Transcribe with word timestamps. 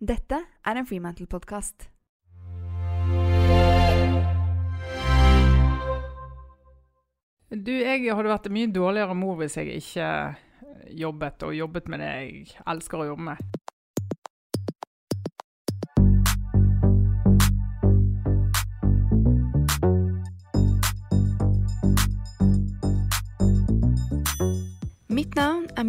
Dette 0.00 0.38
er 0.64 0.78
en 0.80 0.86
Freemantle-podkast. 0.88 1.90
Du, 7.50 7.72
jeg 7.74 8.06
hadde 8.08 8.30
vært 8.30 8.48
en 8.48 8.54
mye 8.56 8.70
dårligere 8.72 9.16
mor 9.18 9.36
hvis 9.42 9.58
jeg 9.60 9.76
ikke 9.82 10.06
jobbet 11.02 11.44
og 11.44 11.52
jobbet 11.52 11.92
med 11.92 12.00
det 12.00 12.08
jeg 12.14 12.62
elsker 12.72 13.02
å 13.02 13.10
jobbe 13.10 13.26
med. 13.28 13.60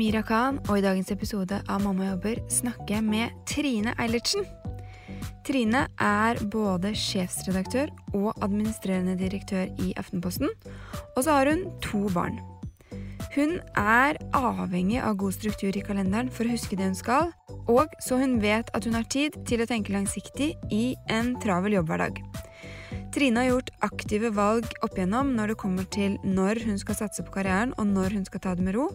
Navn 0.02 0.08
er 0.08 0.18
Mira 0.18 0.22
Khan, 0.24 0.60
og 0.70 0.80
i 0.80 0.82
dagens 0.82 1.12
episode 1.12 1.62
av 1.70 1.82
Mamma 1.84 2.08
jobber 2.12 2.40
snakker 2.50 2.96
jeg 2.96 3.04
med 3.04 3.30
Trine 3.46 3.94
Eilertsen. 4.00 4.46
Trine 5.46 5.88
er 6.00 6.40
både 6.50 6.94
sjefsredaktør 6.96 7.92
og 8.14 8.34
administrerende 8.42 9.16
direktør 9.18 9.70
i 9.80 9.94
Aftenposten, 9.98 10.50
og 11.16 11.24
så 11.24 11.32
har 11.32 11.50
hun 11.50 11.68
to 11.82 12.10
barn. 12.14 12.40
Hun 13.36 13.60
er 13.78 14.18
avhengig 14.34 15.02
av 15.02 15.18
god 15.18 15.34
struktur 15.34 15.76
i 15.76 15.84
kalenderen 15.86 16.32
for 16.32 16.46
å 16.46 16.56
huske 16.56 16.76
det 16.76 16.90
hun 16.90 16.98
skal, 16.98 17.32
og 17.68 17.88
så 18.02 18.18
hun 18.18 18.42
vet 18.42 18.72
at 18.74 18.86
hun 18.86 18.98
har 18.98 19.06
tid 19.06 19.38
til 19.46 19.62
å 19.62 19.70
tenke 19.70 19.94
langsiktig 19.94 20.56
i 20.72 20.96
en 21.10 21.36
travel 21.42 21.78
jobbhverdag. 21.78 22.24
Trine 23.12 23.40
har 23.40 23.50
gjort 23.50 23.70
aktive 23.84 24.30
valg 24.32 24.70
opp 24.86 24.94
igjennom 24.96 25.34
når 25.36 25.52
det 25.52 25.56
kommer 25.60 25.88
til 25.92 26.14
når 26.24 26.62
hun 26.64 26.78
skal 26.80 26.96
satse 26.96 27.26
på 27.28 27.34
karrieren 27.36 27.74
og 27.76 27.90
når 27.90 28.16
hun 28.16 28.24
skal 28.24 28.40
ta 28.46 28.54
det 28.56 28.64
med 28.64 28.78
ro, 28.78 28.86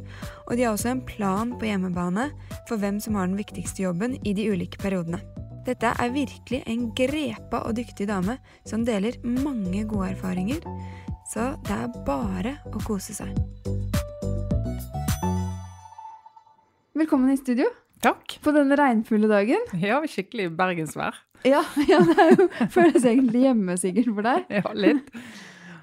og 0.46 0.52
de 0.56 0.64
har 0.64 0.72
også 0.72 0.88
en 0.94 1.02
plan 1.04 1.52
på 1.60 1.68
hjemmebane 1.68 2.30
for 2.68 2.80
hvem 2.80 2.96
som 3.02 3.18
har 3.20 3.28
den 3.28 3.36
viktigste 3.36 3.84
jobben 3.84 4.16
i 4.24 4.32
de 4.32 4.48
ulike 4.48 4.80
periodene. 4.80 5.20
Dette 5.68 5.92
er 5.92 6.14
virkelig 6.14 6.62
en 6.64 6.88
grepa 6.96 7.60
og 7.68 7.76
dyktig 7.76 8.08
dame 8.08 8.38
som 8.64 8.88
deler 8.88 9.20
mange 9.20 9.84
gode 9.84 10.14
erfaringer, 10.14 10.64
så 11.28 11.52
det 11.68 11.76
er 11.76 12.04
bare 12.08 12.56
å 12.72 12.80
kose 12.86 13.12
seg. 13.20 13.36
Velkommen 16.96 17.34
i 17.34 17.36
studio 17.36 17.68
Takk. 18.06 18.36
på 18.44 18.52
denne 18.54 18.76
regnfulle 18.78 19.28
dagen. 19.30 19.62
Ja, 19.82 19.98
skikkelig 20.06 20.52
bergensvær. 20.58 21.16
Ja, 21.46 21.64
ja 21.90 22.00
det 22.06 22.26
jo, 22.36 22.46
føles 22.72 23.02
egentlig 23.02 23.46
hjemme 23.48 23.76
sikkert 23.80 24.12
for 24.12 24.28
deg. 24.28 24.44
Ja, 24.60 24.74
litt. 24.78 25.10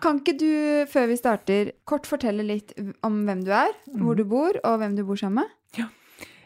Kan 0.03 0.19
ikke 0.19 0.35
du, 0.35 0.53
før 0.91 1.09
vi 1.11 1.17
starter, 1.19 1.73
kort 1.87 2.07
fortelle 2.07 2.43
litt 2.43 2.73
om 3.07 3.21
hvem 3.27 3.43
du 3.45 3.51
er, 3.55 3.71
hvor 3.99 4.17
du 4.19 4.25
bor, 4.27 4.57
og 4.67 4.79
hvem 4.81 4.97
du 4.97 5.05
bor 5.07 5.19
sammen 5.19 5.43
med? 5.43 5.53
Ja. 5.79 5.89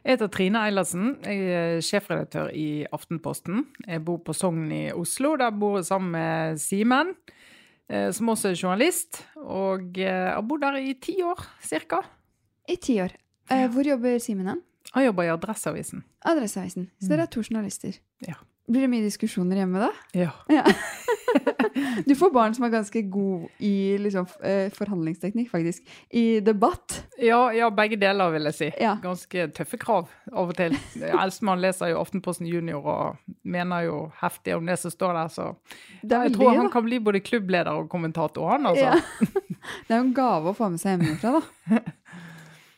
Jeg 0.07 0.15
heter 0.15 0.29
Trine 0.31 0.61
Eilertsen. 0.63 1.15
Jeg 1.25 1.47
er 1.57 1.81
sjefredaktør 1.83 2.51
i 2.55 2.85
Aftenposten. 2.95 3.65
Jeg 3.83 4.05
bor 4.07 4.21
på 4.23 4.35
Sogn 4.37 4.69
i 4.71 4.85
Oslo. 4.95 5.33
Der 5.41 5.51
bor 5.51 5.79
jeg 5.79 5.89
sammen 5.89 6.13
med 6.13 6.61
Simen, 6.63 7.11
eh, 7.89 8.07
som 8.15 8.29
også 8.31 8.53
er 8.53 8.61
journalist. 8.61 9.19
Og 9.41 9.99
eh, 9.99 10.29
har 10.31 10.45
bodd 10.47 10.63
der 10.63 10.79
i 10.79 10.95
ti 11.01 11.17
år, 11.25 11.43
cirka. 11.65 12.05
I 12.69 12.77
ti 12.79 13.01
år. 13.03 13.17
Eh, 13.51 13.65
hvor 13.73 13.89
jobber 13.89 14.21
Simen 14.23 14.53
hen? 14.53 14.63
Han 14.95 15.05
jobber 15.05 15.27
i 15.27 15.31
Adresseavisen. 15.33 16.03
Adresseavisen. 16.25 16.89
Så 17.01 17.11
dere 17.11 17.27
er 17.27 17.31
to 17.33 17.43
journalister. 17.43 17.97
Ja. 18.27 18.37
Blir 18.67 18.83
det 18.83 18.91
mye 18.91 19.05
diskusjoner 19.05 19.61
hjemme 19.61 19.79
da? 19.79 19.91
Ja. 20.17 20.31
Ja. 20.51 20.65
Du 22.05 22.15
får 22.15 22.31
barn 22.33 22.55
som 22.55 22.65
er 22.65 22.71
ganske 22.73 23.01
god 23.11 23.61
i 23.63 23.97
liksom, 24.01 24.25
eh, 24.45 24.71
forhandlingsteknikk, 24.73 25.49
faktisk. 25.51 25.85
I 26.09 26.39
debatt. 26.39 27.03
Ja, 27.21 27.51
ja, 27.53 27.69
begge 27.73 27.99
deler, 28.01 28.31
vil 28.33 28.49
jeg 28.49 28.55
si. 28.57 28.69
Ja. 28.81 28.95
Ganske 29.01 29.47
tøffe 29.53 29.77
krav 29.81 30.09
av 30.31 30.51
og 30.51 30.55
til. 30.57 30.73
Eldstemann 30.97 31.61
leser 31.61 31.91
jo 31.93 31.99
Aftenposten 32.01 32.49
Junior 32.49 32.85
og 32.85 33.35
mener 33.45 33.85
jo 33.87 33.99
heftig 34.21 34.55
om 34.57 34.65
det 34.67 34.79
som 34.81 34.93
står 34.93 35.13
der, 35.19 35.33
så 35.33 35.47
jeg 36.01 36.33
tror 36.35 36.55
han 36.57 36.71
kan 36.73 36.85
bli 36.87 36.99
både 37.03 37.21
klubbleder 37.21 37.77
og 37.77 37.89
kommentator, 37.93 38.49
han 38.55 38.69
altså. 38.71 38.97
Det 39.87 39.93
er 39.93 39.99
jo 39.99 40.05
en 40.05 40.15
gave 40.15 40.53
å 40.53 40.55
få 40.55 40.69
med 40.71 40.81
seg 40.81 40.95
hjemmefra, 40.95 41.39
da. 41.39 41.81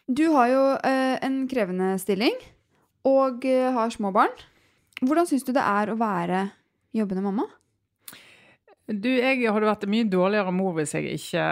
Du 0.10 0.26
har 0.34 0.48
jo 0.50 0.62
eh, 0.82 1.20
en 1.22 1.44
krevende 1.50 1.92
stilling 2.02 2.34
og 3.06 3.46
eh, 3.46 3.70
har 3.76 3.92
små 3.94 4.10
barn. 4.16 4.34
Hvordan 5.04 5.30
syns 5.30 5.46
du 5.46 5.54
det 5.54 5.62
er 5.62 5.92
å 5.92 6.00
være 6.00 6.48
jobbende 6.98 7.24
mamma? 7.28 7.46
Du, 8.90 9.12
jeg 9.12 9.46
hadde 9.46 9.70
vært 9.70 9.86
en 9.86 9.94
mye 9.94 10.10
dårligere 10.10 10.54
mor 10.56 10.74
hvis 10.80 10.96
jeg 10.98 11.14
ikke 11.14 11.46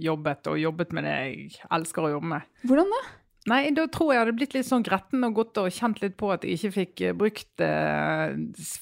jobbet 0.00 0.48
og 0.48 0.58
jobbet 0.60 0.96
med 0.96 1.04
det 1.04 1.14
jeg 1.14 1.62
elsker 1.76 2.08
å 2.08 2.14
jobbe 2.16 2.30
med. 2.32 2.50
Hvordan 2.64 2.92
da? 2.94 3.02
Nei, 3.46 3.60
da 3.76 3.84
tror 3.92 4.10
jeg 4.10 4.16
jeg 4.16 4.24
hadde 4.24 4.38
blitt 4.40 4.54
litt 4.56 4.66
sånn 4.66 4.84
gretten 4.86 5.22
og 5.28 5.36
gått 5.36 5.58
og 5.62 5.68
kjent 5.70 6.00
litt 6.02 6.16
på 6.18 6.32
at 6.34 6.42
jeg 6.42 6.56
ikke 6.56 6.72
fikk 6.74 7.02
eh, 7.04 7.14
brukt 7.20 7.62
eh, 7.62 8.32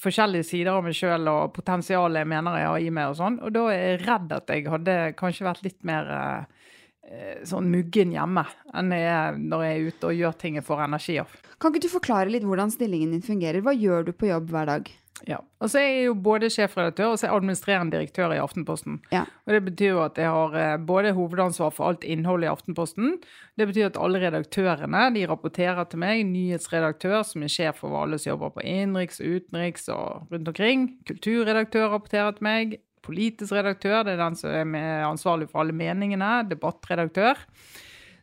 forskjellige 0.01 0.47
sider 0.49 0.73
av 0.73 0.87
meg 0.87 0.97
sjøl 0.97 1.29
og 1.35 1.51
potensialet 1.57 2.23
jeg 2.23 2.31
mener 2.31 2.63
jeg 2.63 2.71
har 2.71 2.87
i 2.87 2.95
meg 2.95 3.11
og 3.11 3.19
sånn. 3.19 3.43
Og 3.45 3.53
da 3.59 3.67
er 3.75 3.83
jeg 3.83 4.05
redd 4.07 4.33
at 4.39 4.55
jeg 4.55 4.71
hadde 4.73 4.97
kanskje 5.19 5.49
vært 5.51 5.67
litt 5.67 5.83
mer 5.85 6.09
eh, 6.15 6.39
eh, 6.39 6.63
sånn 7.47 7.71
muggen 7.71 8.15
hjemme 8.15 8.47
enn 8.75 8.93
jeg 8.97 9.39
når 9.39 9.65
jeg 9.65 9.75
er 9.75 9.89
ute 9.89 10.09
og 10.09 10.19
gjør 10.19 10.37
ting 10.41 10.59
jeg 10.59 10.67
får 10.67 10.85
energi 10.87 11.19
av. 11.23 11.33
Kan 11.61 11.73
ikke 11.73 11.85
du 11.85 11.93
forklare 11.93 12.33
litt 12.33 12.47
hvordan 12.49 12.73
stillingen 12.73 13.13
din 13.15 13.25
fungerer? 13.25 13.65
Hva 13.65 13.75
gjør 13.77 14.09
du 14.09 14.13
på 14.17 14.31
jobb 14.31 14.51
hver 14.55 14.71
dag? 14.73 14.91
Ja, 15.23 15.39
altså 15.63 15.79
Jeg 15.81 15.93
er 15.95 16.03
jo 16.09 16.15
både 16.19 16.51
sjefredaktør 16.53 17.13
og 17.13 17.23
er 17.23 17.33
administrerende 17.33 17.95
direktør 17.95 18.35
i 18.35 18.41
Aftenposten. 18.43 18.99
Ja. 19.15 19.23
Og 19.47 19.53
Det 19.55 19.61
betyr 19.71 19.93
jo 19.93 20.01
at 20.05 20.19
jeg 20.19 20.29
har 20.29 20.57
eh, 20.59 20.77
både 20.77 21.15
hovedansvar 21.17 21.71
for 21.73 21.89
alt 21.89 22.05
innholdet 22.05 22.49
i 22.49 22.53
Aftenposten. 22.53 23.19
Det 23.57 23.69
betyr 23.71 23.93
at 23.93 24.01
alle 24.01 24.21
redaktørene 24.21 25.05
de 25.15 25.27
rapporterer 25.31 25.87
til 25.89 26.03
meg. 26.03 26.25
Nyhetsredaktør, 26.29 27.23
som 27.23 27.47
er 27.47 27.53
sjef 27.53 27.81
for 27.85 27.97
alle 28.03 28.19
som 28.19 28.35
jobber 28.35 28.57
på 28.59 28.67
innenriks 28.67 29.23
og 29.23 29.39
utenriks 29.39 29.89
og 29.95 30.35
rundt 30.35 30.51
omkring. 30.51 30.89
Kulturredaktør 31.09 31.95
rapporterer 31.95 32.35
til 32.37 32.49
meg. 32.51 32.77
Politisk 33.05 33.53
redaktør, 33.53 34.03
det 34.07 34.15
er 34.15 34.23
den 34.23 34.39
som 34.39 34.77
er 34.79 35.07
ansvarlig 35.07 35.51
for 35.51 35.63
alle 35.63 35.77
meningene. 35.77 36.39
Debattredaktør. 36.49 37.41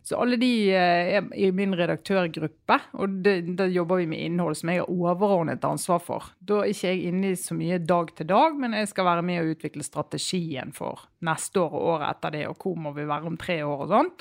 Så 0.01 0.17
alle 0.17 0.37
de 0.41 0.49
eh, 0.73 1.11
er 1.17 1.27
i 1.37 1.51
min 1.53 1.75
redaktørgruppe, 1.77 2.77
og 2.97 3.19
da 3.21 3.67
jobber 3.69 3.99
vi 4.01 4.07
med 4.09 4.23
innhold 4.25 4.57
som 4.57 4.71
jeg 4.71 4.81
har 4.81 4.89
overordnet 4.89 5.65
ansvar 5.67 6.01
for. 6.01 6.31
Da 6.41 6.63
er 6.63 6.71
ikke 6.71 6.95
jeg 6.95 7.11
inne 7.11 7.33
i 7.33 7.37
så 7.37 7.53
mye 7.57 7.77
dag 7.77 8.09
til 8.17 8.29
dag, 8.31 8.57
men 8.57 8.73
jeg 8.73 8.89
skal 8.89 9.05
være 9.11 9.25
med 9.27 9.43
å 9.43 9.51
utvikle 9.53 9.85
strategien 9.85 10.73
for 10.73 11.05
neste 11.27 11.61
år 11.61 11.77
og 11.77 11.85
året 11.93 12.15
etter 12.15 12.33
det, 12.33 12.47
og 12.49 12.65
hvor 12.65 12.81
må 12.81 12.95
vi 12.97 13.05
være 13.05 13.29
om 13.29 13.37
tre 13.37 13.59
år 13.61 13.85
og 13.85 13.93
sånn. 13.93 14.11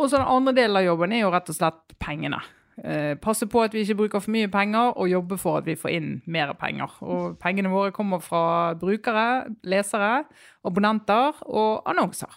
Og 0.00 0.08
så 0.08 0.16
den 0.16 0.32
andre 0.38 0.56
delen 0.56 0.80
av 0.80 0.88
jobben 0.88 1.12
er 1.12 1.26
jo 1.26 1.34
rett 1.34 1.52
og 1.52 1.58
slett 1.60 1.98
pengene. 2.00 2.40
Eh, 2.80 3.14
passe 3.20 3.44
på 3.50 3.60
at 3.60 3.74
vi 3.76 3.82
ikke 3.84 3.98
bruker 3.98 4.22
for 4.24 4.32
mye 4.32 4.48
penger, 4.52 4.94
og 4.96 5.10
jobbe 5.10 5.36
for 5.40 5.58
at 5.60 5.66
vi 5.68 5.74
får 5.76 5.92
inn 5.98 6.08
mer 6.30 6.54
penger. 6.60 6.94
Og 7.04 7.36
pengene 7.42 7.72
våre 7.72 7.92
kommer 7.92 8.22
fra 8.24 8.72
brukere, 8.80 9.50
lesere, 9.68 10.24
abonnenter 10.64 11.42
og 11.46 11.82
annonser. 11.90 12.32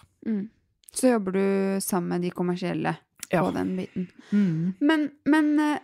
Så 0.94 1.10
jobber 1.14 1.32
du 1.34 1.80
sammen 1.84 2.12
med 2.16 2.22
de 2.28 2.30
kommersielle 2.30 2.96
Ja. 3.32 3.40
på 3.42 3.50
den 3.54 3.74
biten. 3.76 4.08
Men, 4.80 5.10
men 5.26 5.58
eh, 5.58 5.78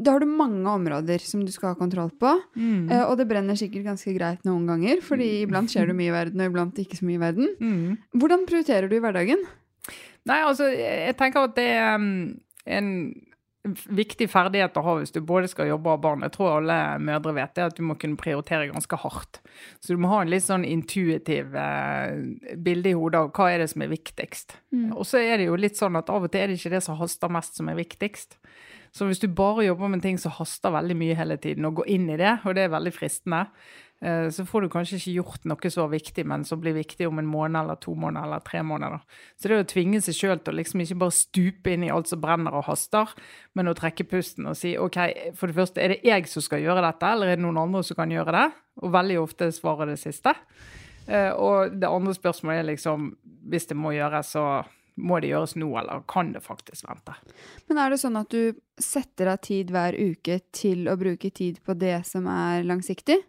da 0.00 0.14
har 0.14 0.20
du 0.20 0.26
mange 0.26 0.64
områder 0.66 1.20
som 1.20 1.44
du 1.44 1.52
skal 1.52 1.74
ha 1.74 1.78
kontroll 1.78 2.10
på. 2.18 2.32
Mm. 2.56 2.88
Og 3.04 3.16
det 3.18 3.28
brenner 3.28 3.54
sikkert 3.58 3.84
ganske 3.84 4.14
greit 4.16 4.44
noen 4.48 4.66
ganger, 4.66 5.02
fordi 5.04 5.42
iblant 5.44 5.70
skjer 5.70 5.90
det 5.90 5.96
mye 5.98 6.08
i 6.08 6.14
verden, 6.14 6.40
og 6.40 6.50
iblant 6.54 6.78
ikke 6.80 6.96
så 6.96 7.04
mye 7.04 7.18
i 7.18 7.22
verden. 7.22 7.50
Mm. 7.60 7.98
Hvordan 8.16 8.46
prioriterer 8.48 8.88
du 8.88 8.96
i 8.96 9.02
hverdagen? 9.04 9.42
Nei, 10.28 10.40
altså, 10.44 10.68
jeg 10.72 11.16
tenker 11.20 11.48
at 11.48 11.56
det 11.56 11.68
er 11.76 11.94
um, 12.00 12.40
en 12.66 12.88
viktig 13.68 14.30
ferdighet 14.32 14.76
å 14.80 14.82
ha 14.86 14.94
hvis 14.96 15.12
du 15.12 15.20
både 15.24 15.48
skal 15.50 15.68
jobbe 15.68 15.90
og 15.90 15.98
ha 15.98 16.02
barn. 16.06 16.24
Jeg 16.24 16.32
tror 16.36 16.54
alle 16.56 16.78
mødre 17.04 17.34
vet 17.36 17.52
det, 17.58 17.66
at 17.68 17.76
du 17.76 17.82
må 17.84 17.96
kunne 18.00 18.20
prioritere 18.20 18.70
ganske 18.70 19.00
hardt. 19.02 19.42
Så 19.84 19.92
du 19.92 20.00
må 20.00 20.12
ha 20.12 20.22
en 20.22 20.32
litt 20.32 20.46
sånn 20.46 20.64
intuitiv 20.64 21.56
eh, 21.58 22.56
bilde 22.56 22.92
i 22.92 22.96
hodet 22.96 23.20
av 23.20 23.30
hva 23.36 23.50
er 23.52 23.64
det 23.64 23.68
som 23.74 23.84
er 23.84 23.92
viktigst. 23.92 24.56
Og 24.96 25.04
så 25.08 25.20
er 25.20 25.40
det 25.40 25.50
jo 25.50 25.60
litt 25.60 25.76
sånn 25.80 26.00
at 26.00 26.08
av 26.12 26.24
og 26.24 26.32
til 26.32 26.44
er 26.44 26.50
det 26.50 26.56
ikke 26.60 26.72
det 26.72 26.82
som 26.86 26.96
haster 27.00 27.32
mest, 27.32 27.60
som 27.60 27.68
er 27.68 27.78
viktigst. 27.80 28.38
Så 28.96 29.06
hvis 29.06 29.20
du 29.22 29.28
bare 29.28 29.68
jobber 29.68 29.92
med 29.92 30.02
ting 30.02 30.16
som 30.18 30.34
haster 30.34 30.72
veldig 30.74 30.96
mye 30.98 31.18
hele 31.18 31.36
tiden, 31.38 31.68
og 31.68 31.82
går 31.82 31.92
inn 31.94 32.08
i 32.10 32.18
det, 32.18 32.38
og 32.42 32.56
det 32.56 32.64
er 32.64 32.72
veldig 32.72 32.94
fristende, 32.96 33.44
så 34.32 34.46
får 34.48 34.64
du 34.64 34.68
kanskje 34.72 34.96
ikke 34.96 35.12
gjort 35.18 35.42
noe 35.50 35.70
så 35.72 35.84
viktig, 35.92 36.24
men 36.24 36.44
som 36.48 36.60
blir 36.62 36.72
viktig 36.72 37.04
om 37.08 37.18
en 37.20 37.28
måned 37.28 37.60
eller 37.60 37.76
to 37.82 37.92
måneder 37.92 38.30
eller 38.30 38.40
tre 38.46 38.62
måneder. 38.64 39.02
Så 39.36 39.50
det 39.50 39.56
er 39.58 39.64
å 39.64 39.68
tvinge 39.68 40.00
seg 40.00 40.16
sjøl 40.16 40.40
til 40.40 40.54
å 40.54 40.56
liksom 40.56 40.80
ikke 40.80 40.96
bare 41.02 41.16
stupe 41.18 41.74
inn 41.74 41.84
i 41.84 41.92
alt 41.92 42.08
som 42.08 42.22
brenner 42.22 42.56
og 42.56 42.64
haster, 42.70 43.12
men 43.52 43.68
å 43.68 43.76
trekke 43.76 44.08
pusten 44.08 44.48
og 44.48 44.56
si 44.56 44.72
OK, 44.80 44.96
for 45.36 45.52
det 45.52 45.58
første, 45.58 45.84
er 45.84 45.94
det 45.94 46.00
jeg 46.08 46.28
som 46.32 46.44
skal 46.46 46.64
gjøre 46.64 46.84
dette, 46.86 47.12
eller 47.12 47.32
er 47.34 47.36
det 47.36 47.44
noen 47.44 47.60
andre 47.60 47.84
som 47.84 47.98
kan 48.00 48.12
gjøre 48.14 48.36
det? 48.38 48.46
Og 48.80 48.94
veldig 48.96 49.20
ofte 49.20 49.50
svarer 49.52 49.92
det 49.92 50.00
siste. 50.00 50.32
Eh, 51.06 51.32
Og 51.36 51.76
det 51.76 51.88
andre 51.88 52.14
spørsmålet 52.16 52.62
er 52.62 52.70
liksom, 52.72 53.10
hvis 53.52 53.68
det 53.68 53.76
må 53.76 53.92
gjøres, 53.92 54.32
så 54.32 54.44
må 55.00 55.20
det 55.20 55.30
gjøres 55.32 55.56
nå, 55.56 55.68
eller 55.80 56.02
kan 56.10 56.32
det 56.32 56.42
faktisk 56.44 56.88
vente? 56.88 57.14
Men 57.68 57.80
er 57.80 57.92
det 57.92 58.00
sånn 58.02 58.18
at 58.20 58.32
du 58.32 58.56
setter 58.80 59.32
av 59.32 59.40
tid 59.44 59.72
hver 59.72 59.96
uke 59.96 60.40
til 60.56 60.88
å 60.88 60.96
bruke 61.00 61.30
tid 61.32 61.60
på 61.64 61.76
det 61.78 61.98
som 62.08 62.28
er 62.30 62.64
langsiktig? 62.68 63.20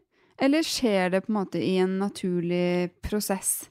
Eller 0.42 0.66
skjer 0.66 1.14
det 1.14 1.22
på 1.28 1.32
en 1.32 1.38
måte 1.38 1.62
i 1.62 1.76
en 1.78 2.00
naturlig 2.00 2.90
prosess? 3.06 3.70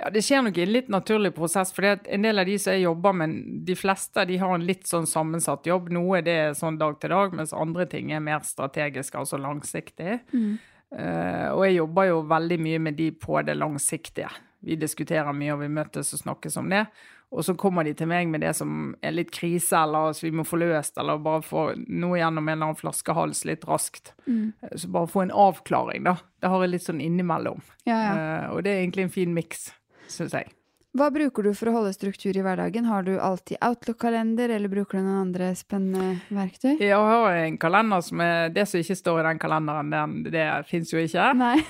Ja, 0.00 0.08
Det 0.10 0.22
skjer 0.24 0.42
nok 0.42 0.56
i 0.56 0.62
en 0.64 0.72
litt 0.72 0.88
naturlig 0.88 1.34
prosess. 1.36 1.72
for 1.72 1.84
En 1.84 2.22
del 2.22 2.38
av 2.38 2.46
de 2.46 2.58
som 2.58 2.72
jeg 2.72 2.82
jobber 2.82 3.12
med, 3.12 3.64
de 3.66 3.74
fleste 3.76 4.24
de 4.24 4.38
har 4.38 4.54
en 4.54 4.64
litt 4.64 4.86
sånn 4.86 5.06
sammensatt 5.06 5.66
jobb. 5.66 5.90
Noe 5.92 6.22
det 6.22 6.32
er 6.32 6.54
sånn 6.54 6.78
dag 6.78 6.98
til 7.00 7.10
dag, 7.10 7.34
mens 7.36 7.52
andre 7.52 7.86
ting 7.86 8.12
er 8.12 8.20
mer 8.20 8.40
strategisk, 8.40 9.14
altså 9.14 9.36
langsiktig. 9.36 10.20
Mm. 10.32 10.58
Uh, 10.90 11.52
og 11.52 11.66
jeg 11.66 11.76
jobber 11.76 12.08
jo 12.08 12.22
veldig 12.22 12.58
mye 12.58 12.78
med 12.78 12.96
de 12.96 13.10
på 13.12 13.42
det 13.42 13.54
langsiktige. 13.54 14.30
Vi 14.64 14.76
diskuterer 14.76 15.32
mye, 15.32 15.52
og 15.52 15.60
vi 15.60 15.68
møtes 15.68 16.14
og 16.14 16.24
snakkes 16.24 16.56
om 16.56 16.70
det. 16.72 16.86
Og 17.30 17.44
så 17.46 17.54
kommer 17.54 17.86
de 17.86 17.92
til 17.94 18.08
meg 18.10 18.26
med 18.30 18.42
det 18.42 18.50
som 18.58 18.94
er 19.06 19.14
litt 19.14 19.30
krise, 19.30 19.78
eller 19.78 20.14
som 20.18 20.26
vi 20.26 20.32
må 20.40 20.44
få 20.46 20.58
løst, 20.58 20.96
eller 20.98 21.20
bare 21.22 21.44
få 21.46 21.66
noe 21.86 22.18
gjennom 22.18 22.48
en 22.48 22.56
eller 22.56 22.72
annen 22.72 22.80
flaskehals 22.80 23.44
litt 23.46 23.66
raskt. 23.70 24.14
Mm. 24.26 24.50
Så 24.74 24.90
bare 24.90 25.10
få 25.10 25.22
en 25.22 25.34
avklaring, 25.46 26.08
da. 26.08 26.16
Det 26.42 26.50
har 26.50 26.64
jeg 26.64 26.72
litt 26.72 26.86
sånn 26.88 27.02
innimellom. 27.04 27.62
Ja, 27.86 27.98
ja. 28.02 28.14
Uh, 28.16 28.56
og 28.56 28.64
det 28.66 28.72
er 28.72 28.82
egentlig 28.82 29.06
en 29.06 29.14
fin 29.14 29.36
miks, 29.36 29.68
syns 30.10 30.34
jeg. 30.34 30.50
Hva 30.98 31.06
bruker 31.14 31.46
du 31.46 31.52
for 31.54 31.70
å 31.70 31.76
holde 31.76 31.92
struktur 31.94 32.34
i 32.34 32.42
hverdagen? 32.42 32.88
Har 32.90 33.04
du 33.06 33.12
alltid 33.22 33.60
Outlook-kalender, 33.62 34.50
eller 34.50 34.72
bruker 34.72 34.98
du 34.98 35.06
noen 35.06 35.20
andre 35.28 35.52
spennende 35.54 36.16
verktøy? 36.34 36.80
Jeg 36.82 36.98
har 36.98 37.38
en 37.44 37.60
kalender 37.62 38.02
som 38.02 38.24
er 38.26 38.50
Det 38.50 38.66
som 38.66 38.82
ikke 38.82 38.98
står 38.98 39.22
i 39.22 39.28
den 39.28 39.42
kalenderen, 39.46 39.94
den, 39.94 40.18
det 40.34 40.48
fins 40.66 40.90
jo 40.90 40.98
ikke. 40.98 41.30
Nei. 41.38 41.60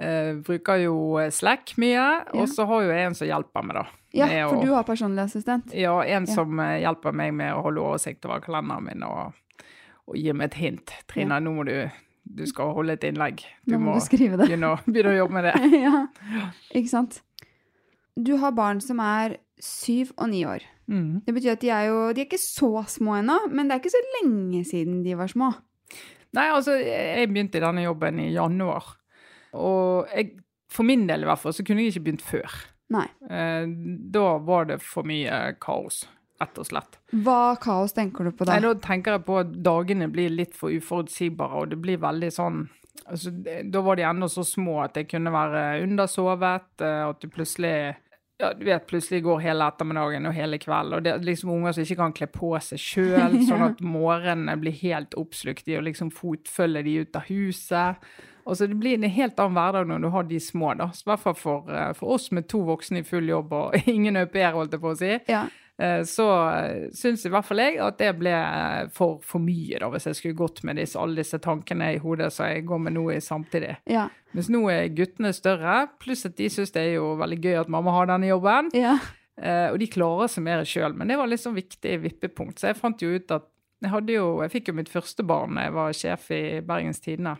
Uh, 0.00 0.40
bruker 0.48 0.80
jo 0.80 0.96
Slack 1.28 1.76
mye, 1.76 1.92
ja. 1.92 2.12
og 2.32 2.48
så 2.48 2.64
har 2.64 2.86
jo 2.86 2.94
jeg 2.94 3.10
en 3.10 3.20
som 3.20 3.28
hjelper 3.28 3.68
meg, 3.68 3.82
da. 3.82 3.99
Ja, 4.16 4.26
for 4.48 4.58
å, 4.58 4.62
du 4.64 4.72
har 4.74 4.86
personlig 4.88 5.22
assistent? 5.28 5.74
Ja, 5.76 5.94
en 6.02 6.26
ja. 6.26 6.34
som 6.34 6.58
uh, 6.58 6.74
hjelper 6.82 7.14
meg 7.14 7.34
med 7.38 7.54
å 7.54 7.64
holde 7.68 7.82
oversikt 7.84 8.26
over 8.26 8.42
kalenderen 8.42 8.88
min 8.88 9.04
og, 9.06 9.36
og 10.10 10.18
gir 10.18 10.34
meg 10.34 10.50
et 10.50 10.60
hint. 10.60 10.94
Trina, 11.10 11.38
ja. 11.38 11.44
nå 11.44 11.54
må 11.54 11.66
du 11.68 11.76
du 12.30 12.44
skal 12.46 12.74
holde 12.76 12.94
et 12.94 13.04
innlegg. 13.08 13.42
Du 13.66 13.74
nå 13.74 13.80
må, 13.82 13.96
du 13.98 14.04
skrive 14.04 14.38
det. 14.38 14.46
Begynne, 14.50 14.74
begynne 14.86 15.14
å 15.14 15.20
jobbe 15.22 15.38
med 15.38 15.48
det. 15.48 15.54
ja, 15.86 16.02
ikke 16.76 16.92
sant. 16.92 17.20
Du 18.20 18.36
har 18.42 18.54
barn 18.54 18.82
som 18.84 19.00
er 19.02 19.38
syv 19.62 20.12
og 20.16 20.30
ni 20.32 20.44
år. 20.48 20.64
Mm. 20.90 21.22
Det 21.26 21.34
betyr 21.36 21.54
at 21.54 21.62
de 21.62 21.68
er 21.70 21.84
jo 21.86 21.98
De 22.16 22.22
er 22.22 22.26
ikke 22.26 22.40
så 22.42 22.70
små 22.90 23.20
ennå, 23.20 23.36
men 23.52 23.68
det 23.68 23.76
er 23.76 23.82
ikke 23.82 23.94
så 23.94 24.02
lenge 24.18 24.64
siden 24.66 25.02
de 25.06 25.16
var 25.18 25.30
små. 25.30 25.52
Nei, 26.36 26.46
altså, 26.54 26.76
jeg 26.78 27.30
begynte 27.30 27.58
i 27.58 27.62
denne 27.64 27.84
jobben 27.84 28.20
i 28.22 28.30
januar. 28.34 28.92
Og 29.58 30.10
jeg, 30.14 30.36
for 30.70 30.86
min 30.86 31.08
del 31.08 31.24
i 31.24 31.30
hvert 31.30 31.42
fall, 31.42 31.54
så 31.54 31.64
kunne 31.66 31.82
jeg 31.82 31.94
ikke 31.94 32.06
begynt 32.06 32.26
før. 32.26 32.58
Nei. 32.90 33.06
Eh, 33.30 33.66
da 34.10 34.26
var 34.42 34.66
det 34.70 34.80
for 34.82 35.06
mye 35.06 35.54
kaos, 35.62 36.02
rett 36.42 36.58
og 36.58 36.66
slett. 36.66 36.98
Hva 37.24 37.54
kaos 37.62 37.94
tenker 37.96 38.26
du 38.26 38.34
på 38.34 38.48
da? 38.48 38.56
Nei, 38.56 38.66
Da 38.66 38.74
tenker 38.88 39.18
jeg 39.18 39.26
på 39.28 39.40
at 39.44 39.54
dagene 39.62 40.10
blir 40.10 40.32
litt 40.34 40.56
for 40.58 40.74
uforutsigbare, 40.74 41.62
og 41.62 41.72
det 41.72 41.80
blir 41.82 42.02
veldig 42.02 42.30
sånn 42.34 42.60
altså, 43.06 43.30
Da 43.70 43.82
var 43.86 43.96
de 43.96 44.06
ennå 44.08 44.28
så 44.28 44.44
små 44.46 44.80
at 44.84 44.98
jeg 44.98 45.08
kunne 45.12 45.32
være 45.34 45.82
undersovet, 45.84 46.70
og 46.80 47.12
at 47.14 47.20
du 47.22 47.28
plutselig 47.30 47.74
ja, 48.40 48.54
du 48.56 48.64
vet, 48.64 48.86
plutselig 48.88 49.22
går 49.22 49.42
hele 49.44 49.66
ettermiddagen 49.68 50.28
og 50.30 50.32
hele 50.32 50.58
kvelden. 50.60 50.96
Og 50.96 51.04
det 51.04 51.12
er 51.12 51.24
liksom 51.24 51.52
unger 51.52 51.74
som 51.76 51.84
ikke 51.84 51.98
kan 51.98 52.14
kle 52.16 52.28
på 52.32 52.54
seg 52.64 52.80
sjøl, 52.80 53.36
sånn 53.48 53.66
at 53.66 53.82
morgenene 53.84 54.56
blir 54.60 54.76
helt 54.80 55.16
oppslukt 55.20 55.68
i 55.68 55.76
å 55.76 55.84
liksom 55.84 56.08
fotfølge 56.14 56.84
de 56.86 56.94
ut 57.04 57.18
av 57.20 57.28
huset. 57.28 58.10
Og 58.50 58.56
så 58.56 58.66
Det 58.66 58.74
blir 58.74 58.98
en 58.98 59.06
helt 59.06 59.38
annen 59.38 59.54
hverdag 59.54 59.86
når 59.86 60.02
du 60.02 60.08
har 60.10 60.22
de 60.26 60.40
små. 60.42 60.74
da. 60.74 60.90
I 60.90 61.06
hvert 61.06 61.22
fall 61.22 61.34
for, 61.38 61.70
eh, 61.70 61.92
for, 61.94 62.16
oss 62.16 62.30
med 62.34 62.48
to 62.48 62.64
voksne 62.66 62.98
i 62.98 63.06
full 63.06 63.28
jobb 63.28 63.52
og 63.52 63.76
ingen 63.86 64.18
au 64.18 64.26
pair, 64.26 64.52
holdt 64.56 64.74
jeg 64.74 64.82
på 64.82 64.90
å 64.90 64.98
si. 64.98 65.12
Ja. 65.30 65.44
Eh, 65.78 66.02
så 66.04 66.26
syns 66.92 67.22
i 67.24 67.30
hvert 67.30 67.46
fall 67.46 67.62
jeg 67.62 67.78
at 67.80 68.00
det 68.02 68.10
ble 68.18 68.34
for, 68.92 69.20
for 69.22 69.40
mye, 69.40 69.78
da, 69.78 69.86
hvis 69.92 70.08
jeg 70.10 70.18
skulle 70.18 70.40
gått 70.40 70.64
med 70.66 70.80
disse, 70.82 70.98
alle 70.98 71.22
disse 71.22 71.38
tankene 71.38 71.92
i 71.94 72.00
hodet 72.02 72.32
som 72.34 72.50
jeg 72.50 72.66
går 72.66 72.82
med 72.88 72.96
nå 72.98 73.06
samtidig. 73.22 73.76
Ja. 73.86 74.08
Mens 74.34 74.50
nå 74.50 74.64
er 74.72 74.90
guttene 74.98 75.30
større, 75.32 75.84
pluss 76.02 76.26
at 76.26 76.34
de 76.36 76.50
syns 76.50 76.74
det 76.74 76.82
er 76.88 76.92
jo 76.98 77.14
veldig 77.22 77.38
gøy 77.38 77.60
at 77.62 77.70
mamma 77.70 77.94
har 77.94 78.10
denne 78.10 78.28
jobben. 78.32 78.74
Ja. 78.74 78.98
Og 79.40 79.78
de 79.80 79.86
klarer 79.88 80.28
seg 80.28 80.44
mer 80.44 80.66
sjøl, 80.68 80.92
men 80.92 81.08
det 81.08 81.16
var 81.16 81.30
litt 81.30 81.40
sånn 81.40 81.56
viktig 81.56 81.94
vippepunkt. 82.02 82.60
Så 82.60 82.68
jeg 82.68 82.76
fant 82.76 83.00
jo 83.00 83.14
ut 83.14 83.32
at 83.32 83.46
jeg, 83.80 84.04
jo, 84.12 84.26
jeg 84.44 84.52
fikk 84.52 84.68
jo 84.68 84.74
mitt 84.76 84.92
første 84.92 85.24
barn 85.24 85.56
da 85.56 85.64
jeg 85.64 85.76
var 85.78 85.94
sjef 85.96 86.26
i 86.36 86.42
Bergens 86.66 87.00
Tidende. 87.00 87.38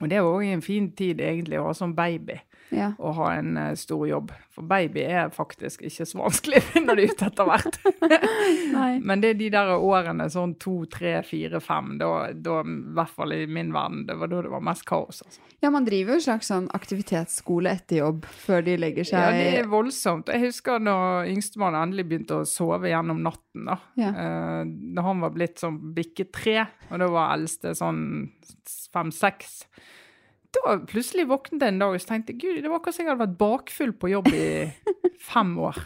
Og 0.00 0.10
det 0.10 0.20
var 0.20 0.40
òg 0.40 0.48
en 0.50 0.64
fin 0.64 0.90
tid 0.96 1.22
egentlig 1.22 1.60
å 1.60 1.68
ha 1.68 1.76
sånn 1.76 1.94
baby 1.96 2.40
ja. 2.74 2.90
og 2.98 3.14
ha 3.18 3.30
en 3.38 3.56
uh, 3.58 3.70
stor 3.78 4.04
jobb. 4.08 4.32
For 4.54 4.66
baby 4.66 5.02
er 5.06 5.32
faktisk 5.34 5.82
ikke 5.86 6.06
så 6.06 6.20
vanskelig, 6.20 6.62
finner 6.72 6.98
du 6.98 7.04
ut 7.06 7.24
etter 7.26 7.48
hvert. 7.48 7.78
Men 9.08 9.22
det 9.22 9.34
er 9.34 9.40
de 9.40 9.50
der 9.54 9.72
årene 9.76 10.28
sånn 10.32 10.56
to, 10.62 10.76
tre, 10.90 11.16
fire, 11.26 11.60
fem, 11.64 11.96
da, 12.00 12.10
da 12.34 12.60
i 12.62 12.76
hvert 12.96 13.14
fall 13.14 13.34
i 13.36 13.42
min 13.50 13.72
verden, 13.74 14.04
det 14.08 14.18
var 14.20 14.30
da 14.32 14.42
det 14.46 14.52
var 14.54 14.64
mest 14.66 14.86
kaos. 14.88 15.22
Altså. 15.26 15.42
Ja, 15.64 15.70
man 15.74 15.86
driver 15.86 16.14
jo 16.14 16.20
en 16.20 16.26
slags 16.26 16.50
sånn 16.52 16.68
aktivitetsskole 16.76 17.72
etter 17.78 18.02
jobb 18.02 18.28
før 18.28 18.64
de 18.66 18.76
legger 18.80 19.08
seg. 19.08 19.22
Ja, 19.22 19.34
det 19.38 19.62
er 19.62 19.70
voldsomt. 19.70 20.32
Jeg 20.32 20.48
husker 20.48 20.82
når 20.82 21.30
yngstemann 21.32 21.78
endelig 21.78 22.08
begynte 22.10 22.42
å 22.42 22.48
sove 22.48 22.90
gjennom 22.92 23.22
natten. 23.24 23.68
da. 23.70 23.78
Ja. 24.00 24.14
Uh, 24.14 24.62
da 24.94 25.06
han 25.06 25.22
var 25.24 25.34
blitt 25.34 25.62
sånn 25.62 25.80
bikket 25.96 26.34
tre, 26.34 26.58
og 26.90 27.00
da 27.00 27.10
var 27.10 27.34
eldste 27.36 27.74
sånn 27.78 28.02
fem-seks 28.94 29.60
da 30.54 30.76
plutselig 30.88 31.26
våknet 31.30 31.62
jeg 31.62 31.74
en 31.74 31.82
dag 31.82 31.94
og 31.94 32.06
tenkte 32.06 32.36
gud, 32.36 32.62
det 32.62 32.70
var 32.70 32.80
akkurat 32.80 32.96
som 32.96 33.04
jeg 33.04 33.12
hadde 33.12 33.24
vært 33.24 33.40
bakfull 33.40 33.92
på 33.98 34.10
jobb 34.12 34.30
i 34.34 34.46
fem 35.32 35.54
år. 35.58 35.80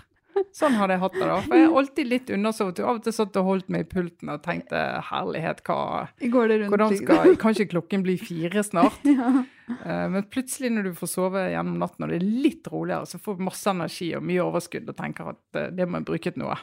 Sånn 0.55 0.77
hadde 0.79 0.97
jeg 0.97 1.03
hatt 1.03 1.17
det. 1.17 1.27
da. 1.27 1.37
For 1.45 1.59
jeg 1.59 1.67
er 1.67 1.77
alltid 1.81 2.11
litt 2.11 2.33
undersovet. 2.35 2.81
Av 2.85 2.99
og 2.99 3.05
til 3.05 3.15
satt 3.17 3.39
og 3.41 3.49
holdt 3.49 3.71
meg 3.73 3.85
i 3.85 3.89
pulten 3.91 4.33
og 4.33 4.43
tenkte 4.45 4.83
herlighet, 5.11 5.63
hva 5.67 5.79
Går 6.19 6.51
det 6.51 6.59
rundt, 6.63 6.73
Hvordan 6.73 6.97
skal 6.99 7.37
Kan 7.41 7.57
ikke 7.57 7.73
klokken 7.77 8.05
bli 8.07 8.17
fire 8.21 8.65
snart? 8.67 9.05
ja. 9.09 9.31
uh, 9.43 10.07
men 10.13 10.27
plutselig 10.33 10.73
når 10.75 10.89
du 10.89 10.99
får 10.99 11.13
sove 11.13 11.45
gjennom 11.53 11.79
natten 11.83 12.07
og 12.07 12.13
det 12.13 12.19
er 12.21 12.27
litt 12.47 12.69
roligere, 12.73 13.09
så 13.09 13.21
får 13.23 13.39
du 13.39 13.47
masse 13.49 13.71
energi 13.73 14.11
og 14.17 14.27
mye 14.27 14.45
overskudd 14.45 14.89
og 14.89 14.99
tenker 14.99 15.33
at 15.35 15.43
uh, 15.59 15.71
det 15.75 15.87
må 15.89 16.01
jeg 16.01 16.09
bruke 16.13 16.35
til 16.35 16.45
noe. 16.45 16.59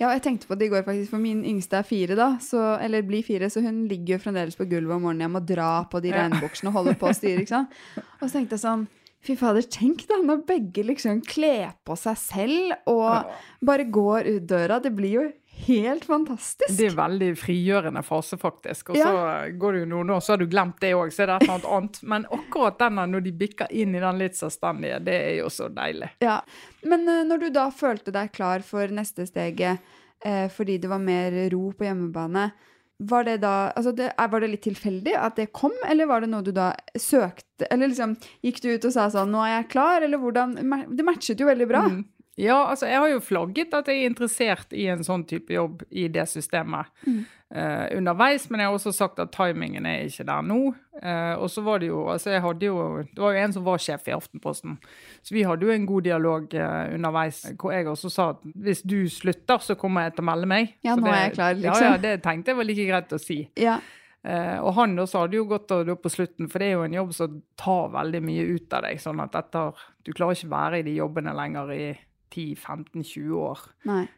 Ja, 0.00 0.10
jeg 0.12 0.22
tenkte 0.24 0.48
på 0.48 0.56
det 0.58 0.68
i 0.68 0.72
går, 0.72 0.84
faktisk, 0.86 1.12
for 1.12 1.22
min 1.22 1.42
yngste 1.46 1.80
er 1.80 1.86
fire, 1.86 2.16
da, 2.18 2.28
så, 2.42 2.76
eller 2.82 3.04
blir 3.06 3.24
fire, 3.26 3.50
så 3.52 3.60
hun 3.64 3.84
ligger 3.90 4.16
jo 4.16 4.22
fremdeles 4.24 4.56
på 4.56 4.68
gulvet 4.70 4.96
om 4.96 5.04
morgenen. 5.08 5.26
Jeg 5.26 5.34
må 5.34 5.42
dra 5.44 5.70
på 5.90 6.00
de 6.04 6.14
regnbuksene 6.14 6.72
og 6.72 6.80
holde 6.80 6.96
på 7.00 7.10
å 7.10 7.16
styre, 7.16 7.44
ikke 7.44 7.58
sant. 7.58 7.82
Og 8.20 8.28
så 8.28 8.38
tenkte 8.38 8.56
jeg 8.56 8.64
sånn 8.64 8.86
Fy 9.26 9.34
fader, 9.34 9.64
tenk 9.66 10.04
da, 10.06 10.20
når 10.22 10.44
begge 10.46 10.84
liksom 10.86 11.18
kler 11.26 11.72
på 11.86 11.96
seg 11.98 12.18
selv 12.20 12.92
og 12.92 13.32
bare 13.66 13.88
går 13.90 14.28
ut 14.36 14.46
døra. 14.46 14.78
Det 14.82 14.92
blir 14.94 15.16
jo 15.16 15.24
helt 15.66 16.04
fantastisk. 16.04 16.70
Det 16.78 16.90
er 16.90 16.96
veldig 16.96 17.30
frigjørende 17.40 18.02
fase, 18.06 18.38
faktisk. 18.38 18.92
Og 18.92 19.00
så 19.00 19.16
går 19.58 19.72
det 19.72 19.82
jo 19.82 19.88
noen 19.90 20.12
år, 20.14 20.22
så 20.22 20.34
har 20.34 20.42
du 20.42 20.46
glemt 20.50 20.78
det 20.84 20.92
òg, 20.94 21.10
så 21.14 21.24
er 21.24 21.32
det 21.32 21.36
et 21.38 21.46
eller 21.46 21.56
annet 21.56 21.68
annet. 21.78 22.00
Men 22.12 22.28
akkurat 22.38 22.78
denne, 22.78 23.06
når 23.10 23.26
de 23.26 23.34
bikker 23.40 23.72
inn 23.82 23.96
i 23.96 24.02
den 24.04 24.20
litt 24.20 24.38
selvstendige, 24.38 25.00
det 25.08 25.16
er 25.16 25.34
jo 25.40 25.50
så 25.52 25.68
deilig. 25.72 26.12
Ja, 26.24 26.40
Men 26.86 27.08
uh, 27.08 27.24
når 27.26 27.46
du 27.46 27.48
da 27.54 27.66
følte 27.74 28.14
deg 28.14 28.30
klar 28.36 28.64
for 28.66 28.92
neste 28.94 29.26
steget 29.26 29.82
uh, 30.26 30.46
fordi 30.52 30.78
det 30.78 30.92
var 30.92 31.02
mer 31.02 31.34
ro 31.50 31.72
på 31.74 31.88
hjemmebane, 31.88 32.50
var 32.98 33.24
det 33.24 33.36
da 33.42 33.70
altså 33.76 33.92
det, 33.92 34.12
Var 34.16 34.40
det 34.40 34.48
litt 34.50 34.64
tilfeldig 34.64 35.14
at 35.20 35.36
det 35.36 35.50
kom, 35.52 35.74
eller 35.88 36.08
var 36.08 36.24
det 36.24 36.30
noe 36.32 36.44
du 36.44 36.52
da 36.56 36.70
søkte 36.96 37.68
Eller 37.70 37.90
liksom 37.92 38.14
gikk 38.44 38.62
du 38.62 38.70
ut 38.72 38.86
og 38.88 38.94
sa 38.94 39.08
sånn 39.12 39.32
'Nå 39.32 39.42
er 39.44 39.52
jeg 39.58 39.68
klar', 39.76 40.02
eller 40.02 40.18
hvordan 40.18 40.56
Det 40.96 41.04
matchet 41.04 41.40
jo 41.40 41.46
veldig 41.46 41.68
bra. 41.68 41.84
Mm. 41.88 42.04
Ja, 42.36 42.66
altså 42.68 42.84
jeg 42.84 43.00
har 43.00 43.08
jo 43.08 43.20
flagget 43.24 43.72
at 43.72 43.86
jeg 43.88 44.02
er 44.02 44.10
interessert 44.10 44.74
i 44.76 44.84
en 44.92 45.00
sånn 45.04 45.24
type 45.28 45.54
jobb 45.54 45.86
i 45.88 46.04
det 46.12 46.26
systemet 46.28 46.90
mm. 47.06 47.22
uh, 47.56 47.86
underveis, 47.96 48.44
men 48.50 48.60
jeg 48.60 48.68
har 48.68 48.76
også 48.76 48.92
sagt 48.92 49.22
at 49.24 49.32
timingen 49.32 49.88
er 49.88 50.04
ikke 50.04 50.26
der 50.28 50.44
nå. 50.44 50.58
Uh, 51.00 51.32
og 51.40 51.48
så 51.52 51.64
var 51.64 51.80
det 51.80 51.88
jo 51.88 52.02
altså 52.12 52.34
jeg 52.34 52.42
hadde 52.44 52.68
jo 52.68 52.76
Det 53.08 53.20
var 53.20 53.34
jo 53.34 53.40
en 53.44 53.54
som 53.56 53.64
var 53.64 53.80
sjef 53.80 54.08
i 54.08 54.14
Aftenposten, 54.16 54.76
så 55.24 55.36
vi 55.36 55.46
hadde 55.48 55.64
jo 55.64 55.72
en 55.72 55.88
god 55.88 56.08
dialog 56.10 56.58
uh, 56.60 56.92
underveis 56.92 57.40
hvor 57.56 57.72
jeg 57.72 57.88
også 57.88 58.12
sa 58.12 58.30
at 58.34 58.44
hvis 58.52 58.84
du 58.84 58.98
slutter, 59.12 59.62
så 59.64 59.76
kommer 59.80 60.04
jeg 60.04 60.18
til 60.18 60.26
å 60.26 60.28
melde 60.28 60.50
meg. 60.50 60.74
Ja, 60.84 60.96
nå 60.96 61.08
det, 61.08 61.14
er 61.14 61.24
jeg 61.24 61.36
klar, 61.38 61.60
liksom. 61.62 61.86
Ja, 61.86 61.94
ja, 61.94 62.02
det 62.04 62.18
tenkte 62.26 62.52
jeg 62.52 62.60
var 62.60 62.68
like 62.68 62.90
greit 62.90 63.16
å 63.16 63.20
si. 63.22 63.38
Ja. 63.56 63.78
Uh, 64.26 64.58
og 64.60 64.74
han 64.76 64.98
også 64.98 65.22
hadde 65.22 65.38
jo 65.38 65.46
gått 65.48 65.72
av 65.72 65.88
på 66.02 66.12
slutten, 66.12 66.50
for 66.52 66.60
det 66.60 66.68
er 66.68 66.76
jo 66.76 66.84
en 66.84 66.98
jobb 66.98 67.16
som 67.16 67.40
tar 67.56 67.92
veldig 67.94 68.20
mye 68.26 68.44
ut 68.58 68.76
av 68.76 68.84
deg. 68.90 69.00
sånn 69.00 69.24
at 69.24 69.40
etter, 69.40 69.86
Du 70.04 70.12
klarer 70.12 70.36
ikke 70.36 70.52
være 70.52 70.80
i 70.82 70.86
de 70.86 70.96
jobbene 70.98 71.32
lenger 71.32 71.72
i 71.72 71.86
10-15-20 72.34 73.32
år. 73.38 73.64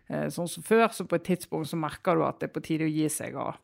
Eh, 0.08 0.26
sånn 0.34 0.50
som 0.50 0.64
før, 0.66 0.88
så 0.94 1.06
på 1.08 1.18
et 1.18 1.26
tidspunkt 1.28 1.70
så 1.70 1.78
merker 1.80 2.18
du 2.18 2.24
at 2.26 2.40
det 2.40 2.48
er 2.48 2.54
på 2.54 2.64
tide 2.64 2.88
å 2.88 2.92
gi 2.92 3.06
seg 3.12 3.36
og, 3.38 3.58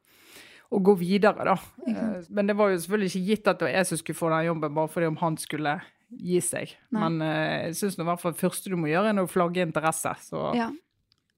og 0.74 0.84
gå 0.90 0.96
videre, 1.00 1.46
da. 1.52 1.56
Eh, 1.88 2.30
men 2.34 2.50
det 2.50 2.56
var 2.58 2.72
jo 2.72 2.80
selvfølgelig 2.82 3.12
ikke 3.12 3.26
gitt 3.30 3.50
at 3.50 3.60
det 3.60 3.68
var 3.68 3.76
jeg 3.78 3.90
som 3.90 4.00
skulle 4.00 4.20
få 4.20 4.32
den 4.34 4.48
jobben, 4.50 4.78
bare 4.78 4.92
fordi 4.94 5.10
om 5.10 5.20
han 5.22 5.40
skulle 5.40 5.78
gi 6.14 6.40
seg. 6.44 6.76
Nei. 6.94 7.02
Men 7.02 7.26
eh, 7.26 7.58
jeg 7.68 7.78
syns 7.80 7.98
i 7.98 8.08
hvert 8.08 8.22
fall 8.22 8.36
det 8.36 8.44
første 8.44 8.72
du 8.72 8.78
må 8.80 8.90
gjøre, 8.92 9.12
er 9.14 9.24
å 9.24 9.30
flagge 9.30 9.66
interesse. 9.66 10.14
Så. 10.28 10.46
Ja. 10.58 10.70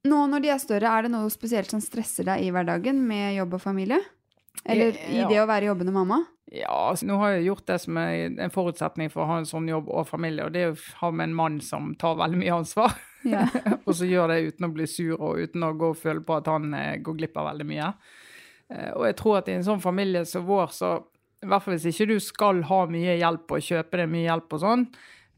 Nå 0.07 0.23
når 0.31 0.45
de 0.45 0.53
er 0.55 0.63
større, 0.63 0.93
er 0.93 1.07
det 1.07 1.15
noe 1.15 1.31
spesielt 1.33 1.73
som 1.73 1.83
stresser 1.83 2.29
deg 2.29 2.45
i 2.47 2.53
hverdagen 2.55 3.01
med 3.09 3.35
jobb 3.39 3.59
og 3.59 3.65
familie? 3.65 4.03
Eller 4.65 4.97
i 5.13 5.23
det 5.29 5.39
å 5.43 5.49
være 5.49 5.69
jobbende 5.71 5.95
mamma? 5.95 6.23
Ja, 6.55 6.71
altså, 6.71 7.09
nå 7.09 7.17
har 7.19 7.33
jeg 7.35 7.49
gjort 7.49 7.67
det 7.67 7.79
som 7.83 7.97
er 7.99 8.37
en 8.45 8.53
forutsetning 8.55 9.11
for 9.11 9.25
å 9.25 9.31
ha 9.33 9.41
en 9.41 9.49
sånn 9.49 9.67
jobb 9.67 9.89
og 9.91 10.07
familie, 10.07 10.47
og 10.47 10.55
det 10.55 10.63
er 10.63 10.77
å 10.77 11.01
ha 11.01 11.11
med 11.11 11.31
en 11.31 11.35
mann 11.41 11.57
som 11.65 11.91
tar 11.99 12.19
veldig 12.21 12.39
mye 12.39 12.55
ansvar. 12.61 12.95
Ja. 13.27 13.49
og 13.87 13.91
så 13.99 14.07
gjør 14.07 14.31
det 14.31 14.53
uten 14.53 14.69
å 14.69 14.71
bli 14.77 14.87
sur 14.87 15.17
og 15.17 15.41
uten 15.43 15.67
å 15.67 15.73
gå 15.75 15.91
og 15.91 15.99
føle 15.99 16.23
på 16.23 16.37
at 16.39 16.47
han 16.53 16.71
eh, 16.79 17.01
går 17.03 17.19
glipp 17.19 17.41
av 17.43 17.51
veldig 17.51 17.67
mye. 17.67 17.91
Eh, 18.71 18.93
og 18.93 19.09
jeg 19.09 19.19
tror 19.19 19.41
at 19.41 19.51
i 19.51 19.57
en 19.57 19.67
sånn 19.67 19.83
familie 19.83 20.23
som 20.29 20.47
vår, 20.47 20.71
så 20.77 20.93
i 21.43 21.51
hvert 21.51 21.65
fall 21.65 21.75
hvis 21.75 21.89
ikke 21.91 22.13
du 22.15 22.17
skal 22.23 22.63
ha 22.71 22.81
mye 22.91 23.19
hjelp 23.19 23.57
og 23.57 23.67
kjøpe 23.67 24.01
deg 24.01 24.13
mye 24.13 24.29
hjelp 24.29 24.57
og 24.57 24.63
sånn, 24.63 24.87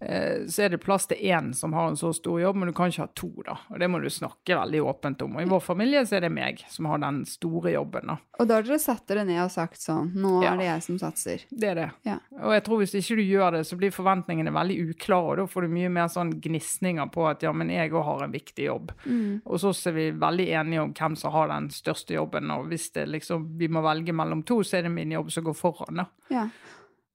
så 0.01 0.63
er 0.63 0.69
det 0.71 0.79
plass 0.85 1.09
til 1.11 1.17
én 1.27 1.49
som 1.59 1.73
har 1.75 1.89
en 1.91 1.97
så 1.99 2.13
stor 2.15 2.39
jobb, 2.41 2.57
men 2.57 2.69
du 2.71 2.73
kan 2.77 2.87
ikke 2.93 3.03
ha 3.03 3.09
to, 3.19 3.31
da. 3.47 3.57
Og 3.73 3.81
det 3.83 3.89
må 3.91 3.99
du 3.99 4.07
snakke 4.13 4.55
veldig 4.55 4.83
åpent 4.87 5.23
om. 5.27 5.35
Og 5.37 5.43
i 5.43 5.49
vår 5.51 5.61
familie 5.65 6.05
så 6.07 6.17
er 6.17 6.21
det 6.27 6.31
meg 6.31 6.63
som 6.71 6.87
har 6.87 7.01
den 7.03 7.25
store 7.27 7.73
jobben, 7.75 8.07
da. 8.13 8.17
Og 8.39 8.47
da 8.47 8.61
har 8.61 8.63
dere 8.69 8.79
satt 8.79 9.03
dere 9.11 9.25
ned 9.27 9.41
og 9.43 9.51
sagt 9.51 9.81
sånn 9.83 10.13
Nå 10.15 10.37
Ja. 10.45 10.53
er 10.53 10.57
det 10.61 10.69
jeg 10.69 10.83
som 10.87 10.99
satser. 11.03 11.43
Det 11.51 11.69
er 11.73 11.75
det. 11.75 11.89
Ja. 12.07 12.19
Og 12.45 12.53
jeg 12.55 12.65
tror 12.69 12.79
hvis 12.79 12.95
ikke 12.95 13.17
du 13.19 13.25
gjør 13.27 13.53
det, 13.59 13.65
så 13.67 13.77
blir 13.81 13.91
forventningene 13.91 14.53
veldig 14.55 14.79
uklare, 14.95 15.33
og 15.33 15.37
da 15.43 15.47
får 15.51 15.63
du 15.67 15.75
mye 15.75 15.91
mer 15.91 16.07
sånn 16.15 16.33
gnisninger 16.41 17.11
på 17.11 17.27
at 17.29 17.43
ja, 17.43 17.53
men 17.53 17.69
jeg 17.75 17.91
òg 17.91 18.05
har 18.05 18.23
en 18.29 18.33
viktig 18.39 18.69
jobb. 18.71 18.93
Mm. 19.05 19.43
Og 19.47 19.59
så 19.59 19.75
er 19.91 19.93
vi 19.99 20.11
veldig 20.13 20.49
enige 20.63 20.83
om 20.87 20.95
hvem 20.95 21.17
som 21.19 21.33
har 21.35 21.49
den 21.49 21.69
største 21.75 22.15
jobben, 22.15 22.51
og 22.55 22.69
hvis 22.71 22.93
det 22.95 23.09
liksom, 23.09 23.59
vi 23.59 23.67
må 23.69 23.83
velge 23.83 24.15
mellom 24.15 24.45
to, 24.47 24.63
så 24.63 24.79
er 24.79 24.83
det 24.87 24.95
min 24.95 25.11
jobb 25.19 25.33
som 25.35 25.45
går 25.45 25.59
foran, 25.59 26.05
da. 26.05 26.07
Ja. 26.31 26.47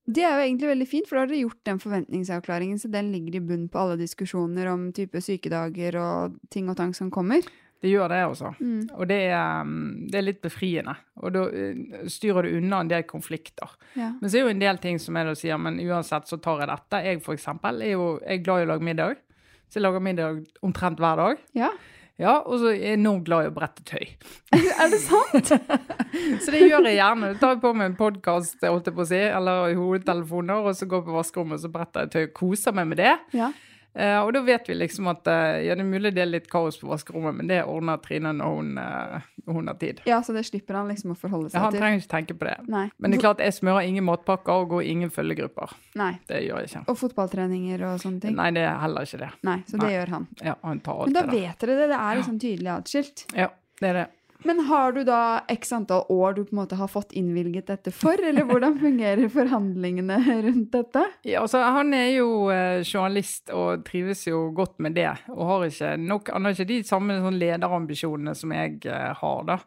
Det 0.04 0.24
er 0.26 0.34
jo 0.36 0.44
egentlig 0.44 0.68
veldig 0.68 0.88
fint, 0.90 1.08
for 1.08 1.16
da 1.16 1.24
har 1.24 1.30
dere 1.32 1.46
gjort 1.46 1.62
den 1.70 1.80
forventningsavklaringen, 1.80 2.80
så 2.80 2.90
den 2.92 3.12
ligger 3.14 3.38
i 3.40 3.44
bunnen 3.44 3.70
på 3.72 3.80
alle 3.80 3.96
diskusjoner 4.02 4.68
om 4.74 4.90
type 4.96 5.22
sykedager 5.24 5.96
og 6.02 6.40
ting 6.52 6.68
og 6.72 6.76
tang 6.80 6.92
som 6.98 7.12
kommer. 7.14 7.46
Det 7.84 7.92
gjør 7.92 8.12
det, 8.12 8.20
altså. 8.24 8.54
Mm. 8.64 8.84
Og 8.96 9.08
det 9.08 9.18
er, 9.28 9.64
um, 9.64 9.72
det 10.12 10.20
er 10.20 10.24
litt 10.24 10.42
befriende. 10.44 10.94
Og 11.20 11.34
da 11.36 11.42
eh, 11.52 12.06
styrer 12.12 12.48
du 12.48 12.58
unna 12.60 12.80
en 12.84 12.92
del 12.92 13.04
konflikter. 13.08 13.74
Ja. 14.00 14.14
Men 14.22 14.32
så 14.32 14.40
er 14.40 14.46
jo 14.46 14.54
en 14.54 14.62
del 14.62 14.80
ting 14.84 15.00
som 15.04 15.20
er 15.20 15.32
å 15.32 15.36
si, 15.36 15.52
men 15.52 15.82
uansett 15.84 16.32
så 16.32 16.40
tar 16.40 16.64
jeg 16.64 16.72
dette. 16.72 17.02
Jeg 17.04 17.24
for 17.26 17.36
eksempel 17.36 17.84
er 17.84 17.92
jo 17.98 18.06
jeg 18.22 18.40
er 18.40 18.46
glad 18.46 18.64
i 18.64 18.68
å 18.68 18.72
lage 18.72 18.88
middag. 18.88 19.20
Så 19.68 19.82
jeg 19.82 19.84
lager 19.84 20.04
middag 20.04 20.40
omtrent 20.64 21.04
hver 21.04 21.20
dag. 21.20 21.44
ja. 21.60 21.74
Ja, 22.22 22.36
og 22.46 22.60
så 22.62 22.70
er 22.70 22.78
jeg 22.78 22.98
enormt 23.00 23.26
glad 23.26 23.48
i 23.48 23.50
å 23.50 23.54
brette 23.56 23.82
tøy. 23.90 24.04
Er 24.84 24.92
det 24.92 25.00
sant? 25.02 25.50
Så 26.44 26.54
det 26.54 26.60
gjør 26.68 26.86
jeg 26.86 27.00
gjerne. 27.00 27.32
Jeg 27.32 27.40
tar 27.42 27.58
på 27.64 27.72
meg 27.74 27.90
en 27.90 27.98
podkast, 27.98 28.60
si, 28.62 29.22
eller 29.24 29.74
hodetelefoner, 29.80 30.62
og 30.62 30.78
så 30.78 30.86
går 30.90 31.02
jeg 31.02 31.08
på 31.08 31.16
vaskerommet 31.18 31.58
og 31.58 31.64
så 31.64 31.72
bretter 31.74 32.06
jeg 32.06 32.14
tøy 32.14 32.22
og 32.28 32.36
koser 32.38 32.78
meg 32.78 32.92
med 32.92 33.02
det. 33.02 33.16
Ja. 33.34 33.50
Eh, 33.96 34.20
og 34.20 34.32
da 34.34 34.42
vet 34.42 34.70
vi 34.70 34.76
liksom 34.76 35.08
at 35.12 35.28
eh, 35.30 35.60
ja, 35.68 35.76
det 35.78 35.84
er 35.84 35.90
mulig 35.90 36.12
det 36.16 36.24
er 36.24 36.30
litt 36.32 36.48
kaos 36.50 36.80
på 36.82 36.88
vaskerommet, 36.90 37.36
men 37.38 37.50
det 37.52 37.60
ordner 37.70 38.00
Trine 38.02 38.32
når 38.34 38.56
hun, 38.56 38.72
eh, 38.82 39.28
hun 39.46 39.70
har 39.70 39.78
tid. 39.82 40.02
ja, 40.10 40.18
så 40.26 40.34
det 40.34 40.46
slipper 40.48 40.80
han 40.80 40.90
liksom 40.90 41.14
å 41.14 41.18
forholde 41.20 41.52
seg 41.52 41.54
til. 41.54 41.60
Ja, 41.60 41.68
han 41.68 41.78
trenger 41.78 42.02
ikke 42.02 42.12
tenke 42.16 42.38
på 42.40 42.50
det. 42.50 42.56
Nei. 42.74 42.88
Men 42.98 43.14
det 43.14 43.20
er 43.20 43.26
klart, 43.28 43.44
jeg 43.46 43.54
smører 43.54 43.86
ingen 43.86 44.08
matpakker 44.08 44.64
og 44.64 44.74
går 44.74 44.88
ingen 44.90 45.14
følgegrupper. 45.14 45.76
Nei. 46.00 46.16
Det 46.30 46.42
gjør 46.42 46.64
jeg 46.64 46.72
ikke. 46.72 46.84
Og 46.90 47.00
fotballtreninger 47.04 47.86
og 47.92 48.02
sånne 48.02 48.26
ting? 48.26 48.36
Nei, 48.40 48.50
det 48.58 48.66
er 48.66 48.82
heller 48.82 49.06
ikke 49.06 49.22
det. 49.22 49.32
Nei, 49.46 49.60
så 49.68 49.78
det 49.78 49.86
Nei. 49.86 49.94
gjør 49.94 50.16
han. 50.18 50.28
Ja, 50.42 50.58
han 50.64 50.82
tar 50.82 51.04
alt 51.04 51.12
Men 51.12 51.20
da 51.20 51.26
det 51.28 51.38
vet 51.38 51.66
dere 51.68 51.80
det, 51.84 51.88
det 51.94 52.02
er 52.02 52.22
liksom 52.24 52.42
tydelig 52.42 52.74
atskilt. 52.80 53.26
Ja, 53.38 53.50
det 53.82 53.94
er 53.94 54.00
det. 54.02 54.08
Men 54.44 54.60
har 54.68 54.92
du 54.96 55.04
da 55.08 55.44
x 55.52 55.72
antall 55.76 56.04
år 56.12 56.36
du 56.38 56.44
på 56.44 56.54
en 56.56 56.62
måte 56.64 56.78
har 56.80 56.92
fått 56.92 57.16
innvilget 57.16 57.70
dette 57.72 57.94
for, 57.96 58.20
eller 58.20 58.48
hvordan 58.50 58.76
fungerer 58.82 59.32
forhandlingene 59.32 60.20
rundt 60.48 60.74
dette? 60.76 61.06
Ja, 61.24 61.44
altså, 61.44 61.62
han 61.64 61.94
er 61.96 62.10
jo 62.18 62.50
eh, 62.54 62.82
journalist 62.84 63.54
og 63.56 63.86
trives 63.88 64.26
jo 64.28 64.50
godt 64.56 64.78
med 64.84 64.98
det. 65.00 65.10
Og 65.32 65.48
har 65.48 65.66
ikke 65.70 65.96
nok, 66.02 66.34
han 66.36 66.48
har 66.48 66.56
ikke 66.58 66.70
de 66.74 66.84
samme 66.88 67.18
sånn, 67.24 67.40
lederambisjonene 67.40 68.36
som 68.38 68.56
jeg 68.56 68.80
eh, 68.92 69.12
har, 69.24 69.44
da. 69.48 69.60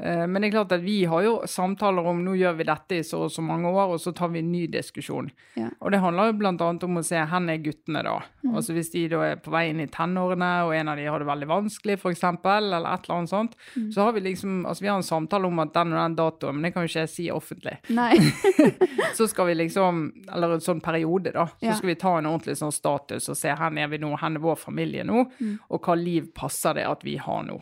Eh, 0.00 0.26
men 0.26 0.40
det 0.42 0.48
er 0.48 0.54
klart 0.56 0.72
at 0.72 0.80
vi 0.84 1.04
har 1.04 1.22
jo 1.26 1.34
samtaler 1.46 2.06
om 2.08 2.22
nå 2.24 2.32
gjør 2.40 2.56
vi 2.56 2.64
dette 2.64 2.96
i 2.98 3.02
så 3.04 3.24
og 3.26 3.30
så 3.34 3.42
mange 3.44 3.68
år, 3.68 3.92
og 3.94 4.00
så 4.00 4.14
tar 4.16 4.30
vi 4.32 4.40
en 4.40 4.50
ny 4.52 4.66
diskusjon. 4.72 5.28
Ja. 5.60 5.68
Og 5.80 5.92
det 5.92 6.00
handler 6.00 6.30
jo 6.30 6.38
annet 6.64 6.84
om 6.88 6.96
å 6.96 7.04
se 7.04 7.20
hvor 7.20 7.50
er 7.52 7.60
guttene 7.64 8.02
da. 8.06 8.16
Mm. 8.44 8.54
Altså 8.56 8.72
Hvis 8.76 8.90
de 8.94 9.02
da 9.12 9.20
er 9.26 9.36
på 9.44 9.52
vei 9.52 9.66
inn 9.70 9.80
i 9.84 9.86
tenårene, 9.92 10.50
og 10.64 10.74
en 10.74 10.88
av 10.88 10.96
de 10.96 11.04
har 11.04 11.18
det 11.20 11.26
veldig 11.28 11.48
vanskelig, 11.50 11.98
f.eks., 12.00 12.24
eller 12.24 12.88
et 12.94 13.04
eller 13.04 13.16
annet 13.18 13.34
sånt, 13.34 13.56
Mm. 13.76 13.92
så 13.92 14.02
har 14.02 14.12
vi 14.12 14.20
liksom 14.20 14.64
altså 14.66 14.82
vi 14.82 14.88
har 14.88 14.96
en 14.96 15.02
samtale 15.02 15.46
om 15.46 15.58
at 15.62 15.72
den 15.74 15.92
og 15.92 15.98
den 16.00 16.16
datoen, 16.16 16.54
men 16.56 16.62
det 16.62 16.72
kan 16.74 16.82
jo 16.82 16.88
ikke 16.90 17.04
jeg 17.04 17.08
si 17.12 17.28
offentlig. 17.30 17.76
Nei. 17.90 18.16
Så 19.14 19.26
skal 19.28 19.46
vi 19.50 19.54
liksom, 19.54 20.12
eller 20.32 20.54
en 20.54 20.60
sånn 20.64 20.80
periode 20.80 21.32
da, 21.34 21.46
så 21.46 21.66
Ja. 21.66 21.74
skal 21.74 21.88
vi 21.88 21.94
ta 21.98 22.16
en 22.18 22.26
ordentlig 22.26 22.56
sånn 22.58 22.72
status 22.72 23.28
og 23.28 23.36
se 23.36 23.48
hvor 23.50 23.78
er 23.78 23.88
vi 23.88 23.98
nå, 23.98 24.10
hvor 24.16 24.36
er 24.36 24.40
vår 24.40 24.56
familie 24.58 25.04
nå, 25.04 25.24
Mm. 25.40 25.58
og 25.70 25.82
hva 25.82 25.94
liv 25.98 26.30
passer 26.34 26.74
det 26.74 26.86
at 26.86 27.02
vi 27.04 27.16
har 27.16 27.42
nå. 27.44 27.60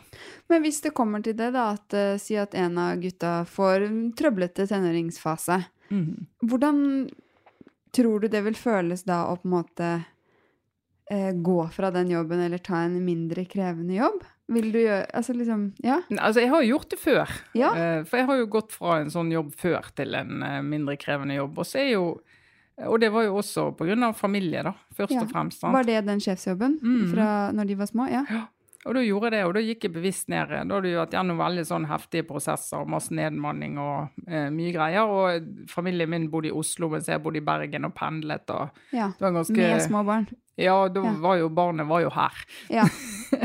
Men 0.49 0.63
hvis 0.63 0.81
det 0.81 0.93
kommer 0.93 1.21
til 1.23 1.33
det, 1.37 1.51
da, 1.53 1.71
at 1.73 1.93
eh, 1.93 2.17
si 2.29 2.37
at 2.39 2.53
en 2.57 2.77
av 2.81 3.01
gutta 3.01 3.33
får 3.49 3.87
en 3.89 3.99
trøblete 4.17 4.67
tenåringsfase, 4.69 5.59
hvordan 6.45 7.09
tror 7.95 8.21
du 8.21 8.27
det 8.29 8.43
vil 8.45 8.57
føles 8.57 9.01
da 9.07 9.23
å 9.31 9.37
på 9.41 9.47
en 9.49 9.53
måte 9.57 9.87
eh, 11.09 11.31
gå 11.33 11.59
fra 11.73 11.89
den 11.95 12.11
jobben 12.13 12.39
eller 12.45 12.61
ta 12.61 12.83
en 12.85 12.99
mindre 13.05 13.45
krevende 13.49 13.97
jobb? 13.97 14.21
Vil 14.49 14.71
du 14.73 14.79
gjøre 14.81 15.05
Altså 15.13 15.33
liksom 15.37 15.67
Ja? 15.85 15.99
Altså, 16.17 16.41
jeg 16.41 16.49
har 16.49 16.63
jo 16.63 16.71
gjort 16.77 16.89
det 16.93 16.99
før, 17.01 17.33
Ja. 17.57 17.71
Eh, 17.77 18.03
for 18.05 18.17
jeg 18.17 18.25
har 18.29 18.37
jo 18.39 18.47
gått 18.47 18.71
fra 18.73 18.99
en 19.01 19.09
sånn 19.13 19.31
jobb 19.33 19.51
før 19.57 19.89
til 19.95 20.15
en 20.17 20.43
eh, 20.43 20.61
mindre 20.61 20.97
krevende 21.01 21.35
jobb, 21.37 21.57
og 21.61 21.65
så 21.69 21.79
er 21.83 21.91
jo, 21.93 22.05
og 22.85 22.99
det 23.01 23.11
var 23.11 23.23
jo 23.27 23.35
også 23.41 23.67
av 24.03 24.15
familie 24.17 24.63
da, 24.63 24.73
først 24.97 25.11
Ja. 25.13 25.21
og 25.21 25.29
fremst. 25.33 25.59
sant? 25.61 25.73
Var 25.73 25.83
det 25.83 26.05
den 26.05 26.19
sjefsjobben 26.19 26.79
Mm. 26.81 27.11
fra 27.13 27.51
når 27.51 27.67
de 27.67 27.75
var 27.75 27.85
små? 27.85 28.07
Ja. 28.09 28.25
Ja. 28.29 28.45
Og 28.87 28.95
da 28.95 29.01
gjorde 29.03 29.27
jeg 29.27 29.33
det, 29.33 29.39
og 29.45 29.53
da 29.57 29.59
gikk 29.59 29.83
jeg 29.83 29.91
bevisst 29.91 30.29
ned. 30.31 30.47
Da 30.47 30.77
hadde 30.77 30.87
jeg 30.87 30.95
vært 31.01 31.15
gjennom 31.17 31.37
veldig 31.41 31.65
sånn 31.67 31.85
heftige 31.89 32.23
prosesser, 32.29 32.85
masse 32.87 33.11
nedmanning 33.11 33.73
og 33.77 34.23
eh, 34.27 34.47
mye 34.55 34.71
greier. 34.71 35.03
Og 35.11 35.67
familien 35.69 36.09
min 36.09 36.29
bodde 36.31 36.47
i 36.47 36.53
Oslo, 36.55 36.87
mens 36.93 37.09
jeg 37.11 37.19
bodde 37.21 37.41
i 37.41 37.43
Bergen 37.43 37.89
og 37.89 37.93
pendlet. 37.97 38.47
Og 38.55 38.69
ja. 38.95 39.09
det 39.11 39.25
var 39.27 39.35
ganske 39.35 39.57
Med 39.59 39.83
små 39.83 40.05
barn. 40.07 40.29
Ja, 40.59 40.77
da 40.91 41.03
Ja. 41.03 41.11
var 41.23 41.35
jo 41.39 41.49
barnet 41.49 41.87
var 41.87 42.01
jo 42.03 42.09
her 42.11 42.39
Ja. 42.69 42.83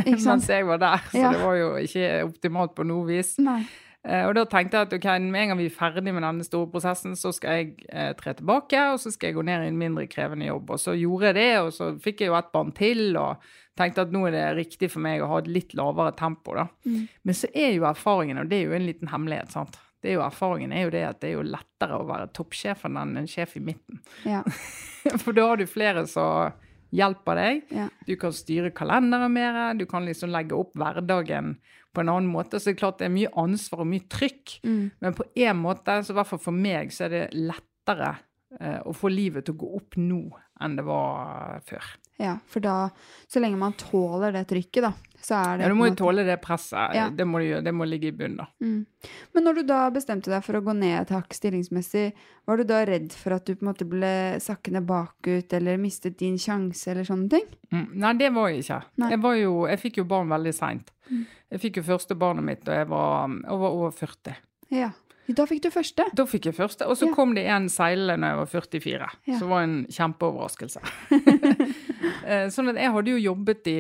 Ikke 0.05 0.19
sant? 0.23 0.41
mens 0.43 0.49
jeg 0.51 0.67
var 0.67 0.79
der, 0.79 1.03
så 1.11 1.19
Ja. 1.19 1.33
det 1.33 1.43
var 1.43 1.55
jo 1.59 1.69
ikke 1.83 2.07
optimalt 2.29 2.75
på 2.75 2.87
noe 2.87 3.07
vis. 3.07 3.35
Nei. 3.39 3.65
Eh, 4.05 4.27
og 4.29 4.35
da 4.37 4.45
tenkte 4.49 4.77
jeg 4.77 4.89
at 4.89 4.95
ok, 4.99 5.07
med 5.25 5.41
en 5.41 5.53
gang 5.53 5.61
vi 5.63 5.69
er 5.71 5.75
ferdig 5.75 6.13
med 6.13 6.25
denne 6.27 6.45
store 6.45 6.69
prosessen, 6.73 7.15
så 7.17 7.33
skal 7.33 7.61
jeg 7.61 7.87
eh, 7.89 8.13
tre 8.19 8.35
tilbake, 8.37 8.81
og 8.93 9.01
så 9.01 9.13
skal 9.15 9.31
jeg 9.31 9.39
gå 9.39 9.45
ned 9.49 9.65
i 9.65 9.71
en 9.73 9.81
mindre 9.81 10.05
krevende 10.11 10.51
jobb. 10.51 10.75
Og 10.77 10.83
så 10.83 10.97
gjorde 10.99 11.31
jeg 11.31 11.39
det, 11.41 11.53
og 11.63 11.71
så 11.77 11.93
fikk 12.05 12.25
jeg 12.25 12.33
jo 12.33 12.37
et 12.39 12.53
barn 12.53 12.75
til, 12.77 13.07
og 13.21 13.49
tenkte 13.79 14.05
at 14.05 14.13
nå 14.15 14.27
er 14.29 14.37
det 14.37 14.45
riktig 14.61 14.91
for 14.93 15.05
meg 15.05 15.25
å 15.25 15.31
ha 15.33 15.41
et 15.41 15.51
litt 15.51 15.73
lavere 15.79 16.13
tempo, 16.19 16.57
da. 16.59 16.69
Mm. 16.85 17.09
Men 17.25 17.39
så 17.39 17.51
er 17.51 17.73
jo 17.75 17.89
erfaringen, 17.89 18.43
og 18.43 18.53
det 18.53 18.61
er 18.61 18.69
jo 18.69 18.77
en 18.77 18.87
liten 18.91 19.11
hemmelighet, 19.15 19.57
sant. 19.57 19.81
Det 20.05 20.11
er 20.13 20.19
jo 20.19 20.27
Erfaringen 20.27 20.73
er 20.77 20.83
jo 20.85 20.91
det 20.93 21.01
at 21.09 21.21
det 21.23 21.31
er 21.31 21.39
jo 21.39 21.47
lettere 21.49 21.97
å 21.97 22.05
være 22.05 22.29
toppsjef 22.37 22.83
enn 22.85 22.99
en 23.01 23.29
sjef 23.31 23.55
i 23.57 23.63
midten. 23.65 24.03
Ja. 24.29 24.43
For 25.23 25.33
da 25.33 25.47
har 25.49 25.57
du 25.57 25.65
flere 25.65 26.05
som 26.11 26.53
hjelper 26.95 27.39
deg. 27.41 27.63
Ja. 27.75 27.89
Du 28.07 28.15
kan 28.21 28.35
styre 28.37 28.71
kalenderen 28.75 29.33
mer, 29.35 29.75
du 29.75 29.85
kan 29.91 30.07
liksom 30.07 30.31
legge 30.35 30.55
opp 30.57 30.77
hverdagen 30.79 31.57
på 31.95 32.03
en 32.03 32.11
annen 32.13 32.31
måte. 32.31 32.59
Så 32.61 32.71
det 32.71 32.77
er 32.77 32.81
klart 32.85 33.01
det 33.03 33.09
er 33.09 33.15
mye 33.17 33.33
ansvar 33.41 33.83
og 33.85 33.91
mye 33.91 34.07
trykk, 34.11 34.61
Mm. 34.65 34.91
men 35.01 35.15
på 35.15 35.25
en 35.37 35.57
måte, 35.63 35.99
så 36.05 36.11
i 36.15 36.19
hvert 36.19 36.31
fall 36.31 36.43
for 36.43 36.53
meg, 36.55 36.91
så 36.95 37.07
er 37.07 37.09
det 37.15 37.25
lettere 37.35 38.15
eh, 38.61 38.81
å 38.87 38.95
få 38.95 39.11
livet 39.11 39.45
til 39.47 39.55
å 39.55 39.59
gå 39.65 39.71
opp 39.77 39.97
nå 39.99 40.23
enn 40.63 40.77
det 40.79 40.85
var 40.87 41.61
før. 41.67 41.83
Ja. 42.21 42.37
For 42.47 42.63
da, 42.63 42.91
så 43.27 43.41
lenge 43.43 43.59
man 43.59 43.73
tåler 43.79 44.33
det 44.37 44.45
trykket, 44.51 44.85
da, 44.87 44.93
så 45.25 45.35
er 45.41 45.59
det 45.59 45.65
Ja, 45.65 45.69
du 45.73 45.79
må 45.79 45.89
jo 45.89 45.95
tåle 45.99 46.23
det 46.27 46.37
presset. 46.45 46.95
Ja. 46.95 47.09
Det, 47.11 47.25
må 47.27 47.41
du, 47.41 47.47
gjøre, 47.49 47.65
det 47.65 47.73
må 47.75 47.87
ligge 47.89 48.11
i 48.11 48.15
bunnen, 48.15 48.37
da. 48.43 48.47
Mm. 48.63 49.11
Men 49.35 49.47
når 49.49 49.59
du 49.59 49.63
da 49.73 49.81
bestemte 49.95 50.31
deg 50.31 50.45
for 50.47 50.59
å 50.59 50.63
gå 50.65 50.75
ned 50.79 50.95
et 51.01 51.13
hakk 51.15 51.35
stillingsmessig, 51.35 52.07
var 52.47 52.61
du 52.61 52.65
da 52.69 52.83
redd 52.87 53.13
for 53.17 53.35
at 53.39 53.47
du 53.49 53.55
på 53.57 53.65
en 53.65 53.71
måte 53.73 53.89
ble 53.89 54.13
sakkende 54.45 54.85
bakut 54.85 55.53
eller 55.57 55.81
mistet 55.81 56.19
din 56.21 56.37
sjanse 56.39 56.93
eller 56.93 57.09
sånne 57.09 57.31
ting? 57.35 57.47
Mm. 57.73 57.87
Nei, 58.05 58.13
det 58.21 58.33
var 58.37 58.51
jeg 58.53 58.63
ikke. 58.67 58.83
Nei. 59.03 59.11
Jeg, 59.17 59.23
var 59.25 59.39
jo, 59.41 59.55
jeg 59.73 59.83
fikk 59.87 60.03
jo 60.03 60.09
barn 60.15 60.29
veldig 60.35 60.55
seint. 60.55 60.93
Mm. 61.11 61.25
Jeg 61.57 61.65
fikk 61.67 61.81
jo 61.81 61.89
første 61.89 62.15
barnet 62.19 62.45
mitt 62.47 62.63
da 62.69 62.83
jeg 62.83 62.93
var, 62.93 63.33
jeg 63.43 63.65
var 63.65 63.81
over 63.81 63.97
40. 63.97 64.39
Ja. 64.75 64.93
Da 65.25 65.47
fikk 65.49 65.63
du 65.65 65.71
første. 65.73 66.05
Da 66.13 66.27
fikk 66.29 66.51
jeg 66.51 66.57
første, 66.59 66.85
og 66.85 66.99
så 67.01 67.07
Ja. 67.09 67.15
kom 67.17 67.31
det 67.33 67.47
en 67.49 67.71
seilende 67.73 68.19
når 68.21 68.29
jeg 68.29 68.37
var 68.37 68.51
44. 68.53 69.07
Ja. 69.31 69.39
Som 69.41 69.49
var 69.55 69.63
en 69.65 69.77
kjempeoverraskelse. 69.89 70.83
Eh, 72.27 72.47
sånn 72.55 72.69
at 72.73 72.77
jeg 72.81 72.93
hadde 72.93 73.11
jo 73.15 73.21
jobbet 73.35 73.67
i 73.73 73.79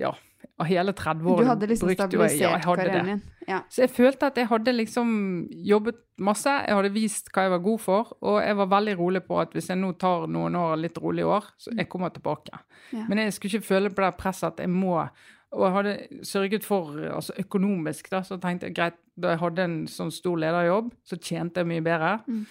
ja, 0.00 0.12
hele 0.64 0.92
30 0.92 1.26
år. 1.32 1.42
Du 1.42 1.48
hadde 1.48 1.68
liksom 1.68 1.88
jo 1.88 1.94
jeg- 1.94 1.98
ja, 1.98 2.08
jeg 2.08 2.62
stabilisert 2.62 2.64
hadde 2.64 2.84
karrieren 2.84 3.06
din. 3.06 3.22
Ja. 3.48 3.60
Så 3.68 3.82
jeg 3.84 3.90
følte 3.90 4.26
at 4.26 4.36
jeg 4.36 4.48
hadde 4.48 4.72
liksom 4.72 5.48
jobbet 5.50 5.96
masse, 6.18 6.46
jeg 6.66 6.74
hadde 6.74 6.92
vist 6.94 7.28
hva 7.34 7.42
jeg 7.44 7.50
var 7.50 7.58
god 7.58 7.80
for, 7.80 8.12
og 8.22 8.40
jeg 8.42 8.56
var 8.56 8.66
veldig 8.66 8.96
rolig 8.98 9.22
på 9.26 9.40
at 9.40 9.52
hvis 9.52 9.68
jeg 9.68 9.76
nå 9.78 9.92
tar 9.98 10.26
noen 10.28 10.54
år 10.56 10.76
litt 10.80 10.96
rolig 10.96 11.20
i 11.20 11.28
år, 11.28 11.44
så 11.58 11.74
jeg 11.76 11.88
kommer 11.88 12.08
tilbake. 12.14 12.56
Ja. 12.92 13.04
Men 13.08 13.18
jeg 13.18 13.32
skulle 13.34 13.58
ikke 13.58 13.68
føle 13.74 13.90
på 13.90 14.02
det 14.04 14.16
presset 14.16 14.52
at 14.52 14.56
jeg 14.64 14.68
må 14.70 15.08
og 15.54 15.60
jeg 15.68 15.72
hadde 15.72 16.24
sørget 16.26 16.64
for, 16.64 16.96
altså 17.14 17.30
økonomisk, 17.38 18.08
da, 18.10 18.22
så 18.26 18.40
tenkte 18.42 18.66
jeg 18.66 18.74
greit, 18.74 18.96
da 19.16 19.28
jeg 19.28 19.38
hadde 19.38 19.62
en 19.62 19.76
sånn 19.86 20.10
stor 20.10 20.34
lederjobb, 20.36 20.88
så 21.06 21.14
tjente 21.20 21.62
jeg 21.62 21.66
mye 21.70 21.84
bedre. 21.84 22.08
Mm. 22.26 22.46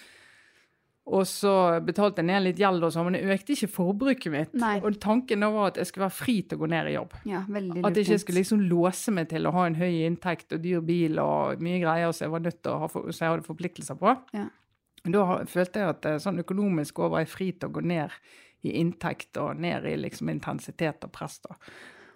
Og 1.04 1.26
så 1.28 1.50
betalte 1.84 2.22
jeg 2.22 2.30
ned 2.30 2.46
litt 2.46 2.60
gjeld 2.62 2.84
og 2.86 2.92
så, 2.94 3.02
men 3.04 3.18
det 3.18 3.26
økte 3.34 3.52
ikke 3.52 3.68
forbruket 3.74 4.32
mitt. 4.32 4.54
Nei. 4.56 4.78
Og 4.80 4.96
tanken 5.02 5.44
da 5.44 5.50
var 5.52 5.72
at 5.72 5.80
jeg 5.82 5.90
skulle 5.90 6.06
være 6.06 6.16
fri 6.16 6.36
til 6.48 6.56
å 6.56 6.62
gå 6.62 6.68
ned 6.72 6.88
i 6.88 6.94
jobb. 6.94 7.16
ja, 7.28 7.42
At 7.44 7.98
jeg 8.00 8.06
ikke 8.06 8.22
skulle 8.22 8.40
liksom 8.40 8.62
låse 8.70 9.12
meg 9.12 9.28
til 9.28 9.44
å 9.44 9.52
ha 9.52 9.66
en 9.68 9.76
høy 9.76 10.00
inntekt 10.06 10.56
og 10.56 10.62
dyr 10.64 10.80
bil 10.80 11.20
og 11.20 11.60
mye 11.64 11.82
greier 11.82 12.14
som 12.16 12.24
jeg 12.24 12.32
var 12.32 12.44
nødt 12.46 12.62
til 12.64 12.72
å 12.72 12.78
ha 12.86 12.88
for, 12.88 13.10
så 13.12 13.26
jeg 13.26 13.34
hadde 13.34 13.48
forpliktelser 13.50 14.00
på. 14.00 14.14
Ja. 14.32 14.46
Da 15.04 15.26
følte 15.44 15.82
jeg 15.82 15.92
at 15.92 16.08
eh, 16.08 16.20
sånn 16.24 16.40
økonomisk 16.40 17.02
også 17.02 17.12
var 17.12 17.24
jeg 17.26 17.32
fri 17.34 17.50
til 17.52 17.68
å 17.68 17.74
gå 17.76 17.84
ned 17.84 18.16
i 18.64 18.72
inntekt 18.80 19.36
og 19.36 19.60
ned 19.60 19.84
i 19.84 19.98
liksom 20.00 20.30
intensitet 20.32 21.04
og 21.04 21.12
press. 21.12 21.36
da. 21.44 21.58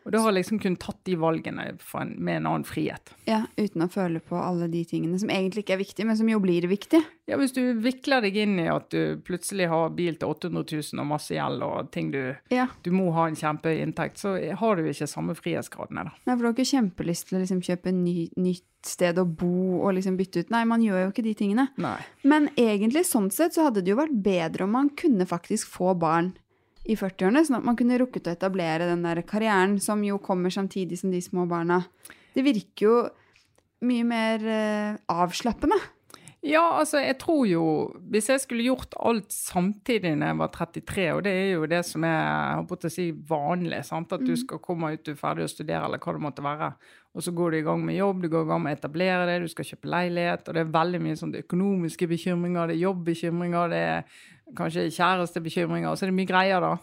Og 0.09 0.15
da 0.15 0.23
har 0.25 0.33
jeg 0.33 0.39
liksom 0.39 0.59
kunnet 0.63 0.81
tatt 0.81 1.03
de 1.05 1.15
valgene 1.21 1.67
en, 1.69 2.13
med 2.17 2.39
en 2.39 2.47
annen 2.49 2.63
frihet. 2.65 3.11
Ja, 3.29 3.43
Uten 3.59 3.85
å 3.85 3.91
føle 3.93 4.23
på 4.25 4.39
alle 4.41 4.65
de 4.73 4.81
tingene 4.89 5.19
som 5.21 5.29
egentlig 5.29 5.67
ikke 5.67 5.75
er 5.77 5.83
viktige, 5.83 6.07
men 6.09 6.17
som 6.17 6.31
jo 6.33 6.39
blir 6.41 6.65
viktige. 6.71 7.03
Ja, 7.29 7.37
Hvis 7.37 7.53
du 7.53 7.61
vikler 7.85 8.25
deg 8.25 8.39
inn 8.41 8.57
i 8.63 8.71
at 8.73 8.89
du 8.89 9.21
plutselig 9.21 9.67
har 9.69 9.93
bil 9.93 10.17
til 10.17 10.33
800 10.33 10.65
000 10.81 11.03
og 11.05 11.11
masse 11.11 11.37
gjeld 11.37 11.67
og 11.67 11.93
ting 11.93 12.09
du, 12.15 12.23
Ja, 12.49 12.71
du 12.81 12.89
må 12.97 13.11
ha 13.19 13.27
en 13.29 13.37
kjempeinntekt, 13.37 14.17
så 14.25 14.33
har 14.41 14.81
du 14.81 14.89
ikke 14.89 15.11
samme 15.13 15.37
frihetsgradene, 15.37 16.09
da. 16.09 16.17
Nei, 16.25 16.33
for 16.33 16.41
du 16.41 16.49
har 16.49 16.57
ikke 16.57 16.71
kjempelyst 16.73 17.29
til 17.29 17.37
å 17.37 17.45
liksom 17.45 17.61
kjøpe 17.69 17.93
ny, 17.93 18.17
nytt 18.41 18.65
sted 18.89 19.21
å 19.21 19.29
bo 19.29 19.83
og 19.83 19.93
liksom 19.99 20.17
bytte 20.17 20.47
ut. 20.47 20.57
Nei, 20.57 20.65
man 20.73 20.81
gjør 20.81 21.05
jo 21.05 21.13
ikke 21.13 21.29
de 21.29 21.37
tingene. 21.37 21.69
Nei. 21.77 21.99
Men 22.25 22.49
egentlig, 22.57 23.05
sånn 23.11 23.29
sett, 23.35 23.53
så 23.59 23.69
hadde 23.69 23.85
det 23.85 23.93
jo 23.93 24.01
vært 24.01 24.17
bedre 24.25 24.65
om 24.65 24.73
man 24.79 24.89
kunne 24.97 25.29
faktisk 25.29 25.69
få 25.77 25.93
barn 26.01 26.33
i 26.89 26.97
40-årene, 26.97 27.45
sånn 27.45 27.61
at 27.61 27.69
man 27.69 27.77
kunne 27.79 27.99
rukket 28.01 28.31
å 28.31 28.35
etablere 28.35 28.89
den 28.89 29.05
der 29.05 29.21
karrieren 29.29 29.77
som 29.83 30.01
jo 30.07 30.17
kommer 30.25 30.53
samtidig 30.53 31.01
som 31.01 31.13
de 31.13 31.21
små 31.23 31.45
barna. 31.51 31.83
Det 32.35 32.45
virker 32.47 32.87
jo 32.87 32.97
mye 33.89 34.09
mer 34.09 34.45
eh, 34.49 34.99
avslappende. 35.13 35.79
Ja, 36.47 36.63
altså, 36.79 37.01
jeg 37.03 37.17
tror 37.19 37.41
jo 37.51 37.63
Hvis 38.13 38.29
jeg 38.31 38.41
skulle 38.45 38.67
gjort 38.69 38.95
alt 39.03 39.33
samtidig 39.35 40.13
når 40.15 40.29
jeg 40.29 40.39
var 40.39 40.53
33, 40.55 41.07
og 41.17 41.23
det 41.27 41.33
er 41.35 41.49
jo 41.57 41.67
det 41.67 41.81
som 41.87 42.05
er 42.07 42.15
jeg 42.15 42.61
har 42.61 42.87
å 42.87 42.93
si, 42.95 43.07
vanlig, 43.29 43.81
sant? 43.87 44.15
at 44.15 44.23
du 44.23 44.37
skal 44.39 44.63
komme 44.63 44.93
ut, 44.95 45.03
du 45.03 45.13
er 45.13 45.19
ferdig 45.19 45.49
å 45.49 45.51
studere, 45.51 45.89
eller 45.89 45.99
hva 45.99 46.15
det 46.15 46.23
måtte 46.23 46.45
være, 46.47 46.71
og 47.19 47.25
så 47.27 47.35
går 47.35 47.51
du 47.51 47.59
i 47.59 47.65
gang 47.67 47.83
med 47.83 47.99
jobb, 47.99 48.23
du 48.23 48.29
går 48.31 48.47
i 48.47 48.51
gang 48.53 48.63
med 48.63 48.77
å 48.77 48.79
etablere 48.79 49.27
det, 49.27 49.41
du 49.43 49.51
skal 49.51 49.67
kjøpe 49.67 49.91
leilighet, 49.91 50.47
og 50.47 50.55
det 50.55 50.63
er 50.63 50.75
veldig 50.79 51.01
mye 51.03 51.19
sånn 51.19 51.35
økonomiske 51.43 52.09
bekymringer, 52.15 52.71
det 52.71 52.79
er 52.79 52.85
jobbbekymringer, 52.85 53.75
det 53.75 53.83
er 53.89 54.21
kanskje 54.57 54.89
kjærestebekymringer, 54.95 55.91
og 55.91 55.99
så 55.99 56.07
er 56.07 56.13
det 56.13 56.19
mye 56.19 56.31
greier, 56.31 56.65
da. 56.65 56.75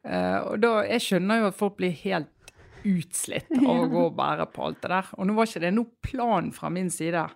Uh, 0.00 0.38
og 0.52 0.62
da, 0.62 0.70
Jeg 0.88 1.04
skjønner 1.04 1.42
jo 1.42 1.48
at 1.50 1.58
folk 1.58 1.76
blir 1.76 1.92
helt 2.06 2.54
utslitt 2.88 3.50
av 3.68 3.82
å 3.84 3.90
gå 3.92 4.06
og 4.08 4.16
bære 4.16 4.48
på 4.54 4.64
alt 4.66 4.80
det 4.82 4.92
der. 4.94 5.12
Og 5.18 5.28
nå 5.28 5.36
var 5.36 5.50
ikke 5.50 5.64
det 5.66 5.74
noe 5.76 6.08
plan 6.10 6.50
fra 6.56 6.72
min 6.72 6.88
side. 6.92 7.26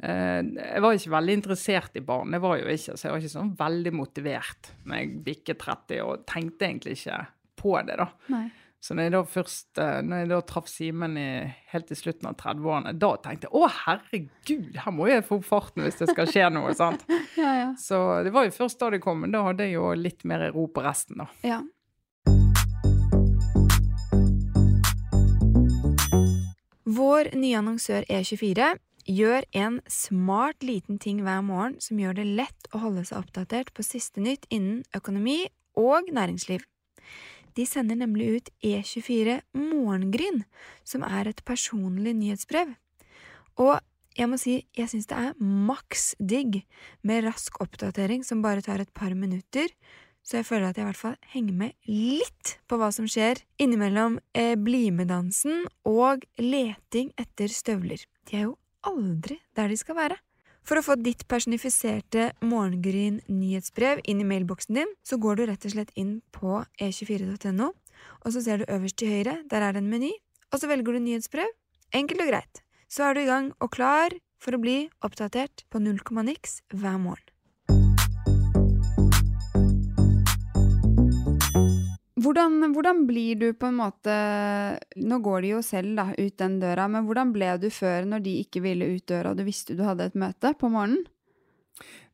Eh, 0.00 0.40
jeg 0.40 0.80
var 0.80 0.96
ikke 0.96 1.12
veldig 1.12 1.34
interessert 1.36 1.98
i 2.00 2.04
barn, 2.04 2.32
det 2.32 2.40
var 2.40 2.56
jo 2.56 2.70
ikke, 2.72 2.94
så 2.96 3.06
jeg 3.06 3.12
var 3.12 3.20
ikke 3.20 3.34
sånn 3.34 3.50
veldig 3.58 3.90
motivert 3.92 4.70
når 4.88 4.96
jeg 4.96 5.18
bikket 5.26 5.60
30 5.60 6.00
og 6.06 6.22
tenkte 6.30 6.68
egentlig 6.70 6.94
ikke 6.96 7.18
på 7.60 7.74
det, 7.84 7.98
da. 8.00 8.06
Nei. 8.32 8.46
Så 8.80 8.94
når 8.96 9.06
jeg 9.06 9.12
da 9.12 9.20
først 9.28 9.78
eh, 9.82 9.98
når 10.00 10.22
jeg 10.22 10.28
da 10.30 10.38
traff 10.48 10.68
Simen 10.72 11.16
helt 11.72 11.90
i 11.92 11.98
slutten 11.98 12.30
av 12.30 12.38
30-årene, 12.40 12.94
da 12.96 13.10
tenkte 13.20 13.50
jeg 13.50 13.52
å 13.52 13.68
herregud, 13.68 14.78
her 14.80 14.94
må 14.96 15.10
jeg 15.10 15.26
få 15.26 15.36
opp 15.40 15.48
farten 15.50 15.84
hvis 15.84 16.00
det 16.00 16.08
skal 16.14 16.30
skje 16.30 16.48
noe. 16.54 16.72
sant? 16.76 17.04
Ja, 17.40 17.50
ja. 17.56 17.68
Så 17.78 17.96
det 18.24 18.32
var 18.34 18.48
jo 18.48 18.52
først 18.52 18.80
da 18.80 18.88
det 18.92 19.02
kom, 19.04 19.20
men 19.22 19.32
da 19.32 19.44
hadde 19.46 19.68
jeg 19.68 19.76
jo 19.76 19.92
litt 19.96 20.24
mer 20.28 20.48
ro 20.54 20.64
på 20.72 20.82
resten, 20.84 21.20
da. 21.20 21.28
ja. 21.46 21.60
Vår 26.90 27.30
nye 27.38 27.58
annonsør 27.60 28.06
E24 28.10 28.72
gjør 29.06 29.44
en 29.56 29.78
smart 29.86 30.64
liten 30.66 30.98
ting 30.98 31.20
hver 31.22 31.44
morgen 31.46 31.76
som 31.82 32.00
gjør 32.00 32.16
det 32.18 32.26
lett 32.40 32.70
å 32.74 32.80
holde 32.82 33.04
seg 33.06 33.20
oppdatert 33.20 33.70
på 33.76 33.84
siste 33.86 34.22
nytt 34.24 34.48
innen 34.50 34.82
økonomi 34.96 35.44
og 35.78 36.10
næringsliv. 36.10 36.64
De 37.56 37.66
sender 37.66 37.98
nemlig 37.98 38.28
ut 38.36 38.50
E24 38.64 39.40
Morgengryn, 39.56 40.44
som 40.84 41.04
er 41.06 41.30
et 41.30 41.42
personlig 41.46 42.14
nyhetsbrev. 42.18 42.74
Og 43.60 43.78
jeg 44.18 44.28
må 44.30 44.38
si, 44.40 44.60
jeg 44.76 44.90
syns 44.90 45.08
det 45.10 45.18
er 45.18 45.36
maks 45.40 46.14
digg 46.18 46.62
med 47.06 47.24
rask 47.28 47.60
oppdatering 47.62 48.24
som 48.26 48.42
bare 48.44 48.64
tar 48.64 48.82
et 48.82 48.92
par 48.94 49.14
minutter, 49.14 49.70
så 50.22 50.40
jeg 50.40 50.48
føler 50.50 50.68
at 50.68 50.78
jeg 50.78 50.84
i 50.84 50.88
hvert 50.90 51.00
fall 51.00 51.16
henger 51.32 51.56
med 51.62 51.90
litt 51.90 52.56
på 52.68 52.76
hva 52.78 52.90
som 52.94 53.06
skjer 53.08 53.40
innimellom 53.62 54.18
eh, 54.36 54.56
BlimE-dansen 54.60 55.64
og 55.88 56.26
leting 56.38 57.14
etter 57.20 57.50
støvler. 57.50 58.02
De 58.28 58.36
er 58.36 58.48
jo 58.50 58.58
aldri 58.86 59.40
der 59.56 59.72
de 59.72 59.78
skal 59.80 59.96
være. 59.98 60.18
For 60.66 60.78
å 60.78 60.84
få 60.84 60.96
ditt 61.00 61.26
personifiserte 61.30 62.30
Morgengryn 62.44 63.20
nyhetsbrev 63.28 64.02
inn 64.08 64.20
i 64.22 64.28
mailboksen 64.28 64.80
din, 64.80 64.92
så 65.02 65.18
går 65.20 65.40
du 65.40 65.46
rett 65.50 65.66
og 65.66 65.74
slett 65.74 65.92
inn 65.98 66.18
på 66.36 66.60
e24.no, 66.80 67.70
og 68.24 68.34
så 68.34 68.42
ser 68.44 68.60
du 68.60 68.72
øverst 68.72 69.00
til 69.00 69.12
høyre, 69.12 69.40
der 69.50 69.64
er 69.66 69.74
det 69.74 69.84
en 69.84 69.90
meny, 69.92 70.12
og 70.52 70.60
så 70.60 70.70
velger 70.70 70.96
du 70.96 71.04
nyhetsbrev. 71.04 71.50
Enkelt 71.96 72.22
og 72.22 72.30
greit. 72.30 72.62
Så 72.90 73.06
er 73.06 73.14
du 73.14 73.24
i 73.24 73.28
gang 73.28 73.50
og 73.58 73.72
klar 73.74 74.14
for 74.40 74.56
å 74.56 74.62
bli 74.62 74.78
oppdatert 75.06 75.66
på 75.70 75.82
null 75.82 76.00
komma 76.06 76.24
niks 76.26 76.60
hver 76.74 76.98
morgen. 77.02 77.29
Hvordan, 82.20 82.72
hvordan 82.74 83.04
blir 83.08 83.38
du 83.40 83.46
på 83.56 83.70
en 83.70 83.78
måte 83.78 84.14
Nå 85.00 85.20
går 85.24 85.44
de 85.44 85.54
jo 85.54 85.62
selv 85.64 85.94
da, 85.96 86.10
ut 86.12 86.36
den 86.42 86.58
døra, 86.60 86.88
men 86.92 87.06
hvordan 87.06 87.32
ble 87.32 87.54
du 87.62 87.70
før 87.72 88.08
når 88.08 88.26
de 88.26 88.34
ikke 88.42 88.62
ville 88.64 88.90
ut 88.92 89.06
døra 89.08 89.32
og 89.32 89.40
du 89.40 89.46
visste 89.46 89.76
du 89.78 89.86
hadde 89.86 90.10
et 90.10 90.18
møte 90.18 90.52
på 90.60 90.68
morgenen? 90.72 91.06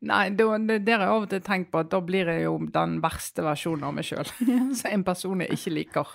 Nei, 0.07 0.29
det, 0.29 0.45
det, 0.69 0.77
det 0.85 0.93
har 0.93 1.07
jeg 1.07 1.11
av 1.11 1.23
og 1.25 1.31
til 1.31 1.41
tenkt 1.43 1.71
på 1.73 1.81
at 1.81 1.89
da 1.89 1.99
blir 2.05 2.29
jeg 2.29 2.43
jo 2.45 2.53
den 2.71 2.99
verste 3.03 3.43
versjonen 3.43 3.87
av 3.87 3.95
meg 3.97 4.05
sjøl. 4.05 4.29
Så 4.77 4.91
en 4.91 5.03
person 5.03 5.41
jeg 5.41 5.57
ikke 5.57 5.73
liker. 5.73 6.11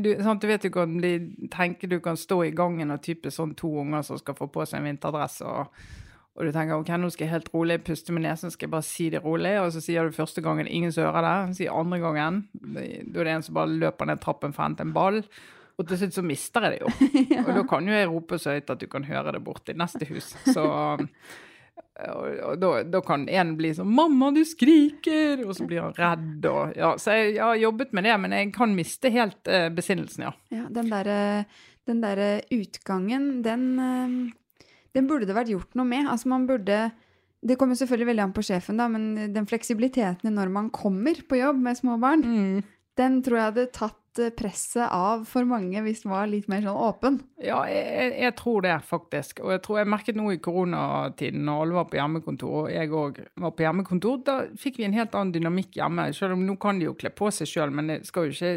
Du, 0.00 0.08
sant, 0.22 0.40
du 0.40 0.46
vet 0.48 0.62
du 0.62 0.70
kan 0.72 0.94
bli, 0.94 1.12
tenke 1.52 1.90
du 1.90 1.98
kan 2.00 2.16
stå 2.16 2.44
i 2.46 2.54
gangen 2.56 2.94
og 2.94 3.02
type 3.02 3.32
sånn 3.34 3.56
to 3.58 3.72
unger 3.82 4.06
som 4.06 4.20
skal 4.22 4.38
få 4.38 4.46
på 4.54 4.64
seg 4.64 4.80
en 4.80 4.88
vinterdress, 4.92 5.40
og, 5.42 5.74
og 6.36 6.44
du 6.44 6.52
tenker 6.52 6.76
ok, 6.76 6.90
nå 7.00 7.08
skal 7.12 7.26
jeg 7.26 7.32
helt 7.32 7.52
rolig 7.54 7.78
puste 7.86 8.12
med 8.12 8.26
nesen, 8.26 8.52
skal 8.52 8.68
jeg 8.68 8.74
bare 8.74 8.84
si 8.84 9.08
det 9.12 9.22
rolig, 9.24 9.54
og 9.62 9.70
så 9.72 9.80
sier 9.80 10.04
du 10.04 10.16
første 10.16 10.44
gangen 10.44 10.68
ingen 10.68 10.92
som 10.92 11.08
hører 11.08 11.24
det, 11.24 11.56
sier 11.56 11.72
andre 11.72 12.00
gangen, 12.02 12.42
da 12.52 12.84
er 12.84 13.24
det 13.24 13.32
en 13.38 13.46
som 13.46 13.56
bare 13.56 13.72
løper 13.72 14.10
ned 14.10 14.20
trappen 14.20 14.52
for 14.52 14.64
å 14.64 14.68
hente 14.68 14.84
en 14.84 14.92
ball. 14.96 15.22
Og 15.76 15.88
til 15.88 16.00
slutt 16.00 16.16
så 16.16 16.24
mister 16.24 16.64
jeg 16.64 16.76
det 16.76 16.84
jo. 16.84 17.10
Og 17.46 17.50
da 17.58 17.64
kan 17.68 17.88
jo 17.88 17.96
jeg 17.96 18.08
rope 18.08 18.38
så 18.40 18.54
høyt 18.54 18.70
at 18.72 18.80
du 18.80 18.86
kan 18.88 19.04
høre 19.04 19.34
det 19.36 19.42
borti 19.44 19.74
neste 19.76 20.08
hus. 20.08 20.30
Så 20.48 20.64
og, 21.96 22.56
da, 22.60 22.70
da 22.84 23.00
kan 23.04 23.24
en 23.32 23.54
bli 23.56 23.70
sånn 23.76 23.88
'Mamma, 23.88 24.28
du 24.36 24.42
skriker!' 24.44 25.44
Og 25.46 25.54
så 25.56 25.66
blir 25.68 25.84
han 25.84 25.96
redd. 25.96 26.48
Og, 26.48 26.76
ja, 26.76 26.92
så 27.00 27.16
jeg, 27.16 27.36
jeg 27.36 27.44
har 27.44 27.60
jobbet 27.60 27.94
med 27.96 28.04
det, 28.04 28.16
men 28.20 28.36
jeg 28.36 28.52
kan 28.56 28.76
miste 28.76 29.12
helt 29.12 29.48
eh, 29.48 29.68
besinnelsen, 29.72 30.28
ja. 30.28 30.32
Ja, 30.52 30.66
den 30.72 30.92
derre 30.92 31.20
der 31.86 32.22
utgangen, 32.52 33.42
den, 33.46 33.64
eh, 33.80 34.32
den 34.96 35.10
burde 35.10 35.28
det 35.28 35.36
vært 35.36 35.52
gjort 35.52 35.76
noe 35.76 35.88
med. 35.88 36.08
Altså 36.10 36.32
man 36.32 36.48
burde 36.48 36.86
Det 37.46 37.58
kommer 37.60 37.76
selvfølgelig 37.78 38.08
veldig 38.08 38.22
an 38.24 38.32
på 38.34 38.42
sjefen, 38.42 38.80
da, 38.80 38.88
men 38.90 39.30
den 39.34 39.46
fleksibiliteten 39.46 40.34
når 40.34 40.48
man 40.50 40.72
kommer 40.74 41.20
på 41.28 41.38
jobb 41.38 41.60
med 41.62 41.78
små 41.78 41.98
barn, 42.00 42.24
den 42.96 43.20
tror 43.22 43.36
jeg 43.36 43.50
hadde 43.50 43.64
tatt 43.76 44.20
eh, 44.22 44.32
presset 44.34 44.88
av 44.88 45.26
for 45.28 45.46
mange 45.46 45.82
hvis 45.84 46.00
den 46.02 46.14
var 46.14 46.30
litt 46.30 46.48
mer 46.50 46.64
sånn 46.64 46.80
åpen. 46.80 47.18
Ja, 47.36 47.60
jeg, 47.68 47.84
jeg, 47.84 48.14
jeg 48.24 48.34
tror 48.40 48.64
det, 48.64 48.72
faktisk. 48.88 49.42
Og 49.44 49.52
jeg 49.52 49.62
tror 49.66 49.82
jeg 49.82 49.90
merket 49.92 50.18
nå 50.18 50.30
i 50.32 50.40
koronatiden, 50.42 51.44
når 51.46 51.62
alle 51.66 51.76
var 51.76 51.90
på 51.92 52.00
hjemmekontor, 52.00 52.56
og 52.62 52.72
jeg 52.72 52.94
òg 53.02 53.20
var 53.44 53.54
på 53.54 53.66
hjemmekontor, 53.66 54.22
da 54.26 54.38
fikk 54.58 54.80
vi 54.80 54.88
en 54.88 54.96
helt 54.96 55.14
annen 55.14 55.34
dynamikk 55.36 55.76
hjemme. 55.76 56.08
Selv 56.16 56.38
om 56.38 56.46
nå 56.48 56.56
kan 56.62 56.80
de 56.80 56.88
jo 56.88 56.96
kle 56.98 57.12
på 57.14 57.30
seg 57.36 57.52
sjøl, 57.52 57.76
men 57.76 57.92
det 57.92 58.00
skal 58.08 58.30
jo 58.30 58.34
ikke 58.34 58.54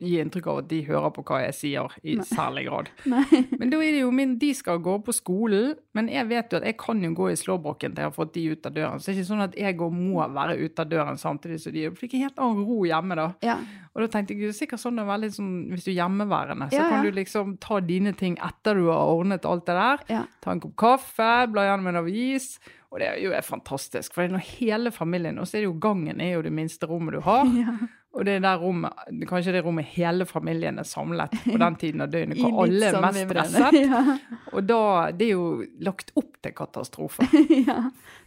gi 0.00 0.14
inntrykk 0.22 0.46
av 0.50 0.58
at 0.62 0.68
de 0.70 0.78
hører 0.86 1.12
på 1.14 1.22
hva 1.28 1.38
jeg 1.44 1.54
sier, 1.58 1.94
i 2.02 2.16
særlig 2.24 2.64
grad. 2.68 2.88
Nei. 3.12 3.42
Men 3.60 3.70
da 3.72 3.80
er 3.84 3.92
det 3.96 4.00
jo 4.02 4.10
min, 4.16 4.34
de 4.40 4.50
skal 4.56 4.80
gå 4.82 4.96
på 5.04 5.12
skolen, 5.16 5.74
men 5.96 6.08
jeg 6.12 6.28
vet 6.30 6.52
jo 6.54 6.60
at 6.60 6.66
jeg 6.70 6.78
kan 6.80 7.02
jo 7.04 7.10
gå 7.18 7.28
i 7.32 7.36
slåbroken 7.38 7.92
til 7.94 8.04
jeg 8.04 8.10
har 8.10 8.16
fått 8.16 8.32
de 8.36 8.46
ut 8.54 8.66
av 8.70 8.74
døren. 8.76 8.98
Så 9.02 9.10
det 9.10 9.14
er 9.14 9.20
ikke 9.20 9.28
sånn 9.30 9.44
at 9.46 9.58
jeg 9.60 9.76
går 9.82 9.92
må 9.94 10.24
være 10.34 10.56
ute 10.64 10.86
av 10.86 10.90
døren 10.90 11.20
samtidig 11.20 11.60
som 11.60 11.76
de. 11.76 11.84
er 11.90 11.94
fikk 12.00 12.16
en 12.18 12.26
helt 12.26 12.40
annen 12.40 12.64
ro 12.68 12.80
hjemme 12.88 13.20
da. 13.20 13.28
Ja. 13.44 13.58
Og 13.94 14.04
da 14.04 14.10
tenkte 14.12 14.34
jeg, 14.36 14.42
det 14.46 14.54
er 14.54 14.58
sikkert 14.60 14.80
sånn 14.84 14.96
det 15.00 15.04
er 15.04 15.12
veldig 15.12 15.30
sånn, 15.36 15.54
hvis 15.74 15.86
du 15.86 15.92
er 15.92 15.98
hjemmeværende, 16.00 16.70
så 16.70 16.78
Ja, 16.80 16.82
ja. 16.84 16.90
kan 16.94 17.04
du 17.06 17.10
liksom 17.20 17.56
ta 17.60 17.80
dine 17.84 18.12
ting 18.16 18.36
etter 18.40 18.78
du 18.78 18.86
har 18.88 19.10
ordnet 19.14 19.44
alt 19.48 19.66
det 19.68 19.76
der. 19.78 20.04
Ja. 20.12 20.24
Ta 20.40 20.54
en 20.54 20.60
kopp 20.62 20.76
kaffe, 20.80 21.30
bla 21.52 21.66
gjennom 21.68 21.90
en 21.92 22.00
avis. 22.04 22.54
Og 22.90 22.98
det 22.98 23.06
er 23.06 23.20
jo 23.22 23.30
fantastisk, 23.46 24.14
for 24.14 24.24
det 24.24 24.32
når 24.34 24.46
hele 24.58 24.90
familien, 24.90 25.38
og 25.38 25.46
så 25.46 25.58
er 25.58 25.62
det 25.62 25.68
jo 25.68 25.76
gangen 25.78 26.18
er 26.20 26.32
jo 26.32 26.42
det 26.42 26.50
minste 26.54 26.88
rommet 26.90 27.14
du 27.14 27.20
har. 27.22 27.46
Og 28.10 28.24
det 28.26 28.32
er 28.36 28.42
der 28.42 28.58
rommet, 28.58 28.96
kanskje 29.30 29.52
det 29.54 29.60
rommet 29.62 29.86
hele 29.92 30.26
familien 30.26 30.80
er 30.82 30.86
samlet 30.88 31.34
på 31.44 31.54
den 31.62 31.76
tiden 31.78 32.02
av 32.02 32.10
døgnet, 32.10 32.38
hvor 32.42 32.64
alle 32.64 32.88
er 32.88 32.96
sånn 32.96 33.06
mest 33.06 33.22
stresset. 33.28 33.76
stresset. 33.76 34.40
Og 34.50 34.66
da, 34.66 34.80
det 35.14 35.28
er 35.28 35.36
jo 35.36 35.44
lagt 35.86 36.10
opp 36.18 36.40
til 36.42 36.56
katastrofe. 36.58 37.28
ja, 37.68 37.78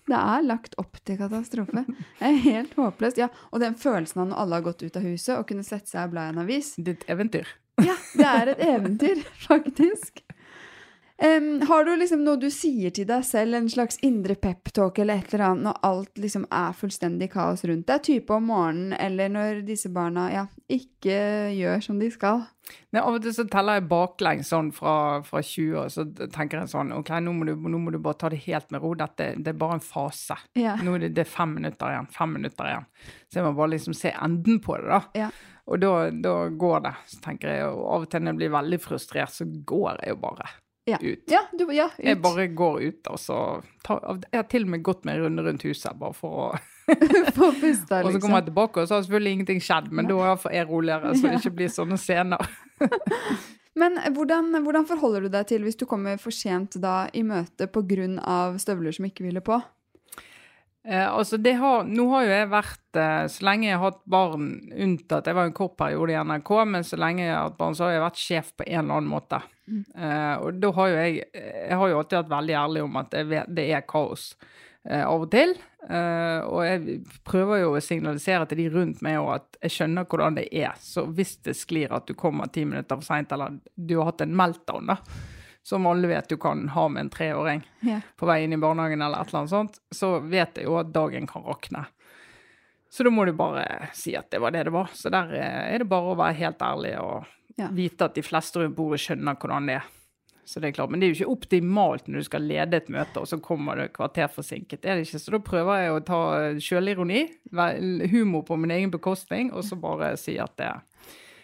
det 0.08 0.22
er 0.22 0.46
lagt 0.48 0.78
opp 0.80 1.02
til 1.04 1.19
katastrofe. 1.19 1.84
Det 1.89 2.30
er 2.30 2.39
helt 2.46 2.78
håpløst. 2.80 3.19
Ja, 3.19 3.28
og 3.52 3.63
den 3.63 3.76
følelsen 3.80 4.24
av 4.24 4.32
når 4.32 4.43
alle 4.46 4.62
har 4.62 4.67
gått 4.69 4.86
ut 4.86 5.02
av 5.02 5.10
huset 5.10 5.36
og 5.36 5.48
kunne 5.52 5.67
sette 5.67 5.91
seg 5.91 6.08
og 6.08 6.15
bla 6.15 6.30
i 6.30 6.36
en 6.36 6.43
avis. 6.46 6.76
Det 6.80 6.96
er 6.96 7.02
et 7.02 7.10
eventyr. 7.17 7.52
Ja, 7.84 7.98
det 8.15 8.30
er 8.30 8.54
et 8.54 8.63
eventyr, 8.69 9.26
faktisk. 9.50 10.24
Em, 11.17 11.62
har 11.62 11.86
du 11.86 11.95
liksom 11.95 12.23
noe 12.26 12.39
du 12.41 12.49
sier 12.52 12.93
til 12.95 13.06
deg 13.08 13.21
selv, 13.28 13.54
en 13.56 13.69
slags 13.69 13.99
indre 14.04 14.34
peptalk 14.39 14.97
eller 14.99 15.21
et 15.21 15.36
eller 15.36 15.45
annet, 15.45 15.67
når 15.67 15.78
alt 15.86 16.17
liksom 16.19 16.47
er 16.49 16.73
fullstendig 16.78 17.30
kaos 17.36 17.62
rundt 17.69 17.86
deg? 17.88 18.02
Type 18.08 18.34
om 18.34 18.49
morgenen, 18.49 18.95
eller 18.97 19.30
når 19.30 19.62
disse 19.67 19.91
barna 19.93 20.26
ja, 20.34 20.47
ikke 20.73 21.19
gjør 21.54 21.86
som 21.86 22.02
de 22.02 22.10
skal? 22.13 22.47
Nei, 22.95 23.02
av 23.02 23.19
og 23.19 23.21
til 23.21 23.36
så 23.36 23.45
teller 23.52 23.78
jeg 23.78 23.88
baklengs 23.91 24.49
sånn 24.54 24.71
fra, 24.73 24.95
fra 25.28 25.43
20, 25.43 25.78
og 25.84 25.93
så 25.93 26.08
tenker 26.34 26.63
jeg 26.63 26.73
sånn 26.73 26.95
OK, 26.95 27.13
nå 27.21 27.36
må, 27.36 27.45
du, 27.47 27.54
nå 27.56 27.82
må 27.84 27.93
du 27.93 27.99
bare 28.02 28.17
ta 28.17 28.32
det 28.34 28.41
helt 28.47 28.73
med 28.73 28.82
ro. 28.82 28.93
Dette 28.97 29.34
det 29.38 29.54
er 29.54 29.60
bare 29.60 29.78
en 29.78 29.86
fase. 29.86 30.39
Ja. 30.58 30.80
Nå 30.82 30.97
er 30.97 31.06
det, 31.06 31.13
det 31.19 31.28
er 31.28 31.30
fem 31.30 31.58
minutter 31.60 31.93
igjen. 31.93 32.10
Fem 32.15 32.38
minutter 32.39 32.71
igjen. 32.71 32.89
Så 33.28 33.39
jeg 33.39 33.47
må 33.47 33.54
bare 33.60 33.76
liksom 33.76 33.97
se 33.97 34.15
enden 34.15 34.62
på 34.63 34.80
det, 34.80 34.89
da. 34.89 35.02
Ja. 35.26 35.32
Og 35.69 35.80
da, 35.80 35.93
da 36.12 36.36
går 36.49 36.84
det. 36.88 36.97
Så 37.12 37.21
tenker 37.23 37.54
jeg, 37.54 37.69
og 37.69 37.86
Av 37.93 38.08
og 38.08 38.12
til 38.12 38.23
når 38.23 38.34
jeg 38.34 38.41
blir 38.41 38.58
veldig 38.58 38.84
frustrert, 38.84 39.36
så 39.36 39.47
går 39.47 40.02
jeg 40.02 40.15
jo 40.15 40.21
bare 40.23 40.52
Ja. 40.86 40.98
ut. 41.00 41.24
Ja, 41.32 41.46
du, 41.56 41.63
ja, 41.72 41.86
ut. 41.98 42.04
Jeg 42.04 42.19
bare 42.19 42.48
går 42.52 42.82
ut, 42.82 43.08
og 43.08 43.19
så 43.19 43.38
tar, 43.88 44.02
Jeg 44.26 44.36
har 44.41 44.48
til 44.52 44.65
og 44.65 44.74
med 44.74 44.84
gått 44.84 45.06
meg 45.08 45.15
en 45.15 45.30
runde 45.30 45.46
rundt 45.46 45.63
huset 45.63 45.96
bare 46.00 46.17
for 46.17 46.39
å 46.43 46.48
Få 47.38 47.54
liksom. 47.56 47.88
Og 48.04 48.12
så 48.12 48.19
kommer 48.19 48.19
liksom. 48.19 48.34
jeg 48.36 48.48
tilbake, 48.50 48.82
og 48.82 48.88
så 48.88 48.98
har 48.98 49.06
selvfølgelig 49.06 49.36
ingenting 49.38 49.62
skjedd, 49.63 49.86
men 49.96 50.10
da 50.10 50.17
er 50.34 50.41
jeg 50.58 50.67
roligere, 50.67 51.13
så 51.15 51.30
det 51.30 51.38
ikke 51.39 51.54
blir 51.62 51.72
sånne 51.72 52.00
scener. 52.02 52.50
Men 53.80 53.98
hvordan, 54.13 54.52
hvordan 54.62 54.86
forholder 54.86 55.24
du 55.26 55.32
deg 55.34 55.48
til 55.50 55.63
hvis 55.65 55.80
du 55.80 55.88
kommer 55.89 56.19
for 56.22 56.36
sent 56.36 56.76
da 56.82 57.08
i 57.10 57.24
møte 57.26 57.65
pga. 57.65 58.52
støvler 58.62 58.93
som 58.93 59.08
ikke 59.08 59.26
hviler 59.26 59.41
på? 59.41 59.58
Eh, 60.86 61.08
altså 61.08 61.39
det 61.39 61.56
har, 61.58 61.88
nå 61.88 62.06
har 62.12 62.26
jo 62.28 62.34
jeg 62.36 62.52
vært, 62.52 62.98
eh, 63.00 63.24
så 63.32 63.46
lenge 63.48 63.69
jeg 63.69 63.80
har 63.80 63.86
hatt 63.88 64.02
barn, 64.04 64.50
unntatt 64.76 65.30
Jeg 65.32 65.38
var 65.38 65.48
en 65.48 65.56
kort 65.56 65.78
periode 65.80 66.12
i 66.12 66.19
NRK, 66.19 66.52
men 66.67 66.84
så 66.84 67.00
lenge 67.00 67.24
jeg 67.24 67.34
har 67.34 67.48
hatt 67.48 67.58
barn, 67.58 67.74
så 67.74 67.88
har 67.88 67.96
jeg 67.96 68.04
vært 68.04 68.19
sjef 68.19 68.52
på 68.60 68.67
en 68.67 68.82
eller 68.84 69.00
annen 69.00 69.13
måte. 69.13 69.39
Eh, 69.71 70.36
og 70.43 70.60
da 70.60 70.71
har 70.76 70.89
jo 70.91 70.95
jeg 70.99 71.19
Jeg 71.34 71.78
har 71.80 71.88
jo 71.89 71.99
alltid 71.99 72.17
vært 72.17 72.34
veldig 72.34 72.56
ærlig 72.60 72.84
om 72.84 72.97
at 72.99 73.13
vet, 73.30 73.54
det 73.56 73.67
er 73.71 73.86
kaos 73.88 74.34
uh, 74.89 75.06
av 75.06 75.23
og 75.23 75.30
til. 75.32 75.56
Uh, 75.84 76.39
og 76.47 76.60
jeg 76.63 76.97
prøver 77.28 77.62
jo 77.62 77.73
å 77.76 77.84
signalisere 77.84 78.47
til 78.47 78.63
de 78.63 78.69
rundt 78.73 79.04
meg 79.04 79.19
at 79.19 79.58
jeg 79.63 79.78
skjønner 79.78 80.08
hvordan 80.08 80.39
det 80.39 80.47
er. 80.52 80.76
Så 80.80 81.06
hvis 81.12 81.38
det 81.47 81.56
sklir 81.60 81.95
at 81.95 82.08
du 82.08 82.15
kommer 82.19 82.52
ti 82.52 82.65
minutter 82.67 82.99
for 82.99 83.08
seint, 83.08 83.32
eller 83.32 83.60
du 83.76 83.97
har 83.97 84.12
hatt 84.12 84.23
en 84.23 84.36
meltdown, 84.36 84.91
da, 84.91 84.99
som 85.63 85.88
alle 85.88 86.12
vet 86.12 86.30
du 86.30 86.38
kan 86.38 86.67
ha 86.76 86.88
med 86.91 87.06
en 87.06 87.12
treåring 87.12 87.62
yeah. 87.88 88.04
på 88.19 88.28
vei 88.28 88.41
inn 88.43 88.56
i 88.56 88.60
barnehagen 88.60 89.02
eller 89.02 89.23
et 89.23 89.32
eller 89.32 89.45
annet 89.45 89.54
sånt, 89.54 89.80
så 89.95 90.17
vet 90.19 90.60
jeg 90.60 90.67
jo 90.67 90.76
at 90.82 90.91
dagen 90.95 91.28
kan 91.28 91.45
rakne. 91.47 91.86
Så 92.93 93.08
da 93.08 93.10
må 93.10 93.23
du 93.26 93.32
bare 93.34 93.88
si 93.97 94.12
at 94.19 94.28
det 94.30 94.41
var 94.43 94.54
det 94.54 94.67
det 94.67 94.73
var. 94.76 94.91
Så 94.93 95.10
der 95.10 95.32
eh, 95.34 95.62
er 95.73 95.82
det 95.82 95.89
bare 95.89 96.12
å 96.12 96.19
være 96.19 96.38
helt 96.43 96.60
ærlig 96.62 96.91
og 97.02 97.32
Ja. 97.60 97.68
vite 97.70 98.08
at 98.08 98.16
de 98.18 98.24
fleste 98.26 98.62
rundt 98.62 98.76
bordet 98.78 99.02
skjønner 99.04 99.38
hvordan 99.38 99.68
det 99.70 99.76
er. 99.82 99.92
Så 100.46 100.60
det 100.60 100.68
er 100.68 100.76
klart, 100.76 100.92
Men 100.92 101.00
det 101.00 101.08
er 101.08 101.13
jo 101.13 101.18
ikke 101.22 101.36
optimalt 101.38 102.08
når 102.08 102.20
du 102.20 102.28
skal 102.28 102.44
lede 102.44 102.76
et 102.78 102.89
møte, 102.92 103.22
og 103.22 103.28
så 103.30 103.39
kommer 103.39 103.80
du 103.80 103.88
kvarter 103.94 104.28
forsinket. 104.28 104.84
Er 104.84 105.00
det 105.00 105.08
ikke. 105.08 105.22
Så 105.24 105.32
da 105.32 105.39
prøver 105.39 105.80
jeg 105.80 105.94
å 105.94 106.04
ta 106.04 106.20
sjølironi, 106.60 107.22
humor 108.12 108.44
på 108.44 108.58
min 108.60 108.74
egen 108.76 108.92
bekostning, 108.92 109.54
og 109.54 109.63
så 109.63 109.80
bare 109.80 110.18
si 110.20 110.36
at 110.42 110.56
det, 110.60 110.74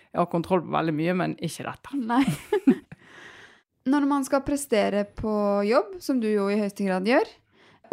jeg 0.10 0.20
har 0.20 0.32
kontroll 0.32 0.66
på 0.66 0.74
veldig 0.76 0.96
mye, 0.98 1.16
men 1.16 1.36
ikke 1.40 1.68
dette. 1.70 1.96
Nei. 1.96 2.26
Når 3.90 4.06
man 4.10 4.26
skal 4.28 4.44
prestere 4.46 5.06
på 5.18 5.32
jobb, 5.66 5.96
som 6.04 6.20
du 6.20 6.28
jo 6.28 6.50
i 6.52 6.60
høyeste 6.60 6.86
grad 6.86 7.08
gjør, 7.08 7.30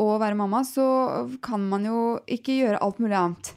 og 0.02 0.18
være 0.20 0.36
mamma, 0.36 0.64
så 0.66 0.84
kan 1.44 1.62
man 1.70 1.86
jo 1.86 2.00
ikke 2.28 2.58
gjøre 2.58 2.82
alt 2.84 2.98
mulig 3.00 3.16
annet. 3.16 3.52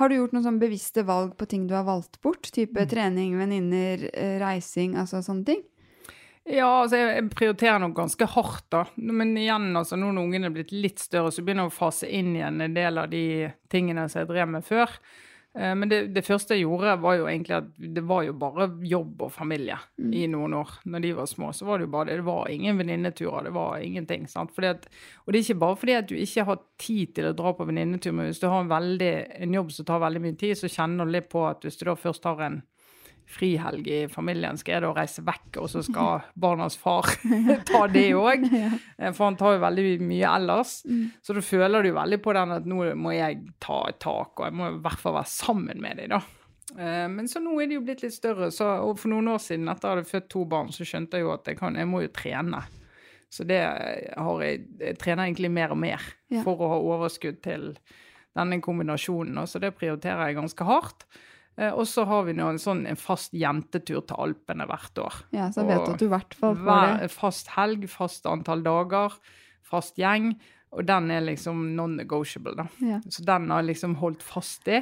Har 0.00 0.08
du 0.08 0.16
gjort 0.16 0.32
noen 0.32 0.46
sånn 0.46 0.60
bevisste 0.62 1.04
valg 1.04 1.34
på 1.36 1.46
ting 1.50 1.66
du 1.68 1.74
har 1.76 1.84
valgt 1.84 2.20
bort? 2.24 2.48
Type 2.54 2.86
trening, 2.88 3.36
venninner, 3.36 4.08
eh, 4.12 4.38
reising, 4.40 4.96
altså 4.96 5.20
sånne 5.24 5.44
ting? 5.50 5.60
Ja, 6.48 6.82
altså 6.82 6.98
jeg 6.98 7.28
prioriterer 7.30 7.78
nok 7.78 7.94
ganske 7.94 8.26
hardt, 8.26 8.64
da. 8.74 8.86
Men 8.96 9.36
igjen, 9.38 9.68
altså, 9.78 9.98
nå 10.00 10.08
når 10.10 10.24
ungene 10.24 10.48
er 10.50 10.56
blitt 10.56 10.72
litt 10.74 11.02
større, 11.02 11.30
så 11.30 11.44
begynner 11.44 11.68
jeg 11.68 11.74
å 11.74 11.76
fase 11.76 12.08
inn 12.10 12.32
igjen 12.34 12.64
en 12.64 12.74
del 12.74 12.98
av 12.98 13.12
de 13.12 13.52
tingene 13.70 14.08
som 14.10 14.24
jeg 14.24 14.32
drev 14.32 14.50
med 14.56 14.66
før. 14.66 14.96
Eh, 15.58 15.74
Men 15.74 15.88
det, 15.88 16.00
det 16.14 16.24
første 16.24 16.56
jeg 16.56 16.64
gjorde, 16.64 16.94
var 17.02 17.18
jo 17.18 17.26
egentlig 17.28 17.56
at 17.58 17.68
det 17.76 18.04
var 18.08 18.24
jo 18.24 18.32
bare 18.32 18.68
jobb 18.88 19.26
og 19.26 19.32
familie 19.34 19.76
i 20.00 20.24
noen 20.30 20.54
år. 20.62 20.78
Når 20.88 21.04
de 21.04 21.12
var 21.18 21.28
små, 21.30 21.52
så 21.52 21.68
var 21.68 21.78
det 21.78 21.88
jo 21.88 21.92
bare 21.92 22.08
det. 22.10 22.16
Det 22.22 22.26
var 22.28 22.48
ingen 22.50 22.80
venninneturer, 22.80 23.44
det 23.48 23.54
var 23.56 23.78
ingenting. 23.84 24.26
sant? 24.28 24.56
At, 24.62 24.88
og 25.26 25.32
det 25.32 25.40
er 25.40 25.46
ikke 25.46 25.60
bare 25.64 25.76
fordi 25.76 25.96
at 25.98 26.08
du 26.08 26.16
ikke 26.16 26.46
har 26.48 26.62
tid 26.80 27.14
til 27.14 27.28
å 27.28 27.36
dra 27.36 27.52
på 27.56 27.68
venninnetur, 27.68 28.12
men 28.16 28.30
hvis 28.30 28.40
du 28.40 28.48
har 28.48 28.64
en, 28.64 28.72
veldig, 28.72 29.12
en 29.44 29.56
jobb 29.60 29.72
som 29.72 29.88
tar 29.88 30.04
veldig 30.06 30.24
mye 30.24 30.38
tid, 30.40 30.56
så 30.58 30.72
kjenner 30.72 31.04
du 31.04 31.12
litt 31.16 31.28
på 31.32 31.44
at 31.48 31.66
hvis 31.66 31.76
du 31.80 31.86
da 31.90 31.96
først 31.98 32.24
har 32.24 32.40
en 32.48 32.62
frihelg 33.32 33.86
i 33.88 34.00
familien, 34.12 34.58
skal 34.60 34.74
jeg 34.76 34.82
da 34.84 34.90
reise 34.96 35.22
vekk, 35.24 35.58
og 35.62 35.70
så 35.72 35.82
skal 35.86 36.20
barnas 36.44 36.76
far 36.80 37.08
ta 37.70 37.86
det 37.92 38.08
òg. 38.18 38.44
For 39.14 39.24
han 39.24 39.38
tar 39.40 39.56
jo 39.56 39.62
veldig 39.64 39.86
mye 40.04 40.34
ellers. 40.36 40.74
Så 41.24 41.36
da 41.38 41.44
føler 41.44 41.86
du 41.86 41.92
veldig 41.96 42.20
på 42.24 42.34
den 42.36 42.54
at 42.58 42.68
nå 42.68 42.84
må 42.98 43.14
jeg 43.16 43.40
ta 43.62 43.80
et 43.88 44.00
tak, 44.02 44.34
og 44.38 44.46
jeg 44.48 44.56
må 44.58 44.70
i 44.74 44.78
hvert 44.84 45.00
fall 45.00 45.16
være 45.20 45.32
sammen 45.32 45.80
med 45.84 46.02
dem, 46.02 46.12
da. 46.16 46.22
Eh, 46.78 47.08
Men 47.12 47.26
så 47.28 47.40
nå 47.44 47.56
er 47.60 47.68
de 47.68 47.76
jo 47.80 47.86
blitt 47.86 48.04
litt 48.04 48.14
større, 48.16 48.50
så, 48.54 48.68
og 48.84 48.98
for 49.00 49.12
noen 49.12 49.32
år 49.34 49.40
siden, 49.44 49.68
etter 49.68 49.88
at 49.88 49.90
jeg 49.90 49.96
hadde 50.02 50.12
født 50.12 50.30
to 50.32 50.44
barn, 50.48 50.70
så 50.72 50.86
skjønte 50.88 51.18
jeg 51.18 51.26
jo 51.26 51.32
at 51.34 51.48
jeg, 51.50 51.58
kan, 51.60 51.76
jeg 51.76 51.88
må 51.90 52.04
jo 52.04 52.12
trene. 52.14 52.62
Så 53.32 53.44
det 53.48 53.62
har 53.64 54.42
jeg, 54.44 54.64
jeg 54.80 54.96
trener 55.00 55.24
egentlig 55.24 55.48
mer 55.52 55.72
og 55.72 55.78
mer 55.80 56.02
for 56.44 56.60
å 56.60 56.66
ha 56.74 56.78
overskudd 56.84 57.38
til 57.44 57.70
denne 58.36 58.58
kombinasjonen. 58.64 59.38
Så 59.48 59.60
det 59.60 59.70
prioriterer 59.78 60.28
jeg 60.28 60.36
ganske 60.36 60.66
hardt. 60.68 61.06
Eh, 61.58 61.70
Og 61.72 61.84
så 61.86 62.04
har 62.08 62.24
vi 62.24 62.32
en 62.32 62.58
sånn 62.58 62.86
en 62.88 62.96
fast 62.96 63.32
jentetur 63.32 64.00
til 64.06 64.16
Alpene 64.18 64.66
hvert 64.66 64.98
år. 64.98 65.22
Ja, 65.32 65.50
så 65.50 65.60
jeg 65.62 65.68
vet 65.68 65.88
Og 65.88 65.94
at 65.94 65.98
du 65.98 66.04
i 66.06 66.08
hvert 66.08 66.34
fall 66.34 66.56
får 66.56 67.00
det. 67.02 67.10
fast 67.10 67.46
helg, 67.56 67.88
fast 67.88 68.26
antall 68.26 68.62
dager, 68.62 69.12
fast 69.62 69.96
gjeng. 69.96 70.34
Og 70.72 70.86
den 70.86 71.10
er 71.10 71.20
liksom 71.20 71.74
non-negotiable, 71.76 72.54
da. 72.56 72.64
Ja. 72.80 73.00
Så 73.10 73.24
den 73.28 73.50
har 73.50 73.60
jeg 73.60 73.74
liksom 73.74 73.96
holdt 74.00 74.22
fast 74.22 74.66
i. 74.68 74.78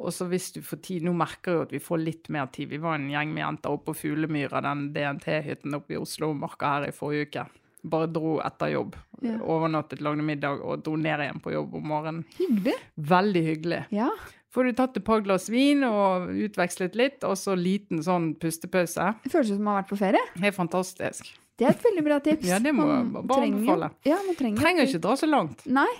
Og 0.00 0.08
så 0.12 0.26
hvis 0.28 0.52
du 0.52 0.60
får 0.60 0.80
tid 0.84 1.02
Nå 1.04 1.12
merker 1.16 1.52
jeg 1.52 1.56
jo 1.56 1.62
at 1.62 1.70
vi 1.72 1.78
får 1.80 2.00
litt 2.04 2.28
mer 2.32 2.46
tid. 2.52 2.68
Vi 2.68 2.76
var 2.80 2.94
en 2.96 3.08
gjeng 3.10 3.32
med 3.32 3.42
jenter 3.44 3.70
oppe 3.72 3.92
på 3.92 3.96
Fuglemyra, 3.96 4.60
den 4.62 4.90
DNT-hytten 4.92 5.74
oppe 5.76 5.94
i 5.94 6.00
Oslo-marka 6.00 6.72
her 6.80 6.88
i 6.88 6.92
forrige 6.96 7.28
uke. 7.30 7.46
Bare 7.86 8.08
dro 8.10 8.38
etter 8.44 8.72
jobb. 8.72 8.96
Ja. 9.22 9.36
Overnattet, 9.40 10.00
lagde 10.04 10.24
middag 10.24 10.60
og 10.64 10.82
dro 10.84 10.96
ned 10.96 11.20
igjen 11.20 11.40
på 11.40 11.52
jobb 11.54 11.74
om 11.78 11.86
morgenen. 11.88 12.24
Hyggelig. 12.36 12.74
Veldig 12.96 13.44
hyggelig. 13.46 13.84
Ja. 13.94 14.10
Får 14.56 14.64
du 14.64 14.72
tatt 14.72 14.96
et 14.96 15.04
par 15.04 15.20
glass 15.20 15.50
vin 15.52 15.82
og 15.84 16.30
utvekslet 16.32 16.94
litt, 16.96 17.24
og 17.28 17.34
så 17.36 17.52
liten 17.60 18.00
sånn 18.00 18.30
pustepause. 18.40 19.10
Det 19.20 19.32
føles 19.34 19.50
som 19.52 19.58
man 19.60 19.74
har 19.74 19.82
vært 19.82 19.90
på 19.90 19.98
ferie. 20.00 20.22
Det 20.32 20.48
er 20.48 20.54
fantastisk. 20.56 21.28
Det 21.60 21.66
er 21.68 21.74
et 21.74 21.84
veldig 21.84 22.04
bra 22.06 22.16
tips. 22.24 22.48
Ja, 22.48 22.58
det 22.64 22.72
må 22.76 22.86
Man 22.88 23.10
jeg 23.12 23.26
bare 23.28 23.48
anbefale. 23.50 23.90
Ja, 24.08 24.16
man 24.24 24.38
trenger, 24.38 24.62
Trenger 24.62 24.88
ikke 24.88 25.02
dra 25.04 25.16
så 25.20 25.28
langt. 25.28 25.66
Nei. 25.68 25.90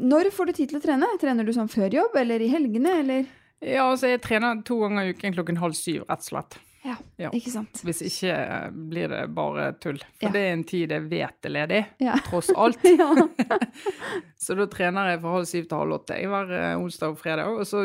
Når 0.00 0.30
får 0.36 0.48
du 0.48 0.54
tid 0.56 0.72
til 0.72 0.80
å 0.80 0.84
trene? 0.84 1.08
Trener 1.20 1.44
du 1.44 1.52
sånn 1.56 1.68
før 1.72 1.92
jobb, 1.92 2.16
eller 2.20 2.44
i 2.44 2.48
helgene, 2.52 2.96
eller? 3.04 3.28
Ja, 3.64 3.86
altså 3.90 4.08
jeg 4.10 4.20
trener 4.24 4.60
to 4.68 4.80
ganger 4.82 5.04
i 5.08 5.12
uken 5.16 5.36
klokken 5.36 5.60
halv 5.60 5.76
syv, 5.76 6.04
rett 6.08 6.24
og 6.24 6.28
slett. 6.30 6.58
Ja, 6.86 6.96
Ja. 7.18 7.30
ikke 7.34 7.50
sant. 7.50 7.80
Hvis 7.86 8.00
ikke 8.06 8.32
eh, 8.32 8.70
blir 8.92 9.08
det 9.10 9.22
bare 9.34 9.72
tull. 9.82 9.98
For 10.20 10.28
Ja. 10.28 10.32
det 10.36 10.42
er 10.46 10.52
en 10.54 10.64
tid 10.64 10.94
jeg 10.94 11.08
vet 11.10 11.48
er 11.48 11.54
ledig, 11.56 11.82
Ja. 12.06 12.16
tross 12.28 12.50
alt. 12.54 12.78
Så 14.38 14.54
da 14.58 14.66
trener 14.70 15.10
jeg 15.10 15.20
fra 15.22 15.32
halv 15.36 15.48
syv 15.50 15.68
til 15.68 15.78
halv 15.80 15.96
åtte 16.00 16.18
jeg 16.20 16.28
hver 16.30 16.52
eh, 16.54 16.74
onsdag 16.80 17.14
og 17.14 17.18
fredag. 17.20 17.48
Og 17.56 17.66
så 17.68 17.82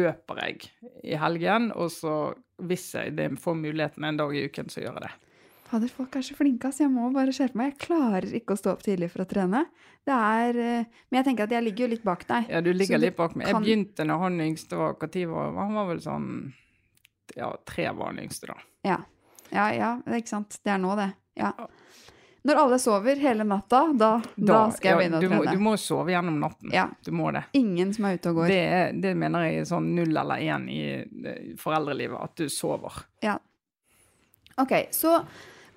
løper 0.00 0.44
jeg 0.46 0.70
i 1.04 1.18
helgen, 1.20 1.70
og 1.76 1.90
så 1.94 2.14
hvis 2.60 2.90
jeg 2.94 3.16
får 3.40 3.56
muligheten 3.56 4.04
en 4.04 4.16
dag 4.20 4.34
i 4.36 4.46
uken, 4.48 4.68
så 4.72 4.82
gjør 4.84 4.96
jeg 4.98 5.06
det. 5.08 5.12
Fader, 5.70 5.90
folk 5.94 6.16
er 6.18 6.24
så 6.26 6.34
flinke, 6.34 6.72
så 6.74 6.82
Jeg 6.82 6.90
må 6.90 7.12
bare 7.14 7.30
skjerpe 7.30 7.54
meg. 7.54 7.76
Jeg 7.76 7.86
klarer 7.86 8.24
ikke 8.34 8.56
å 8.56 8.58
stå 8.58 8.72
opp 8.72 8.80
tidlig 8.82 9.06
for 9.12 9.22
å 9.22 9.28
trene. 9.30 9.66
Det 10.06 10.16
er 10.16 10.56
eh, 10.58 10.84
Men 11.10 11.20
jeg 11.20 11.28
tenker 11.28 11.46
at 11.46 11.52
jeg 11.54 11.62
ligger 11.68 11.86
jo 11.86 11.90
litt 11.94 12.02
bak 12.06 12.24
deg. 12.26 12.48
Ja, 12.50 12.60
du 12.64 12.72
ligger 12.74 12.98
litt 12.98 13.16
bak 13.16 13.36
meg. 13.38 13.46
Jeg 13.46 13.60
begynte 13.62 14.06
når 14.08 14.24
han 14.24 14.40
yngste 14.48 14.80
var 14.80 14.96
Når 14.98 15.28
var 15.30 15.52
Han 15.60 15.76
var 15.78 15.86
vel 15.92 16.00
sånn 16.02 16.26
Ja, 17.36 17.52
tre 17.68 17.90
var 17.96 18.14
den 18.14 18.24
yngste, 18.26 18.50
da. 18.52 18.56
Ja. 18.86 18.98
ja, 19.50 19.66
ja, 19.74 19.90
ikke 20.16 20.32
sant. 20.32 20.58
Det 20.64 20.72
er 20.74 20.80
nå, 20.82 20.94
det. 20.98 21.10
Ja. 21.38 21.52
Når 22.42 22.56
alle 22.56 22.78
sover 22.80 23.20
hele 23.20 23.44
natta, 23.44 23.82
da, 23.92 24.14
da, 24.36 24.60
skal 24.72 24.94
jeg 24.94 24.98
begynne 25.02 25.18
å 25.18 25.20
trene. 25.20 25.40
må, 25.42 25.52
du 25.52 25.64
må 25.66 25.74
sove 25.80 26.14
gjennom 26.14 26.38
natten. 26.40 26.72
Ja. 26.72 26.86
Du 27.04 27.12
må 27.12 27.28
det. 27.36 27.44
Ingen 27.58 27.92
som 27.92 28.08
er 28.08 28.16
ute 28.16 28.32
og 28.32 28.40
går. 28.40 28.52
Det, 28.52 28.60
er, 28.78 28.94
det 28.96 29.12
mener 29.20 29.44
jeg 29.44 29.60
er 29.60 29.68
sånn 29.68 29.90
null 29.96 30.16
eller 30.22 30.40
én 30.40 30.64
i 30.72 30.80
eh, 31.02 31.50
foreldrelivet, 31.60 32.16
at 32.16 32.40
du 32.40 32.48
sover. 32.52 33.02
Ja. 33.24 33.36
Ok, 34.60 34.72
så 34.96 35.18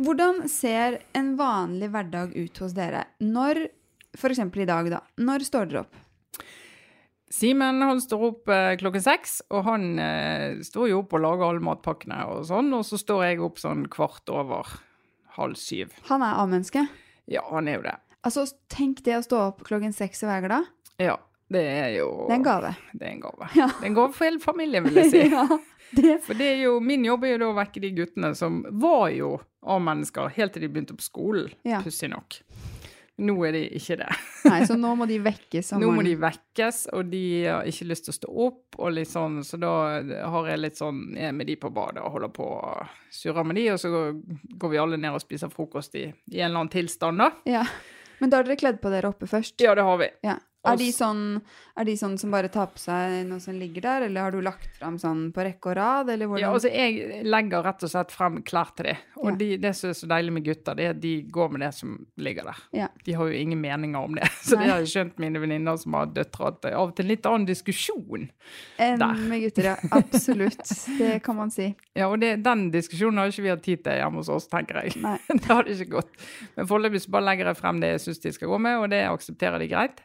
hvordan 0.03 0.45
ser 0.49 1.01
en 1.15 1.35
vanlig 1.39 1.91
hverdag 1.91 2.31
ut 2.35 2.63
hos 2.63 2.73
dere? 2.77 3.03
Når, 3.19 3.65
eksempel 4.31 4.63
i 4.63 4.69
dag 4.69 4.89
da, 4.95 5.03
når 5.19 5.45
står 5.49 5.69
dere 5.69 5.83
opp? 5.83 5.99
Simen 7.33 7.81
han 7.81 8.01
står 8.01 8.23
opp 8.27 8.49
eh, 8.53 8.75
klokken 8.77 9.01
seks, 9.01 9.39
og 9.49 9.63
han 9.65 9.87
eh, 9.99 10.59
står 10.65 10.91
jo 10.91 10.99
opp 11.01 11.15
og 11.17 11.23
lager 11.23 11.47
alle 11.49 11.63
matpakkene 11.65 12.19
og 12.29 12.43
sånn, 12.45 12.69
og 12.77 12.83
så 12.85 12.99
står 13.01 13.23
jeg 13.25 13.41
opp 13.41 13.57
sånn 13.61 13.87
kvart 13.91 14.29
over 14.29 14.69
halv 15.39 15.57
syv. 15.57 15.95
Han 16.11 16.21
er 16.21 16.37
A-menneske. 16.43 16.85
Ja, 17.31 17.41
han 17.49 17.69
er 17.71 17.79
jo 17.79 17.85
det. 17.87 17.95
Altså, 18.23 18.45
tenk 18.71 19.01
det 19.07 19.17
å 19.17 19.23
stå 19.25 19.39
opp 19.49 19.63
klokken 19.65 19.95
seks 19.97 20.21
hver 20.27 20.45
dag. 20.51 20.67
Ja. 21.01 21.17
Det 21.53 21.61
er 21.69 21.89
jo 21.97 22.05
Det 22.29 22.33
er 22.33 22.37
en 22.39 22.45
gave. 22.45 22.69
Det 22.97 23.05
er 23.05 23.11
en 23.11 23.19
gave. 23.21 23.47
Ja. 23.57 23.65
Det 23.67 23.83
er 23.83 23.89
en 23.91 23.97
gave 23.97 24.13
for 24.15 24.25
hele 24.25 24.39
familien, 24.41 24.85
vil 24.87 25.01
jeg 25.01 25.09
si. 25.11 25.23
ja, 25.33 25.43
det. 25.97 26.13
For 26.25 26.37
det 26.39 26.47
er 26.53 26.61
jo, 26.63 26.77
min 26.81 27.03
jobb 27.05 27.25
er 27.27 27.33
jo 27.35 27.41
da 27.43 27.49
å 27.51 27.57
vekke 27.57 27.83
de 27.83 27.91
guttene 27.97 28.31
som 28.37 28.61
var 28.81 29.09
jo 29.13 29.35
A-mennesker 29.61 30.31
helt 30.37 30.55
til 30.55 30.65
de 30.65 30.71
begynte 30.73 30.95
på 30.97 31.05
skolen, 31.05 31.51
Ja. 31.67 31.81
pussig 31.85 32.09
nok. 32.13 32.39
Nå 33.21 33.35
er 33.45 33.53
de 33.53 33.61
ikke 33.77 33.97
det. 33.99 34.07
Nei, 34.49 34.59
så 34.65 34.73
nå 34.79 34.89
må 34.97 35.05
de 35.05 35.19
vekkes 35.21 35.67
Nå 35.77 35.91
må 35.93 36.01
de 36.05 36.15
vekkes, 36.17 36.79
og 36.97 37.11
de 37.11 37.23
har 37.45 37.67
ikke 37.69 37.85
lyst 37.91 38.07
til 38.07 38.13
å 38.13 38.17
stå 38.17 38.31
opp, 38.47 38.77
og 38.79 38.95
litt 38.95 39.11
sånn, 39.11 39.37
så 39.45 39.59
da 39.61 39.73
har 40.33 40.49
jeg 40.49 40.61
litt 40.63 40.79
sånn 40.79 41.03
jeg 41.13 41.29
er 41.29 41.35
med 41.37 41.47
de 41.51 41.57
på 41.61 41.69
badet 41.73 42.01
og 42.01 42.15
holder 42.15 42.33
på 42.33 42.47
og 42.57 42.95
surrer 43.13 43.45
med 43.45 43.59
de, 43.61 43.67
og 43.75 43.77
så 43.81 43.91
går, 43.93 44.15
går 44.63 44.73
vi 44.73 44.81
alle 44.81 44.97
ned 44.97 45.13
og 45.13 45.21
spiser 45.21 45.53
frokost 45.53 45.99
i, 45.99 46.07
i 46.09 46.41
en 46.41 46.49
eller 46.49 46.63
annen 46.63 46.73
tilstand, 46.73 47.21
da. 47.21 47.29
Ja. 47.59 47.67
Men 48.17 48.33
da 48.33 48.39
har 48.39 48.49
dere 48.49 48.57
kledd 48.57 48.81
på 48.81 48.89
dere 48.93 49.13
oppe 49.13 49.29
først? 49.29 49.61
Ja, 49.61 49.75
det 49.77 49.85
har 49.85 50.01
vi. 50.01 50.09
Ja. 50.25 50.39
Er 50.63 50.77
de, 50.79 50.85
sånn, 50.95 51.41
er 51.75 51.83
de 51.89 51.93
sånn 51.99 52.13
som 52.17 52.31
bare 52.31 52.47
tar 52.47 52.69
på 52.71 52.79
seg 52.79 53.25
noe 53.27 53.41
som 53.43 53.57
ligger 53.59 53.83
der, 53.83 54.05
eller 54.05 54.23
har 54.23 54.31
du 54.31 54.37
lagt 54.45 54.69
fram 54.77 54.95
sånn 55.01 55.25
på 55.35 55.43
rekke 55.43 55.73
og 55.73 55.75
rad? 55.75 56.11
Ja, 56.39 56.51
altså 56.53 56.69
jeg 56.71 57.23
legger 57.27 57.65
rett 57.65 57.83
og 57.83 57.91
slett 57.91 58.13
frem 58.15 58.37
klær 58.47 58.71
til 58.77 58.87
dem. 58.87 59.01
Og 59.19 59.31
Ja. 59.33 59.35
de, 59.41 59.49
det 59.57 59.73
som 59.75 59.89
er 59.89 59.97
så 59.99 60.07
deilig 60.07 60.31
med 60.37 60.45
gutter, 60.45 60.75
det 60.79 60.85
er 60.85 60.93
at 60.95 61.01
de 61.03 61.11
går 61.35 61.51
med 61.51 61.61
det 61.65 61.73
som 61.75 61.97
ligger 62.17 62.47
der. 62.47 62.61
Ja. 62.79 62.87
De 63.03 63.11
har 63.19 63.27
jo 63.27 63.33
ingen 63.41 63.59
meninger 63.59 63.99
om 64.07 64.15
det. 64.15 64.29
Så 64.43 64.55
Nei. 64.55 64.63
det 64.63 64.71
har 64.71 64.79
jeg 64.85 64.91
skjønt 64.93 65.19
mine 65.19 65.39
venninner 65.43 65.75
som 65.83 65.93
har 65.99 66.05
døtre, 66.15 66.47
at 66.47 66.61
det 66.63 66.71
er 66.71 66.77
av 66.79 66.87
og 66.93 66.95
til 66.95 67.05
en 67.05 67.11
litt 67.11 67.25
annen 67.33 67.45
diskusjon. 67.47 68.29
Enn 68.79 68.99
der. 69.03 69.21
med 69.27 69.43
gutter, 69.43 69.69
ja. 69.73 69.75
Absolutt. 69.91 70.63
Det 70.97 71.11
kan 71.23 71.35
man 71.41 71.51
si. 71.51 71.73
Ja, 71.99 72.07
og 72.09 72.17
det, 72.23 72.39
den 72.41 72.71
diskusjonen 72.73 73.19
har 73.21 73.29
ikke 73.29 73.43
vi 73.45 73.51
hatt 73.51 73.61
tid 73.67 73.83
til 73.85 73.99
hjemme 73.99 74.17
hos 74.23 74.29
oss, 74.33 74.47
tenker 74.49 74.79
jeg. 74.81 74.95
Nei. 75.03 75.17
det 75.29 75.43
hadde 75.45 75.75
ikke 75.75 75.91
gått. 75.99 76.15
Men 76.55 76.65
foreløpig 76.71 77.03
bare 77.13 77.27
legger 77.27 77.51
jeg 77.51 77.59
frem 77.59 77.83
det 77.83 77.91
jeg 77.97 78.01
syns 78.07 78.23
de 78.23 78.31
skal 78.39 78.49
gå 78.55 78.57
med, 78.63 78.79
og 78.81 78.89
det 78.95 79.03
aksepterer 79.11 79.59
de 79.61 79.67
greit. 79.69 80.01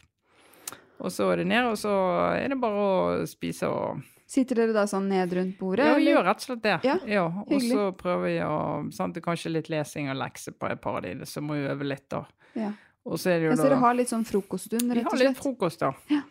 Og 0.98 1.12
så 1.14 1.28
er 1.32 1.42
det 1.42 1.48
ned, 1.50 1.68
og 1.70 1.76
så 1.78 1.92
er 2.34 2.48
det 2.50 2.58
bare 2.60 2.84
å 2.84 3.26
spise 3.28 3.70
og 3.70 4.06
Sitter 4.28 4.58
dere 4.60 4.74
da 4.76 4.82
sånn 4.84 5.06
ned 5.08 5.30
rundt 5.32 5.54
bordet? 5.56 5.86
Ja, 5.88 5.94
vi 5.96 6.10
gjør 6.10 6.26
rett 6.26 6.42
og 6.42 6.44
slett 6.44 6.60
det. 6.66 6.74
Ja, 7.08 7.24
og 7.40 7.62
så 7.64 7.86
prøver 7.96 8.26
vi 8.26 8.34
å 8.44 8.56
sant, 8.92 9.16
Kanskje 9.24 9.54
litt 9.54 9.70
lesing 9.72 10.10
og 10.12 10.18
lekser 10.20 10.52
på 10.52 10.68
et 10.68 10.82
par 10.84 10.98
av 10.98 11.06
de, 11.06 11.14
så 11.24 11.40
må 11.40 11.56
vi 11.56 11.64
øve 11.64 11.86
litt, 11.88 12.04
da. 12.12 12.26
Ja. 12.52 12.74
Og 13.08 13.16
så 13.16 13.32
er 13.32 13.38
det 13.40 13.48
jo 13.48 13.54
Ja, 13.54 13.56
så 13.56 13.70
dere 13.70 13.78
har 13.80 13.96
litt 13.96 14.12
sånn 14.12 14.26
frokoststund, 14.28 14.92
Vi 14.92 15.04
har 15.06 15.22
litt 15.22 15.40
frokost, 15.40 15.80
da. 15.80 15.94
Ja. 16.12 16.26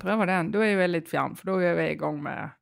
Prøver 0.00 0.26
det. 0.26 0.40
Da 0.56 0.64
er 0.64 0.72
jo 0.72 0.82
jeg 0.82 0.90
litt 0.90 1.12
fjern, 1.12 1.36
for 1.38 1.52
da 1.52 1.70
er 1.70 1.78
vi 1.78 1.86
i 1.92 2.00
gang 2.00 2.18
med, 2.24 2.56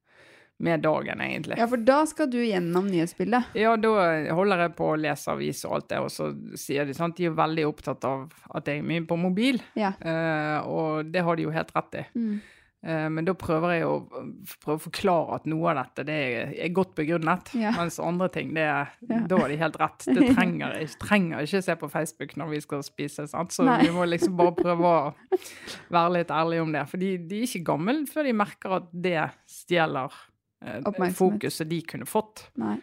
med 0.61 0.83
dagen, 0.83 1.21
egentlig. 1.23 1.59
Ja, 1.61 1.68
for 1.71 1.79
da 1.87 2.01
skal 2.11 2.31
du 2.33 2.38
gjennom 2.42 2.88
nyhetsbildet. 2.90 3.53
Ja, 3.55 3.77
da 3.79 3.92
holder 4.35 4.64
jeg 4.66 4.75
på 4.79 4.88
å 4.92 4.99
lese 4.99 5.31
avis 5.31 5.64
og 5.68 5.77
alt 5.79 5.88
det, 5.92 6.01
og 6.03 6.11
så 6.11 6.33
sier 6.59 6.85
de 6.88 6.97
sant, 6.99 7.16
de 7.16 7.29
er 7.31 7.37
veldig 7.38 7.66
opptatt 7.68 8.05
av 8.09 8.29
at 8.59 8.66
jeg 8.66 8.83
er 8.83 8.88
mye 8.90 9.07
på 9.07 9.18
mobil, 9.21 9.61
Ja. 9.79 9.92
uh, 10.03 10.66
og 10.66 11.12
det 11.14 11.23
har 11.23 11.37
de 11.38 11.47
jo 11.47 11.55
helt 11.55 11.75
rett 11.77 12.01
i. 12.03 12.07
Mm. 12.18 12.40
Eh, 12.87 13.09
men 13.11 13.27
da 13.27 13.33
prøver 13.35 13.73
jeg 13.75 13.87
å 13.90 13.94
prøver 14.62 14.77
å 14.77 14.83
forklare 14.85 15.35
at 15.35 15.47
noe 15.51 15.73
av 15.73 15.81
dette 15.81 16.05
det 16.07 16.14
er, 16.29 16.53
er 16.62 16.68
godt 16.71 16.92
begrunnet, 16.94 17.51
Ja. 17.59 17.73
mens 17.75 17.99
andre 17.99 18.29
ting, 18.31 18.53
det, 18.55 18.62
Ja. 18.62 19.18
da 19.27 19.37
har 19.37 19.49
de 19.49 19.57
helt 19.59 19.79
rett. 19.81 20.07
Det 20.07 20.29
trenger 20.37 20.79
jeg 20.79 20.88
trenger 21.03 21.42
ikke 21.42 21.62
se 21.64 21.75
på 21.75 21.90
Facebook 21.90 22.37
når 22.37 22.51
vi 22.51 22.61
skal 22.61 22.83
spise, 22.87 23.27
sant? 23.29 23.51
så 23.51 23.64
Nei. 23.66 23.81
vi 23.83 23.90
må 23.90 24.07
liksom 24.07 24.37
bare 24.38 24.55
prøve 24.55 24.79
å 24.94 25.14
være 25.90 26.12
litt 26.21 26.29
ærlige 26.31 26.62
om 26.62 26.73
det. 26.73 26.88
For 26.88 26.99
de, 26.99 27.16
de 27.18 27.40
er 27.42 27.47
ikke 27.49 27.64
gamle 27.66 28.07
før 28.07 28.23
de 28.31 28.33
merker 28.33 28.77
at 28.79 28.88
det 28.92 29.31
stjeler. 29.51 30.14
Fokuset 31.18 31.68
de 31.71 31.83
kunne 31.87 32.09
fått. 32.09 32.49
Nei. 32.61 32.79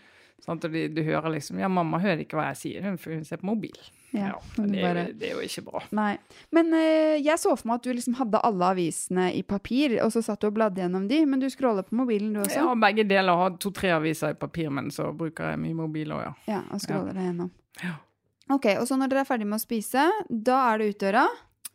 Sånn, 0.46 0.60
de, 0.62 0.88
du 0.92 1.00
hører 1.02 1.32
liksom 1.34 1.58
Ja, 1.62 1.70
mamma 1.72 1.98
hører 2.04 2.22
ikke 2.26 2.38
hva 2.38 2.50
jeg 2.52 2.60
sier, 2.60 2.84
hun 2.86 3.00
hun 3.02 3.24
ser 3.26 3.40
på 3.42 3.48
mobil. 3.50 3.78
Ja. 4.16 4.30
Ja, 4.36 4.64
det, 4.64 4.80
er 4.80 5.00
jo, 5.00 5.06
det 5.20 5.30
er 5.30 5.40
jo 5.40 5.44
ikke 5.44 5.64
bra. 5.66 5.82
Nei. 5.96 6.12
Men 6.56 6.70
uh, 6.76 7.16
jeg 7.18 7.36
så 7.42 7.56
for 7.56 7.68
meg 7.68 7.82
at 7.82 7.88
du 7.88 7.96
liksom 7.96 8.18
hadde 8.20 8.42
alle 8.48 8.70
avisene 8.76 9.26
i 9.36 9.42
papir, 9.48 9.98
og 10.04 10.14
så 10.14 10.22
satt 10.24 10.44
du 10.44 10.50
og 10.52 10.56
bladde 10.56 10.84
gjennom 10.84 11.08
de, 11.10 11.22
men 11.28 11.42
du 11.42 11.48
scroller 11.52 11.88
på 11.88 11.98
mobilen 12.00 12.36
du 12.36 12.44
også? 12.44 12.62
Ja, 12.62 12.76
begge 12.86 13.08
deler 13.10 13.42
har 13.42 13.58
to-tre 13.60 13.92
aviser 13.96 14.36
i 14.36 14.40
papir, 14.40 14.70
men 14.76 14.92
så 14.94 15.10
bruker 15.16 15.52
jeg 15.54 15.64
mye 15.66 15.80
mobil 15.82 16.14
òg, 16.16 16.24
ja. 16.28 16.36
Ja, 16.52 16.62
og 16.70 16.84
scroller 16.84 17.16
deg 17.16 17.32
gjennom. 17.32 17.52
Ja. 17.82 17.98
Ok, 18.56 18.70
og 18.78 18.86
så 18.88 19.00
når 19.02 19.12
dere 19.12 19.26
er 19.26 19.28
ferdig 19.28 19.50
med 19.50 19.58
å 19.58 19.64
spise, 19.66 20.06
da 20.30 20.62
er 20.70 20.80
det 20.80 20.94
ut 20.94 21.02
døra? 21.02 21.26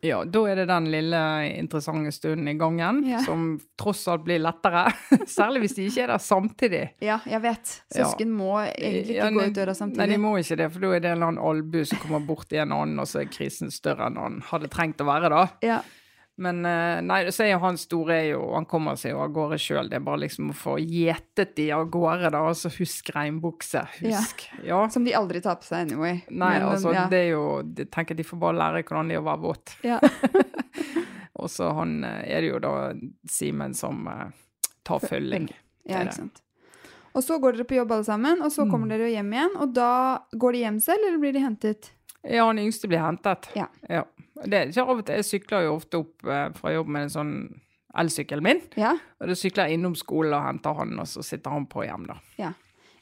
Ja, 0.01 0.23
da 0.25 0.39
er 0.49 0.55
det 0.55 0.65
den 0.69 0.87
lille 0.89 1.19
interessante 1.59 2.11
stunden 2.15 2.47
i 2.49 2.55
gangen, 2.57 3.03
Ja. 3.05 3.19
som 3.21 3.59
tross 3.77 4.07
alt 4.09 4.23
blir 4.25 4.39
lettere. 4.41 4.87
Særlig 5.29 5.61
hvis 5.61 5.75
de 5.77 5.85
ikke 5.91 6.01
er 6.07 6.07
der 6.15 6.17
samtidig. 6.25 6.83
Ja, 7.05 7.19
jeg 7.29 7.41
vet. 7.43 7.75
Søsken 7.93 8.31
må 8.33 8.55
egentlig 8.65 9.15
Ja, 9.19 9.27
ikke 9.29 9.37
gå 9.37 9.45
ut 9.51 9.53
døra 9.59 9.75
Nei, 9.75 9.79
samtidig. 9.83 10.09
de 10.09 10.17
må 10.17 10.35
ikke 10.41 10.57
det, 10.57 10.71
for 10.73 10.79
da 10.87 10.91
er 10.95 10.99
det 10.99 11.11
en 11.11 11.17
eller 11.19 11.27
annen 11.35 11.45
albu 11.51 11.83
som 11.85 12.01
kommer 12.01 12.25
borti 12.25 12.57
en 12.57 12.71
annen, 12.73 12.99
og 12.99 13.05
så 13.07 13.21
er 13.21 13.29
krisen 13.29 13.69
større 13.71 14.07
enn 14.09 14.17
han 14.17 14.41
hadde 14.49 14.69
trengt 14.73 15.01
å 15.01 15.05
være, 15.11 15.29
da. 15.29 15.43
Ja, 15.61 15.81
Men 16.37 16.65
eh, 16.65 17.01
nei, 17.05 17.25
så 17.29 17.43
er 17.43 17.51
jo 17.51 17.59
han 17.61 17.75
store 17.77 18.15
er 18.15 18.27
jo 18.31 18.53
Han 18.55 18.65
kommer 18.65 18.95
seg 18.97 19.11
jo 19.11 19.19
av 19.21 19.33
gårde 19.35 19.57
sjøl. 19.61 19.89
Det 19.91 19.97
er 19.99 20.05
bare 20.05 20.21
liksom 20.23 20.49
å 20.49 20.55
få 20.57 20.77
gjetet 20.79 21.55
de 21.57 21.67
av 21.75 21.83
gårde, 21.91 22.31
da. 22.33 22.39
Altså 22.47 22.71
husk 22.79 23.11
regnbukse. 23.13 23.83
Husk. 23.99 24.45
Ja. 24.65 24.79
Som 24.89 25.03
de 25.05 25.13
aldri 25.13 25.41
tar 25.43 25.59
på 25.61 25.67
seg 25.67 25.85
anyway. 25.89 26.21
Nei, 26.29 26.53
Men, 26.59 26.67
altså, 26.71 26.93
ja. 26.95 27.03
det 27.11 27.19
er 27.25 27.29
jo 27.35 27.43
Jeg 27.77 27.91
tenker 27.93 28.15
de 28.17 28.23
får 28.25 28.39
bare 28.41 28.57
lære 28.57 28.83
hvordan 28.87 29.11
det 29.11 29.19
er 29.19 29.21
å 29.21 29.27
være 29.27 29.43
våt. 29.43 29.75
Ja. 29.85 29.99
Og 31.41 31.49
så 31.49 31.71
han 31.73 32.03
eh, 32.05 32.23
er 32.35 32.41
det 32.45 32.49
jo 32.53 32.59
da 32.63 32.73
Simen 33.29 33.73
som 33.77 34.07
eh, 34.07 34.27
tar 34.87 35.03
følging. 35.03 35.49
ja, 35.89 36.03
ikke 36.05 36.17
sant. 36.23 36.41
Og 37.11 37.23
så 37.25 37.35
går 37.43 37.57
dere 37.57 37.67
på 37.67 37.75
jobb 37.75 37.89
alle 37.91 38.05
sammen, 38.07 38.39
og 38.39 38.53
så 38.55 38.63
Mm. 38.63 38.69
kommer 38.71 38.87
dere 38.87 39.09
jo 39.09 39.15
hjem 39.17 39.33
igjen. 39.35 39.55
Og 39.59 39.73
da 39.75 39.87
går 40.31 40.53
de 40.55 40.59
hjem 40.63 40.77
selv, 40.79 41.03
eller 41.09 41.17
blir 41.19 41.33
de 41.35 41.41
hentet? 41.43 41.89
Ja, 42.23 42.45
han 42.47 42.59
yngste 42.61 42.87
blir 42.87 43.01
hentet. 43.03 43.49
Ja. 43.57 43.65
Ja. 43.89 44.05
Det 44.45 44.57
er 44.57 44.71
ikke 44.71 44.85
av 44.87 44.97
og 44.97 45.05
til, 45.05 45.15
Jeg 45.19 45.27
sykler 45.27 45.65
jo 45.67 45.75
ofte 45.75 45.99
opp 46.01 46.25
eh, 46.25 46.47
fra 46.57 46.73
jobb 46.73 46.87
med 46.87 47.07
en 47.07 47.13
sånn 47.13 47.33
elsykkelen 48.01 48.43
min. 48.45 48.61
Ja, 48.79 48.95
Og 49.19 49.27
da 49.27 49.35
sykler 49.35 49.67
jeg 49.67 49.79
innom 49.79 49.95
skolen 49.99 50.33
og 50.37 50.45
henter 50.45 50.77
han, 50.77 50.93
og 50.99 51.07
så 51.11 51.23
sitter 51.27 51.51
han 51.51 51.65
på 51.67 51.83
hjem, 51.83 52.07
da. 52.07 52.19
Ja. 52.39 52.53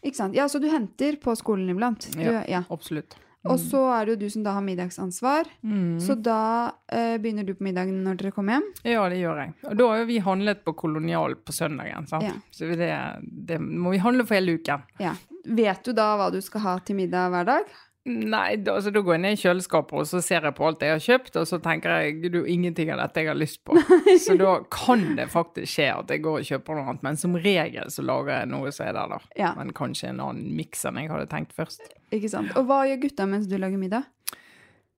ikke 0.01 0.15
sant. 0.17 0.35
Ja, 0.35 0.47
så 0.49 0.59
du 0.59 0.69
henter 0.71 1.19
på 1.21 1.35
skolen 1.37 1.69
iblant? 1.69 2.09
Du, 2.15 2.21
Ja. 2.23 2.43
ja. 2.47 2.63
Absolutt. 2.69 3.15
Og 3.47 3.55
så 3.55 3.79
er 3.95 4.05
det 4.05 4.15
jo 4.17 4.19
du 4.25 4.29
som 4.33 4.43
da 4.43 4.51
har 4.57 4.61
middagsansvar. 4.65 5.47
Mm. 5.63 5.99
Så 6.03 6.15
da 6.19 6.73
eh, 6.91 7.15
begynner 7.23 7.45
du 7.47 7.53
på 7.55 7.63
middagen 7.63 8.01
når 8.03 8.17
dere 8.19 8.31
kommer 8.35 8.57
hjem? 8.57 8.65
Ja, 8.83 9.05
det 9.07 9.21
gjør 9.21 9.39
jeg. 9.39 9.53
Og 9.63 9.77
da 9.79 9.87
har 9.93 10.03
vi 10.09 10.17
handlet 10.25 10.63
på 10.65 10.73
Kolonial 10.75 11.37
på 11.39 11.55
søndagen, 11.55 12.07
sant. 12.09 12.27
Ja. 12.27 12.33
Så 12.51 12.67
det, 12.75 12.89
det 13.21 13.61
må 13.63 13.93
vi 13.95 14.01
handle 14.03 14.25
for 14.27 14.35
hele 14.35 14.57
uken. 14.59 14.83
Ja. 14.99 15.13
Vet 15.45 15.87
du 15.87 15.93
da 15.95 16.09
hva 16.19 16.27
du 16.33 16.41
skal 16.43 16.65
ha 16.65 16.73
til 16.83 16.99
middag 16.99 17.31
hver 17.31 17.47
dag? 17.47 17.71
Nei, 18.09 18.55
da, 18.57 18.73
altså, 18.79 18.89
da 18.89 19.03
går 19.05 19.13
jeg 19.15 19.21
ned 19.21 19.35
i 19.35 19.39
kjøleskapet 19.43 19.99
og 20.01 20.07
så 20.09 20.21
ser 20.25 20.47
jeg 20.47 20.55
på 20.57 20.65
alt 20.65 20.81
jeg 20.81 20.95
har 20.95 21.03
kjøpt, 21.03 21.35
og 21.37 21.45
så 21.45 21.59
tenker 21.61 21.93
jeg 21.93 22.15
er 22.25 22.47
ingenting 22.49 22.89
av 22.93 23.03
dette 23.03 23.21
jeg 23.21 23.29
har 23.29 23.37
lyst 23.37 23.59
på. 23.67 23.77
Så 24.25 24.33
da 24.39 24.55
kan 24.73 25.03
det 25.19 25.27
faktisk 25.29 25.69
skje 25.75 25.87
at 25.93 26.09
jeg 26.13 26.23
går 26.25 26.39
og 26.41 26.47
kjøper 26.49 26.79
noe 26.79 26.89
annet, 26.89 27.03
men 27.05 27.19
som 27.21 27.37
regel 27.37 27.91
så 27.93 28.05
lager 28.05 28.33
jeg 28.39 28.49
noe 28.49 28.71
som 28.73 28.87
er 28.87 28.95
der, 28.97 29.13
da. 29.13 29.19
Ja, 29.37 29.51
Men 29.59 29.73
kanskje 29.77 30.09
en 30.09 30.23
annen 30.25 30.55
miks 30.57 30.81
enn 30.89 30.97
jeg 30.97 31.11
hadde 31.13 31.29
tenkt 31.29 31.53
først. 31.57 31.85
ikke 32.15 32.31
sant. 32.33 32.55
Og 32.57 32.65
hva 32.69 32.81
gjør 32.89 33.03
gutta 33.05 33.27
mens 33.29 33.45
du 33.49 33.57
lager 33.61 33.77
middag? 33.81 34.09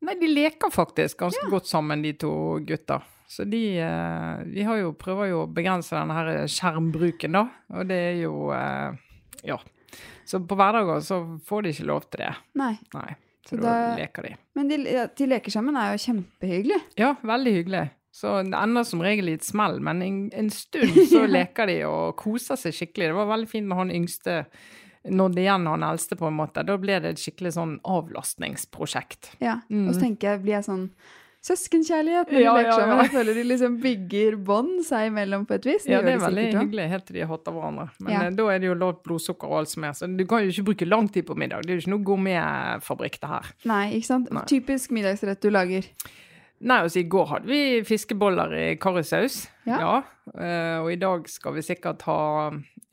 Nei, 0.02 0.16
de 0.18 0.32
leker 0.32 0.72
faktisk 0.74 1.20
ganske 1.22 1.50
godt 1.52 1.68
sammen, 1.70 2.02
de 2.02 2.16
to 2.18 2.32
gutta. 2.66 3.02
Så 3.32 3.46
de, 3.48 3.78
eh, 3.80 4.64
har 4.66 4.80
jo, 4.80 4.96
prøver 4.98 5.30
jo 5.30 5.44
å 5.44 5.52
begrense 5.52 5.94
denne 5.96 6.16
her 6.16 6.48
skjermbruken, 6.52 7.36
da. 7.38 7.46
Og 7.76 7.88
det 7.92 8.00
er 8.10 8.18
jo 8.24 8.50
eh, 8.56 8.98
Ja. 9.48 9.60
Så 10.32 10.40
på 10.48 10.56
hverdager 10.56 11.02
så 11.04 11.20
får 11.44 11.66
de 11.66 11.74
ikke 11.76 11.88
lov 11.90 12.06
til 12.08 12.24
det. 12.24 12.32
Nei. 12.60 12.74
Nei. 12.96 13.10
Så 13.44 13.58
Så 13.58 13.64
da 13.64 13.74
leker 13.98 14.28
de. 14.30 14.36
Men 14.56 14.70
de, 14.70 14.78
ja, 14.86 15.08
de 15.18 15.28
leker 15.28 15.52
sammen 15.52 15.76
er 15.76 15.96
jo 15.96 16.04
kjempehyggelig. 16.06 16.78
Ja, 17.02 17.16
veldig 17.26 17.54
hyggelig. 17.58 17.88
Så 18.16 18.36
det 18.44 18.56
ender 18.60 18.86
som 18.88 19.02
regel 19.04 19.32
i 19.32 19.38
et 19.40 19.48
smell, 19.48 19.80
men 19.84 20.04
en, 20.06 20.20
en 20.36 20.52
stund 20.54 21.00
så 21.10 21.24
leker 21.38 21.68
de 21.68 21.78
og 21.88 22.16
koser 22.20 22.60
seg 22.60 22.76
skikkelig. 22.78 23.10
Det 23.12 23.18
var 23.18 23.32
veldig 23.32 23.50
fint 23.52 23.72
når 23.72 23.82
han 23.82 23.96
yngste 23.98 24.38
nådde 25.10 25.42
igjen 25.42 25.68
han 25.68 25.84
eldste, 25.84 26.16
på 26.20 26.30
en 26.30 26.38
måte. 26.38 26.64
Da 26.68 26.78
ble 26.80 27.00
det 27.02 27.16
et 27.16 27.24
skikkelig 27.24 27.56
sånn 27.58 27.76
avlastningsprosjekt. 27.88 29.34
Ja. 29.42 29.58
Mm. 29.72 29.88
Og 29.88 29.96
så 29.96 30.06
tenker 30.06 30.34
jeg, 30.34 30.44
blir 30.46 30.60
jeg 30.60 30.68
sånn 30.68 30.86
Søskenkjærlighet 31.42 32.30
når 32.30 32.38
de 32.38 32.44
Ja, 32.44 32.54
leker 32.54 32.70
ja, 32.70 32.76
sammen. 32.78 32.98
ja. 32.98 33.04
Jeg 33.08 33.12
føler 33.16 33.38
de 33.40 33.44
liksom 33.50 33.78
bygger 33.82 34.36
bånd 34.46 34.84
seg 34.86 35.08
imellom 35.10 35.46
på 35.50 35.56
et 35.58 35.66
vis. 35.66 35.88
Ja, 35.90 36.02
det 36.06 36.14
er 36.14 36.20
veldig 36.22 36.44
sikkert 36.46 36.62
hyggelig 36.62 36.88
helt 36.92 37.06
til 37.08 37.16
de 37.18 37.24
har 37.26 37.32
hatt 37.34 37.50
hverandre. 37.50 37.86
Men 38.00 38.18
eh, 38.20 38.30
da 38.38 38.46
er 38.54 38.60
det 38.62 38.68
jo 38.70 38.76
lavt 38.78 39.02
blodsukker 39.08 39.50
og 39.50 39.58
alt 39.64 39.72
som 39.74 39.88
er, 39.90 39.96
så 39.98 40.10
du 40.10 40.26
kan 40.30 40.44
jo 40.46 40.54
ikke 40.54 40.68
bruke 40.70 40.88
lang 40.90 41.10
tid 41.10 41.26
på 41.26 41.38
middag. 41.42 41.66
Det 41.66 41.74
er 41.74 41.80
jo 41.80 41.86
ikke 41.86 41.94
noe 41.96 42.06
gourmetfabrikk, 42.12 43.18
det 43.24 43.32
her. 43.34 43.50
Nei, 43.74 43.84
ikke 43.98 44.10
sant? 44.12 44.30
Nei. 44.38 44.44
Typisk 44.54 44.94
middagsrett 44.94 45.42
du 45.42 45.50
lager. 45.50 45.90
Nei, 46.62 46.78
altså 46.86 47.02
i 47.02 47.08
går 47.10 47.26
hadde 47.32 47.50
vi 47.50 47.62
fiskeboller 47.90 48.54
i 48.54 48.66
karrisaus. 48.78 49.48
Ja. 49.66 50.04
Uh, 50.38 50.78
og 50.84 50.92
i 50.94 51.00
dag 51.02 51.26
skal 51.30 51.56
vi 51.58 51.64
sikkert 51.66 52.06
ha 52.06 52.20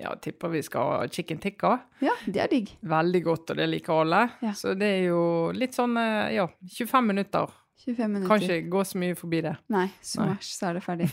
Ja, 0.01 0.15
tipper 0.23 0.49
vi 0.49 0.63
skal 0.65 0.93
ha 0.95 1.07
chicken 1.13 1.41
tikka. 1.43 1.75
Ja, 2.01 2.15
det 2.25 2.41
er 2.41 2.49
digg. 2.49 2.73
Veldig 2.81 3.21
godt, 3.27 3.51
og 3.53 3.57
det 3.61 3.67
liker 3.69 4.05
alle. 4.07 4.21
Så 4.57 4.73
det 4.79 4.89
er 5.01 5.09
jo 5.11 5.23
litt 5.53 5.75
sånn, 5.75 5.97
eh, 5.99 6.37
ja, 6.37 6.45
25 6.79 7.09
minutter. 7.13 7.51
25 7.85 8.13
minutter. 8.13 8.29
Kan 8.29 8.43
ikke 8.43 8.71
gå 8.71 8.85
så 8.85 8.99
mye 8.99 9.17
forbi 9.19 9.41
det. 9.45 9.55
Nei, 9.71 9.87
smash, 10.03 10.51
så 10.57 10.71
er 10.71 10.79
det 10.79 10.83
ferdig. 10.85 11.09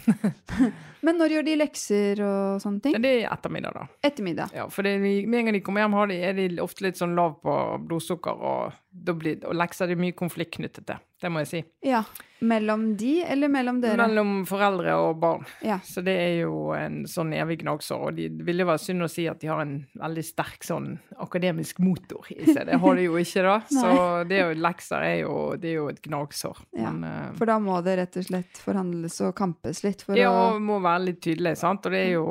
Men 1.06 1.20
når 1.22 1.36
gjør 1.36 1.46
de 1.46 1.58
lekser 1.60 2.22
og 2.26 2.64
sånne 2.64 2.82
ting? 2.82 2.98
Det 3.04 3.12
er 3.22 3.28
ettermiddag, 3.30 3.78
da. 3.78 3.86
Ettermiddag. 4.10 4.56
Ja, 4.58 4.66
for 4.74 4.88
med 4.88 5.28
en 5.30 5.50
gang 5.50 5.54
de 5.54 5.62
kommer 5.66 5.86
hjem, 5.86 5.98
er 6.16 6.34
de 6.40 6.48
ofte 6.64 6.88
litt 6.88 6.98
sånn 7.00 7.14
lav 7.18 7.38
på 7.44 7.56
blodsukker 7.86 8.42
og 8.50 8.82
blir, 8.96 9.42
og 9.46 9.58
lekser 9.58 9.90
det 9.90 9.98
er 9.98 10.06
mye 10.06 10.16
konflikt 10.18 10.56
knyttet 10.58 10.88
til. 10.88 11.04
Det 11.22 11.32
må 11.32 11.42
jeg 11.46 11.50
si. 11.50 11.60
Ja. 11.88 12.04
Mellom 12.46 12.98
de, 13.00 13.22
eller 13.24 13.48
mellom 13.50 13.78
dere? 13.80 13.96
Mellom 13.96 14.42
foreldre 14.46 14.98
og 15.00 15.16
barn. 15.22 15.46
Ja. 15.64 15.78
Så 15.88 16.04
det 16.04 16.14
er 16.20 16.34
jo 16.44 16.74
en 16.76 17.06
sånn 17.08 17.32
evig 17.34 17.62
gnagsår. 17.62 18.02
Og 18.10 18.18
det 18.18 18.28
ville 18.46 18.66
være 18.68 18.82
synd 18.84 19.06
å 19.06 19.08
si 19.10 19.24
at 19.32 19.40
de 19.42 19.48
har 19.50 19.62
en 19.64 19.78
veldig 20.02 20.26
sterk 20.28 20.68
sånn 20.68 20.90
akademisk 21.24 21.80
motor 21.82 22.28
i 22.36 22.42
seg. 22.44 22.66
Det 22.68 22.82
har 22.84 23.00
de 23.00 23.08
jo 23.08 23.16
ikke, 23.22 23.46
da. 23.48 23.56
Så 23.80 23.94
det 24.28 24.42
er 24.42 24.52
jo, 24.52 24.60
lekser 24.68 25.08
er 25.08 25.16
jo, 25.22 25.38
det 25.62 25.72
er 25.72 25.78
jo 25.80 25.88
et 25.94 26.04
gnagsår. 26.04 26.62
Ja, 26.76 26.92
Men, 26.92 27.08
eh, 27.08 27.32
For 27.40 27.50
da 27.50 27.58
må 27.64 27.80
det 27.88 27.96
rett 28.02 28.20
og 28.20 28.28
slett 28.28 28.62
forhandles 28.68 29.18
og 29.26 29.34
kampes 29.40 29.82
litt 29.88 30.04
for 30.06 30.20
ja, 30.20 30.30
å 30.30 30.60
må 30.60 30.82
være 30.84 31.08
litt 31.08 31.24
tydelig, 31.24 31.56
sant. 31.64 31.88
Og 31.88 31.96
det 31.96 32.04
er 32.04 32.14
jo 32.18 32.28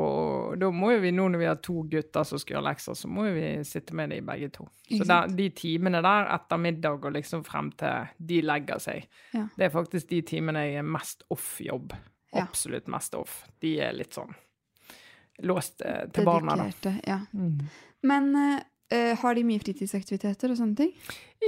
Da 0.61 0.69
må 0.71 0.93
jo 0.93 1.01
vi, 1.03 1.17
nå 1.17 1.31
når 1.33 1.41
vi 1.41 1.49
har 1.49 1.59
to 1.65 1.81
gutter 1.91 2.29
som 2.29 2.39
skal 2.39 2.59
gjøre 2.59 2.69
lekser, 2.69 3.01
så 3.01 3.11
må 3.11 3.27
jo 3.31 3.35
vi 3.41 3.51
sitte 3.67 3.97
med 3.97 4.13
dem 4.13 4.29
begge 4.29 4.53
to. 4.61 4.69
Så 4.85 5.05
der, 5.09 5.33
de 5.33 5.49
timene 5.57 6.03
der 6.05 6.29
etter 6.35 6.54
middag 6.61 7.05
og 7.05 7.13
liksom 7.17 7.45
frem 7.47 7.71
til 7.81 8.09
de 8.19 8.41
legger 8.43 8.79
seg, 8.83 9.07
Ja. 9.33 9.47
det 9.57 9.67
er 9.67 9.71
faktisk 9.75 10.09
de 10.09 10.21
timene 10.23 10.65
jeg 10.67 10.79
er 10.83 10.83
mest 10.87 11.23
off-jobb. 11.31 11.93
Ja. 12.35 12.43
Absolutt 12.43 12.89
mest 12.91 13.15
off. 13.15 13.45
De 13.61 13.77
er 13.81 13.93
litt 13.95 14.13
sånn 14.17 14.35
låst 15.43 15.83
eh, 15.85 16.07
til 16.15 16.25
barna, 16.27 16.57
da. 16.57 16.65
dedikerte. 16.65 16.95
Ja. 17.07 17.21
Mm. 17.35 17.61
Men 18.03 18.35
eh, 18.37 18.63
eh, 18.99 19.19
har 19.19 19.35
de 19.35 19.45
mye 19.47 19.63
fritidsaktiviteter 19.63 20.51
og 20.55 20.59
sånne 20.61 20.77
ting? 20.79 20.93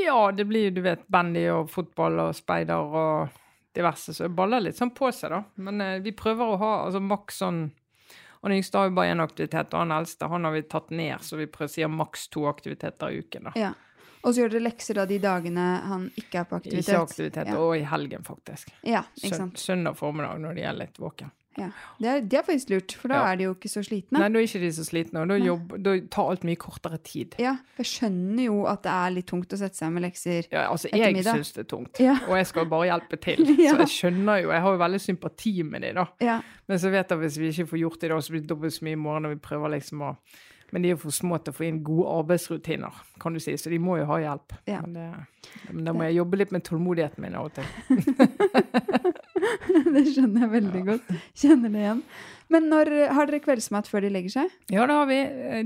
Ja, 0.05 0.33
det 0.33 0.47
blir 0.51 0.69
jo, 0.69 0.77
du 0.77 0.83
vet, 0.87 1.07
bandy 1.09 1.47
og 1.53 1.71
fotball 1.71 2.19
og 2.29 2.35
speider 2.37 2.77
og 3.03 3.29
diverse, 3.77 4.15
så 4.17 4.27
det 4.27 4.35
baller 4.37 4.63
litt 4.65 4.79
sånn 4.79 4.95
på 4.97 5.11
seg, 5.13 5.31
da. 5.35 5.43
Men 5.61 5.81
eh, 5.85 5.99
vi 6.05 6.15
prøver 6.17 6.55
å 6.55 6.61
ha 6.63 6.71
altså 6.87 7.03
maks 7.05 7.43
sånn 7.45 7.67
Han 8.47 8.53
yngste 8.53 8.79
har 8.79 8.87
jo 8.91 8.95
bare 8.95 9.11
én 9.11 9.23
aktivitet, 9.25 9.73
og 9.75 9.81
han 9.81 9.91
eldste 9.97 10.29
han 10.31 10.45
har 10.47 10.53
vi 10.55 10.61
tatt 10.71 10.91
ned, 10.95 11.19
så 11.25 11.35
vi 11.41 11.49
prøver 11.51 11.67
å 11.67 11.73
si 11.73 11.87
maks 11.91 12.29
to 12.31 12.45
aktiviteter 12.47 13.11
i 13.11 13.23
uken, 13.25 13.49
da. 13.49 13.53
Ja. 13.59 13.71
Og 14.27 14.35
så 14.35 14.43
gjør 14.43 14.57
dere 14.57 14.67
lekser 14.67 14.99
da 14.99 15.07
de 15.07 15.21
dagene 15.23 15.65
han 15.87 16.09
ikke 16.19 16.41
er 16.43 16.47
på 16.51 16.59
aktivitet? 16.59 16.89
Ikke 16.91 17.03
aktivitet, 17.07 17.47
Ja. 17.53 17.57
og 17.63 17.77
i 17.79 17.85
helgen, 17.87 18.25
faktisk. 18.27 18.73
Ja, 18.83 19.05
ikke 19.23 19.37
sant. 19.39 19.59
søndag 19.63 19.95
formiddag 19.97 20.41
når 20.43 20.55
de 20.59 20.63
er 20.67 20.73
litt 20.75 20.99
våken. 20.99 21.31
Ja. 21.57 21.71
Det, 21.99 22.09
er, 22.11 22.21
det 22.21 22.37
er 22.37 22.43
faktisk 22.45 22.69
lurt, 22.75 22.93
for 23.01 23.09
da 23.09 23.15
Ja. 23.15 23.33
er 23.33 23.37
de 23.39 23.45
jo 23.47 23.55
ikke 23.55 23.71
så 23.73 23.81
slitne. 23.87 24.19
Nei, 24.19 24.29
da 24.29 24.39
er 24.41 24.45
ikke 24.45 24.61
de 24.61 24.69
så 24.77 24.85
slitne, 24.85 25.23
og 25.23 25.29
da, 25.31 25.37
jobber, 25.41 25.79
da 25.81 25.95
tar 26.13 26.29
alt 26.35 26.43
mye 26.45 26.57
kortere 26.61 26.99
tid. 27.03 27.35
Ja, 27.41 27.55
jeg 27.79 27.87
skjønner 27.87 28.45
jo 28.45 28.67
at 28.69 28.83
det 28.83 28.93
er 28.93 29.11
litt 29.15 29.27
tungt 29.31 29.49
å 29.49 29.57
sette 29.63 29.79
seg 29.79 29.91
med 29.95 30.03
lekser. 30.05 30.51
Ja, 30.53 30.67
altså, 30.69 30.91
jeg 30.93 31.01
Ettermiddag. 31.15 31.39
syns 31.39 31.53
det 31.55 31.63
er 31.65 31.71
tungt, 31.77 31.99
Ja. 32.03 32.19
og 32.29 32.37
jeg 32.37 32.47
skal 32.51 32.67
bare 32.67 32.91
hjelpe 32.91 33.17
til. 33.25 33.37
Så 33.71 33.79
jeg 33.79 33.89
skjønner 33.95 34.43
jo, 34.43 34.51
jeg 34.53 34.61
har 34.67 34.73
jo 34.77 34.83
veldig 34.85 35.01
sympati 35.01 35.55
med 35.65 35.81
de, 35.87 35.93
da. 35.95 36.05
Ja, 36.21 36.41
Men 36.69 36.79
så 36.79 36.91
vet 36.91 37.09
jeg 37.09 37.17
at 37.17 37.25
hvis 37.25 37.39
vi 37.39 37.49
ikke 37.55 37.69
får 37.73 37.79
gjort 37.87 38.01
det 38.01 38.11
i 38.11 38.13
dag, 38.13 38.21
så 38.23 38.31
blir 38.35 38.41
det 38.45 38.49
dobbelt 38.53 38.75
så 38.77 38.85
mye 38.85 38.93
i 38.93 39.01
morgen 39.07 39.23
når 39.23 39.31
vi 39.39 39.41
prøver 39.49 39.71
liksom 39.79 40.03
å 40.03 40.17
Men 40.75 40.83
de 40.83 40.89
er 40.91 40.95
jo 40.97 41.03
for 41.05 41.15
små 41.15 41.37
til 41.39 41.53
å 41.53 41.57
få 41.57 41.65
inn 41.69 41.77
gode 41.87 42.11
arbeidsrutiner, 42.21 42.95
kan 43.23 43.33
du 43.37 43.41
si, 43.41 43.55
så 43.57 43.71
de 43.71 43.79
må 43.79 43.99
jo 44.01 44.07
ha 44.11 44.17
hjelp. 44.19 44.53
Ja. 44.67 44.81
Men, 44.83 44.93
det, 44.97 45.07
men 45.71 45.85
da 45.87 45.93
må 45.95 46.03
jeg 46.09 46.17
jobbe 46.19 46.37
litt 46.41 46.51
med 46.55 46.65
tålmodigheten 46.67 47.23
min 47.23 47.37
av 47.39 47.47
og 47.47 47.53
til. 47.55 47.67
det 49.95 50.03
skjønner 50.11 50.45
jeg 50.47 50.51
veldig 50.57 50.83
godt. 50.89 51.13
Kjenner 51.39 51.73
det 51.73 51.83
igjen. 51.85 52.03
Men 52.53 52.69
når, 52.71 52.91
har 53.17 53.27
dere 53.31 53.41
kveldsmat 53.43 53.89
før 53.91 54.05
de 54.07 54.11
legger 54.15 54.33
seg? 54.37 54.53
Ja, 54.71 54.85
det 54.87 54.95
har 54.99 55.09
vi. 55.11 55.19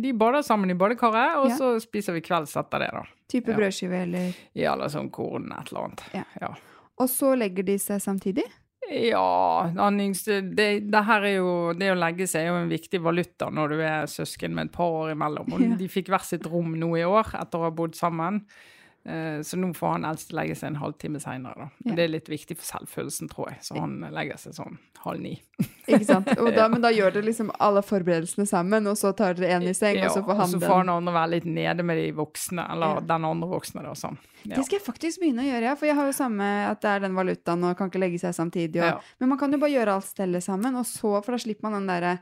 De 0.05 0.13
bader 0.17 0.45
sammen 0.47 0.73
i 0.73 0.77
badekaret, 0.81 1.37
og 1.43 1.51
Ja. 1.51 1.57
så 1.59 1.73
spiser 1.83 2.17
vi 2.17 2.23
kvelds 2.25 2.55
etter 2.57 2.79
det, 2.85 2.91
da. 2.97 3.03
Type 3.31 3.53
Ja. 3.53 3.57
brødskive 3.57 4.03
eller 4.07 4.33
Ja, 4.55 4.73
eller 4.75 4.89
sånn 4.89 5.11
korn, 5.11 5.53
et 5.53 5.69
eller 5.73 5.85
annet. 5.91 6.03
Ja. 6.17 6.25
ja. 6.41 6.55
Og 7.01 7.09
så 7.09 7.35
legger 7.37 7.63
de 7.65 7.79
seg 7.79 8.01
samtidig? 8.01 8.45
Ja, 8.91 9.71
yngste 10.03 10.41
det, 10.43 10.67
det 10.91 11.03
her 11.07 11.23
er 11.23 11.37
jo 11.37 11.51
Det 11.79 11.93
å 11.93 11.99
legge 11.99 12.27
seg 12.27 12.43
er 12.43 12.49
jo 12.51 12.57
en 12.59 12.73
viktig 12.73 12.99
valuta 13.05 13.47
når 13.55 13.71
du 13.71 13.83
er 13.87 14.11
søsken 14.11 14.57
med 14.57 14.71
et 14.71 14.75
par 14.75 14.91
år 15.05 15.13
imellom. 15.15 15.55
Og 15.55 15.79
de 15.79 15.89
fikk 15.91 16.11
hver 16.11 16.27
sitt 16.27 16.49
rom 16.51 16.75
nå 16.79 16.91
i 16.99 17.07
år 17.07 17.37
etter 17.39 17.61
å 17.61 17.69
ha 17.69 17.75
bodd 17.75 17.95
sammen. 17.99 18.43
Eh, 19.07 19.41
Så 19.41 19.57
nå 19.57 19.73
får 19.75 19.93
han 19.95 20.05
eldste 20.05 20.35
legge 20.37 20.55
seg 20.55 20.67
en 20.69 20.77
halvtime 20.77 21.21
seinere, 21.23 21.71
Ja. 21.87 21.95
det 21.97 22.05
er 22.05 22.09
litt 22.09 22.27
viktig 22.29 22.57
for 22.59 22.67
selvfølelsen, 22.69 23.31
tror 23.33 23.49
jeg. 23.49 23.59
Så 23.65 23.79
han 23.81 24.01
legger 24.13 24.37
seg 24.37 24.53
sånn 24.53 24.77
halv 25.05 25.21
ni. 25.21 25.41
Ikke 25.89 26.05
sant? 26.05 26.27
Da, 26.27 26.69
men 26.69 26.83
da 26.83 26.91
gjør 26.93 27.15
dere 27.15 27.25
liksom 27.25 27.51
alle 27.59 27.81
forberedelsene 27.83 28.45
sammen, 28.47 28.87
og 28.87 28.99
så 29.01 29.15
tar 29.17 29.33
dere 29.35 29.55
en 29.57 29.63
i 29.63 29.73
seng, 29.73 29.97
og 30.05 30.11
så 30.13 30.21
får 30.23 30.37
han 30.37 30.51
den. 30.51 30.55
og 30.55 30.61
så 30.61 30.67
får 30.69 30.77
han 30.83 30.89
andre 30.91 31.15
være 31.17 31.31
litt 31.31 31.47
nede 31.47 31.83
med 31.83 31.97
de 31.97 32.11
voksne, 32.13 32.67
eller 32.71 32.87
Ja. 32.87 33.01
den 33.01 33.25
andre 33.25 33.49
voksne, 33.49 33.83
da. 33.83 33.93
Sånn. 33.97 34.19
Ja. 34.45 34.57
Det 34.57 34.65
skal 34.67 34.79
jeg 34.79 34.85
faktisk 34.87 35.21
begynne 35.21 35.43
å 35.45 35.49
gjøre, 35.49 35.63
ja. 35.63 35.75
For 35.77 35.87
jeg 35.87 35.97
har 35.97 36.07
jo 36.07 36.13
samme 36.13 36.51
at 36.71 36.81
det 36.83 36.89
er 36.91 37.01
den 37.01 37.15
valutaen 37.17 37.65
og 37.65 37.77
kan 37.79 37.89
ikke 37.91 38.01
legge 38.05 38.21
seg 38.21 38.35
samtidig. 38.37 38.77
Og, 38.85 38.85
Ja. 38.85 39.01
Men 39.19 39.31
man 39.31 39.39
kan 39.39 39.51
jo 39.51 39.59
bare 39.59 39.71
gjøre 39.73 39.95
alt 39.97 40.05
stellet 40.13 40.43
sammen, 40.45 40.77
og 40.77 40.85
så, 40.85 41.25
for 41.25 41.33
da 41.33 41.39
slipper 41.39 41.63
man 41.71 41.73
den 41.73 41.87
derre 41.89 42.19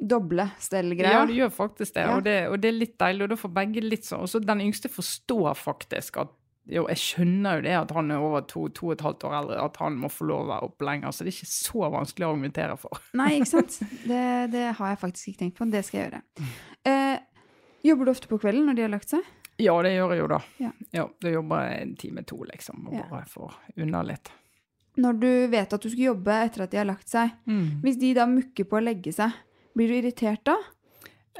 doble 0.00 0.48
Ja, 0.72 1.24
du 1.26 1.32
det 1.32 1.36
gjør 1.36 1.50
faktisk 1.52 1.94
det, 1.94 2.04
Ja. 2.06 2.16
og 2.16 2.22
det, 2.24 2.48
og 2.48 2.60
det 2.60 2.68
er 2.68 2.78
litt 2.78 2.98
deilig. 2.98 3.22
Og 3.22 3.28
da 3.30 3.36
får 3.36 3.52
begge 3.54 3.82
litt 3.84 4.04
sånn 4.04 4.20
Og 4.24 4.28
så 4.28 4.40
den 4.40 4.60
yngste 4.60 4.88
forstår 4.88 5.54
faktisk 5.56 6.16
at 6.22 6.30
jo, 6.70 6.84
jeg 6.86 6.96
skjønner 6.96 7.56
jo 7.58 7.62
det 7.66 7.72
at 7.74 7.90
han 7.90 8.10
er 8.14 8.22
over 8.22 8.40
to, 8.46 8.68
to 8.68 8.86
og 8.86 8.92
et 8.92 9.00
halvt 9.02 9.24
år 9.26 9.32
eldre, 9.40 9.56
at 9.64 9.76
han 9.82 9.96
må 9.98 10.06
få 10.08 10.28
lov 10.28 10.44
å 10.44 10.48
være 10.52 10.62
oppe 10.68 10.86
lenger. 10.86 11.10
Så 11.10 11.24
det 11.24 11.32
er 11.32 11.36
ikke 11.40 11.50
så 11.50 11.88
vanskelig 11.90 12.22
å 12.26 12.30
argumentere 12.30 12.76
for. 12.78 13.00
Nei, 13.18 13.32
ikke 13.40 13.48
sant? 13.50 13.78
Det, 14.06 14.20
det 14.52 14.68
har 14.78 14.92
jeg 14.92 15.00
faktisk 15.00 15.28
ikke 15.32 15.40
tenkt 15.40 15.56
på. 15.58 15.66
Det 15.72 15.82
skal 15.84 15.98
jeg 15.98 16.06
gjøre. 16.12 16.20
Mm. 16.38 16.52
Eh, 16.92 17.48
jobber 17.90 18.04
du 18.06 18.12
ofte 18.14 18.30
på 18.30 18.38
kvelden 18.38 18.68
når 18.70 18.78
de 18.78 18.84
har 18.86 18.92
lagt 18.94 19.10
seg? 19.10 19.26
Ja, 19.58 19.74
det 19.82 19.90
gjør 19.96 20.14
jeg 20.14 20.22
jo 20.22 20.28
da. 20.30 20.38
Ja. 20.62 20.70
Ja, 20.94 21.08
Da 21.20 21.34
jobber 21.34 21.66
jeg 21.66 21.82
en 21.82 21.96
time 21.96 22.22
to, 22.30 22.38
liksom, 22.54 22.86
og 22.88 23.10
bare 23.10 23.26
får 23.34 23.58
unna 23.82 24.02
litt. 24.06 24.30
Når 25.02 25.18
du 25.18 25.28
vet 25.48 25.72
at 25.74 25.82
du 25.82 25.88
skal 25.90 26.04
jobbe 26.12 26.38
etter 26.46 26.62
at 26.62 26.70
de 26.70 26.78
har 26.78 26.86
lagt 26.88 27.08
seg, 27.10 27.34
hvis 27.82 27.98
de 27.98 28.14
da 28.14 28.26
mukker 28.30 28.70
på 28.70 28.78
å 28.78 28.84
legge 28.86 29.10
seg, 29.12 29.34
blir 29.74 29.88
du 29.88 29.98
irritert 30.00 30.44
da? 30.48 30.58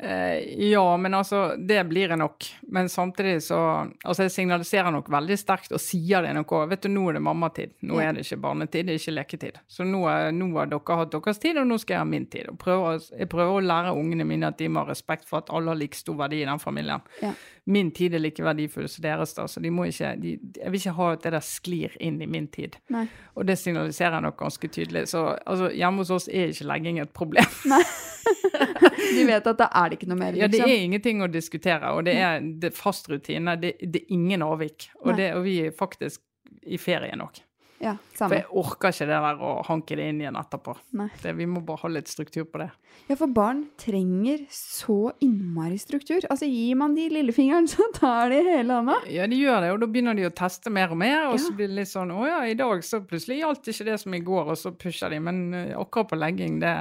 Eh, 0.01 0.68
ja, 0.71 0.97
men 0.97 1.14
altså, 1.14 1.55
det 1.59 1.85
blir 1.85 2.09
jeg 2.09 2.18
nok. 2.18 2.47
Men 2.62 2.88
samtidig 2.88 3.42
så 3.42 3.59
Altså, 4.05 4.23
jeg 4.23 4.33
signaliserer 4.33 4.90
nok 4.90 5.11
veldig 5.12 5.37
sterkt 5.38 5.73
og 5.77 5.81
sier 5.81 6.25
det 6.25 6.33
òg. 6.40 6.68
Vet 6.71 6.87
du, 6.87 6.88
nå 6.90 7.05
er 7.11 7.18
det 7.18 7.23
mammatid. 7.23 7.75
Nå 7.87 8.01
er 8.01 8.14
det 8.16 8.25
ikke 8.25 8.40
barnetid, 8.47 8.87
det 8.88 8.95
er 8.95 9.01
ikke 9.01 9.14
leketid. 9.14 9.59
Så 9.68 9.85
nå, 9.85 10.03
er, 10.09 10.33
nå 10.33 10.49
har 10.57 10.71
dere 10.71 10.99
hatt 10.99 11.12
deres 11.12 11.40
tid, 11.42 11.61
og 11.61 11.68
nå 11.68 11.79
skal 11.79 11.97
jeg 11.97 12.03
ha 12.03 12.09
min 12.09 12.27
tid. 12.33 12.49
Og 12.51 12.59
prøver, 12.61 13.03
jeg 13.18 13.31
prøver 13.33 13.59
å 13.59 13.64
lære 13.64 13.95
ungene 13.99 14.27
mine 14.29 14.49
at 14.49 14.59
de 14.59 14.71
må 14.73 14.83
ha 14.83 14.90
respekt 14.90 15.29
for 15.29 15.42
at 15.42 15.53
alle 15.53 15.75
har 15.75 15.81
like 15.81 15.99
stor 15.99 16.16
verdi 16.18 16.40
i 16.42 16.49
den 16.49 16.62
familien. 16.62 17.05
Ja. 17.21 17.35
Min 17.64 17.92
tid 17.95 18.16
er 18.16 18.25
like 18.25 18.42
verdifull 18.42 18.88
som 18.90 19.05
deres, 19.05 19.37
da, 19.37 19.47
så 19.47 19.61
de 19.62 19.71
må 19.71 19.87
ikke 19.87 20.16
de, 20.18 20.33
Jeg 20.57 20.73
vil 20.73 20.81
ikke 20.81 20.97
ha 20.97 21.11
at 21.12 21.27
det 21.29 21.35
der 21.37 21.45
sklir 21.47 21.95
inn 22.01 22.18
i 22.25 22.27
min 22.27 22.49
tid. 22.51 22.81
Nei. 22.90 23.05
Og 23.37 23.47
det 23.47 23.59
signaliserer 23.61 24.18
jeg 24.18 24.27
nok 24.27 24.40
ganske 24.40 24.73
tydelig. 24.73 25.07
Så 25.12 25.29
altså, 25.47 25.71
hjemme 25.71 26.03
hos 26.03 26.11
oss 26.16 26.29
er 26.33 26.51
ikke 26.51 26.71
legging 26.73 26.99
et 27.05 27.14
problem. 27.14 27.61
De 29.17 29.25
vet 29.29 29.47
at 29.53 29.59
da 29.61 29.69
er 29.83 29.93
det 29.93 29.99
ikke 30.01 30.11
noe 30.13 30.21
mer, 30.21 30.37
Ja, 30.39 30.49
det 30.49 30.59
liksom. 30.61 30.71
er 30.73 30.85
ingenting 30.89 31.23
å 31.25 31.31
diskutere, 31.33 31.93
og 31.97 32.05
det 32.09 32.17
er, 32.23 32.41
det 32.63 32.73
fast 32.77 33.09
rutine. 33.13 33.57
Det, 33.61 33.77
det 33.83 34.05
er 34.05 34.13
ingen 34.17 34.45
avvik. 34.47 34.91
Og, 35.05 35.15
det, 35.19 35.33
og 35.37 35.45
vi 35.47 35.59
er 35.67 35.73
faktisk 35.77 36.23
i 36.69 36.79
ferie 36.81 37.17
nok. 37.19 37.43
Ja, 37.83 37.97
For 38.15 38.31
jeg 38.31 38.45
orker 38.55 38.93
ikke 38.95 39.07
det 39.11 39.17
der 39.25 39.41
å 39.43 39.49
hanke 39.67 39.97
det 39.99 40.05
inn 40.13 40.21
igjen 40.23 40.37
etterpå. 40.39 40.77
Det, 41.19 41.33
vi 41.35 41.49
må 41.51 41.65
bare 41.67 41.81
ha 41.83 41.89
litt 41.91 42.07
struktur 42.07 42.45
på 42.47 42.61
det. 42.63 42.69
Ja, 43.09 43.17
for 43.19 43.27
barn 43.35 43.65
trenger 43.83 44.45
så 44.55 45.11
innmari 45.27 45.81
struktur. 45.83 46.23
Altså, 46.31 46.47
gir 46.47 46.79
man 46.79 46.95
de 46.95 47.09
lillefingeren, 47.11 47.67
så 47.73 47.89
tar 47.97 48.31
de 48.31 48.39
hele 48.47 48.77
hånda. 48.79 49.01
Ja, 49.11 49.27
de 49.27 49.41
gjør 49.41 49.67
det, 49.67 49.73
og 49.75 49.83
da 49.83 49.89
begynner 49.91 50.15
de 50.15 50.29
å 50.29 50.35
teste 50.39 50.71
mer 50.71 50.95
og 50.95 51.01
mer, 51.03 51.25
og 51.33 51.41
Ja. 51.41 51.43
så 51.43 51.57
blir 51.59 51.73
det 51.73 51.81
litt 51.81 51.91
sånn 51.91 52.15
Å 52.15 52.23
ja, 52.29 52.39
i 52.47 52.55
dag 52.63 52.87
så 52.87 53.03
plutselig 53.03 53.41
gjaldt 53.43 53.73
ikke 53.75 53.89
det 53.91 53.99
som 54.05 54.15
i 54.15 54.23
går, 54.31 54.53
og 54.55 54.61
så 54.63 54.71
pusher 54.79 55.11
de. 55.11 55.19
Men 55.27 55.43
eh, 55.65 55.75
akkurat 55.75 56.13
på 56.15 56.21
legging, 56.23 56.61
det, 56.63 56.77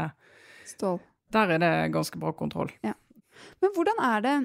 Stål. 0.70 1.02
Der 1.32 1.56
er 1.56 1.62
det 1.64 1.72
ganske 1.94 2.20
bra 2.22 2.32
kontroll. 2.38 2.72
Men 3.62 3.72
hvordan 3.76 4.02
er 4.06 4.22
det 4.26 4.36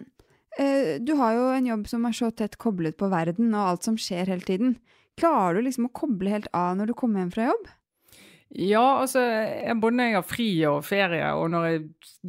eh, 0.58 0.98
Du 1.04 1.16
har 1.20 1.34
jo 1.36 1.48
en 1.52 1.66
jobb 1.68 1.88
som 1.90 2.04
er 2.08 2.12
så 2.16 2.30
tett 2.32 2.56
koblet 2.62 2.96
på 2.96 3.10
verden 3.12 3.52
og 3.54 3.66
alt 3.74 3.82
som 3.88 3.96
skjer 4.00 4.26
hele 4.32 4.40
tiden. 4.46 4.76
Klarer 5.20 5.58
du 5.60 5.66
liksom 5.66 5.88
å 5.88 5.92
koble 5.96 6.30
helt 6.32 6.48
av 6.56 6.76
når 6.76 6.86
du 6.92 6.94
kommer 6.94 7.20
hjem 7.22 7.32
fra 7.34 7.50
jobb? 7.50 7.66
Ja, 8.56 9.00
altså, 9.02 9.20
både 9.82 9.96
når 9.98 10.06
jeg 10.06 10.14
har 10.14 10.22
fri 10.24 10.48
og 10.70 10.84
ferie, 10.86 11.26
og 11.34 11.48
når 11.50 11.64
jeg 11.66 11.80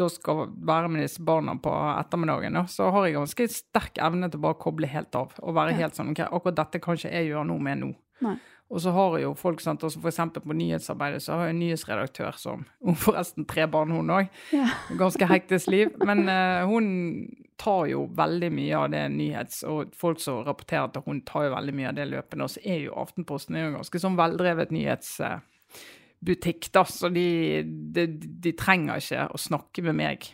da 0.02 0.08
skal 0.10 0.48
være 0.66 0.90
med 0.90 1.04
disse 1.06 1.22
barna 1.24 1.54
på 1.62 1.72
ettermiddagen, 2.02 2.58
så 2.74 2.88
har 2.92 3.06
jeg 3.06 3.16
ganske 3.20 3.46
sterk 3.54 4.00
evne 4.02 4.28
til 4.34 4.40
å 4.42 4.46
bare 4.48 4.58
koble 4.60 4.90
helt 4.90 5.14
av. 5.16 5.36
Og 5.46 5.54
være 5.56 5.76
Ja. 5.76 5.84
helt 5.86 5.96
sånn 6.00 6.10
OK, 6.16 6.24
akkurat 6.26 6.56
dette 6.58 6.82
kan 6.82 6.98
ikke 6.98 7.12
jeg 7.14 7.30
gjøre 7.30 7.46
noe 7.48 7.60
med 7.62 7.78
nå. 7.84 7.92
Nei. 8.26 8.36
Og 8.68 8.82
så 8.84 8.92
har 8.92 9.14
jo 9.22 9.32
folk, 9.40 9.62
sant, 9.64 9.84
også 9.88 10.02
for 10.04 10.12
eksempel 10.12 10.44
på 10.44 10.56
nyhetsarbeidet, 10.60 11.22
så 11.24 11.38
har 11.38 11.48
jeg 11.48 11.56
en 11.56 11.62
nyhetsredaktør 11.62 12.40
som 12.40 12.66
Hun 12.84 12.98
forresten 13.00 13.46
tre 13.48 13.64
barn, 13.72 13.94
hun 13.96 14.12
òg. 14.12 14.28
Ja. 14.52 14.68
Ganske 15.00 15.28
hektisk 15.30 15.72
liv. 15.72 15.94
Men 16.04 16.26
uh, 16.28 16.68
hun 16.68 16.90
tar 17.60 17.88
jo 17.94 18.06
veldig 18.18 18.52
mye 18.54 18.76
av 18.78 18.90
det 18.92 19.06
nyhets... 19.16 19.62
Og 19.68 19.96
folk 19.96 20.20
som 20.24 20.44
rapporterer 20.46 20.92
til 20.92 21.06
hun 21.08 21.22
tar 21.28 21.48
jo 21.48 21.54
veldig 21.56 21.76
mye 21.80 21.92
av 21.94 21.96
det 22.02 22.10
løpende. 22.12 22.44
Og 22.44 22.52
så 22.58 22.64
er 22.66 22.84
jo 22.84 22.98
Aftenposten 23.00 23.56
er 23.56 23.64
jo 23.64 23.70
en 23.72 23.80
ganske 23.80 24.04
sånn 24.04 24.20
veldrevet 24.20 24.76
nyhetsbutikk, 24.76 26.68
da. 26.76 26.84
Så 26.92 27.14
de, 27.16 27.28
de, 27.96 28.10
de 28.20 28.56
trenger 28.60 29.00
ikke 29.00 29.30
å 29.32 29.42
snakke 29.48 29.88
med 29.88 29.96
meg 30.04 30.28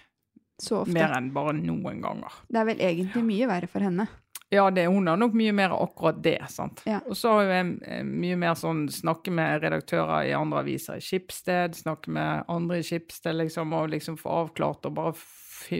mer 0.89 1.15
enn 1.19 1.29
bare 1.35 1.53
noen 1.57 2.01
ganger. 2.01 2.41
Det 2.49 2.59
er 2.61 2.67
vel 2.69 2.83
egentlig 2.89 3.23
mye 3.29 3.49
verre 3.49 3.69
for 3.69 3.85
henne. 3.85 4.09
Ja, 4.53 4.67
det, 4.73 4.85
hun 4.91 5.07
har 5.09 5.17
nok 5.19 5.35
mye 5.37 5.53
mer 5.55 5.73
akkurat 5.75 6.19
det. 6.23 6.39
sant? 6.53 6.83
Ja. 6.89 6.99
Og 7.09 7.17
så 7.17 7.37
har 7.37 7.49
jeg 7.49 7.69
eh, 7.87 8.03
mye 8.05 8.37
mer 8.39 8.57
sånn 8.59 8.85
snakke 8.93 9.33
med 9.33 9.63
redaktører 9.63 10.29
i 10.29 10.35
andre 10.37 10.61
aviser 10.63 10.99
i 10.99 11.03
Skipsted, 11.03 11.77
snakke 11.79 12.13
med 12.13 12.45
andre 12.51 12.81
i 12.81 12.85
Skipsted, 12.85 13.37
liksom, 13.41 13.73
og 13.73 13.89
liksom 13.95 14.19
få 14.21 14.43
avklart 14.43 14.85
og 14.89 14.99
bare 14.99 15.15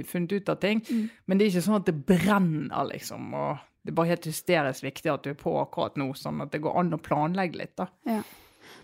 funnet 0.07 0.33
ut 0.33 0.49
av 0.49 0.61
ting. 0.63 0.81
Mm. 0.89 1.05
Men 1.25 1.37
det 1.37 1.45
er 1.45 1.53
ikke 1.53 1.67
sånn 1.67 1.81
at 1.81 1.89
det 1.89 1.97
brenner, 2.07 2.89
liksom. 2.89 3.29
Og 3.37 3.61
det 3.83 3.91
er 3.91 3.99
bare 3.99 4.13
helt 4.13 4.29
hysterisk 4.29 4.85
viktig 4.85 5.11
at 5.11 5.25
du 5.25 5.33
er 5.33 5.39
på 5.39 5.57
akkurat 5.59 5.99
nå, 5.99 6.13
sånn 6.17 6.41
at 6.45 6.53
det 6.53 6.63
går 6.63 6.79
an 6.79 6.95
å 6.95 7.01
planlegge 7.03 7.59
litt, 7.59 7.75
da. 7.79 7.89
Ja. 8.07 8.21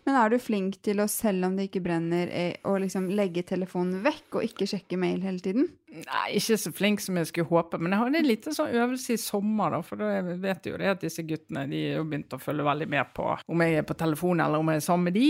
Men 0.08 0.18
er 0.20 0.32
du 0.32 0.40
flink 0.42 0.80
til 0.86 1.02
å, 1.04 1.08
selv 1.12 1.48
om 1.48 1.58
det 1.58 1.70
ikke 1.70 1.84
brenner, 1.86 2.32
eh, 2.32 2.56
å 2.68 2.76
liksom 2.82 3.10
legge 3.16 3.44
telefonen 3.48 4.04
vekk 4.06 4.40
og 4.40 4.48
ikke 4.48 4.68
sjekke 4.70 5.00
mail 5.00 5.22
hele 5.26 5.44
tiden? 5.44 5.70
Nei, 5.90 6.26
ikke 6.38 6.58
så 6.62 6.72
flink 6.76 7.02
som 7.02 7.18
jeg 7.18 7.32
skulle 7.32 7.50
håpe, 7.50 7.80
men 7.82 7.96
jeg 7.96 8.02
hadde 8.04 8.20
en 8.22 8.28
liten 8.28 8.56
sånn 8.56 8.76
øvelse 8.78 9.16
i 9.16 9.22
sommer, 9.22 9.74
da. 9.74 9.80
For 9.86 10.02
da 10.02 10.36
vet 10.42 10.70
jo 10.70 10.78
det 10.78 10.92
at 10.92 11.02
disse 11.02 11.26
guttene 11.26 11.66
de 11.72 11.82
begynt 12.04 12.36
å 12.36 12.42
følge 12.42 12.68
veldig 12.68 12.90
med 12.94 13.10
på 13.18 13.26
om 13.50 13.64
jeg 13.66 13.80
er 13.80 13.88
på 13.88 13.98
telefonen 13.98 14.46
eller 14.46 14.62
om 14.62 14.70
jeg 14.70 14.82
er 14.82 14.86
sammen 14.86 15.10
med 15.10 15.18
de. 15.18 15.30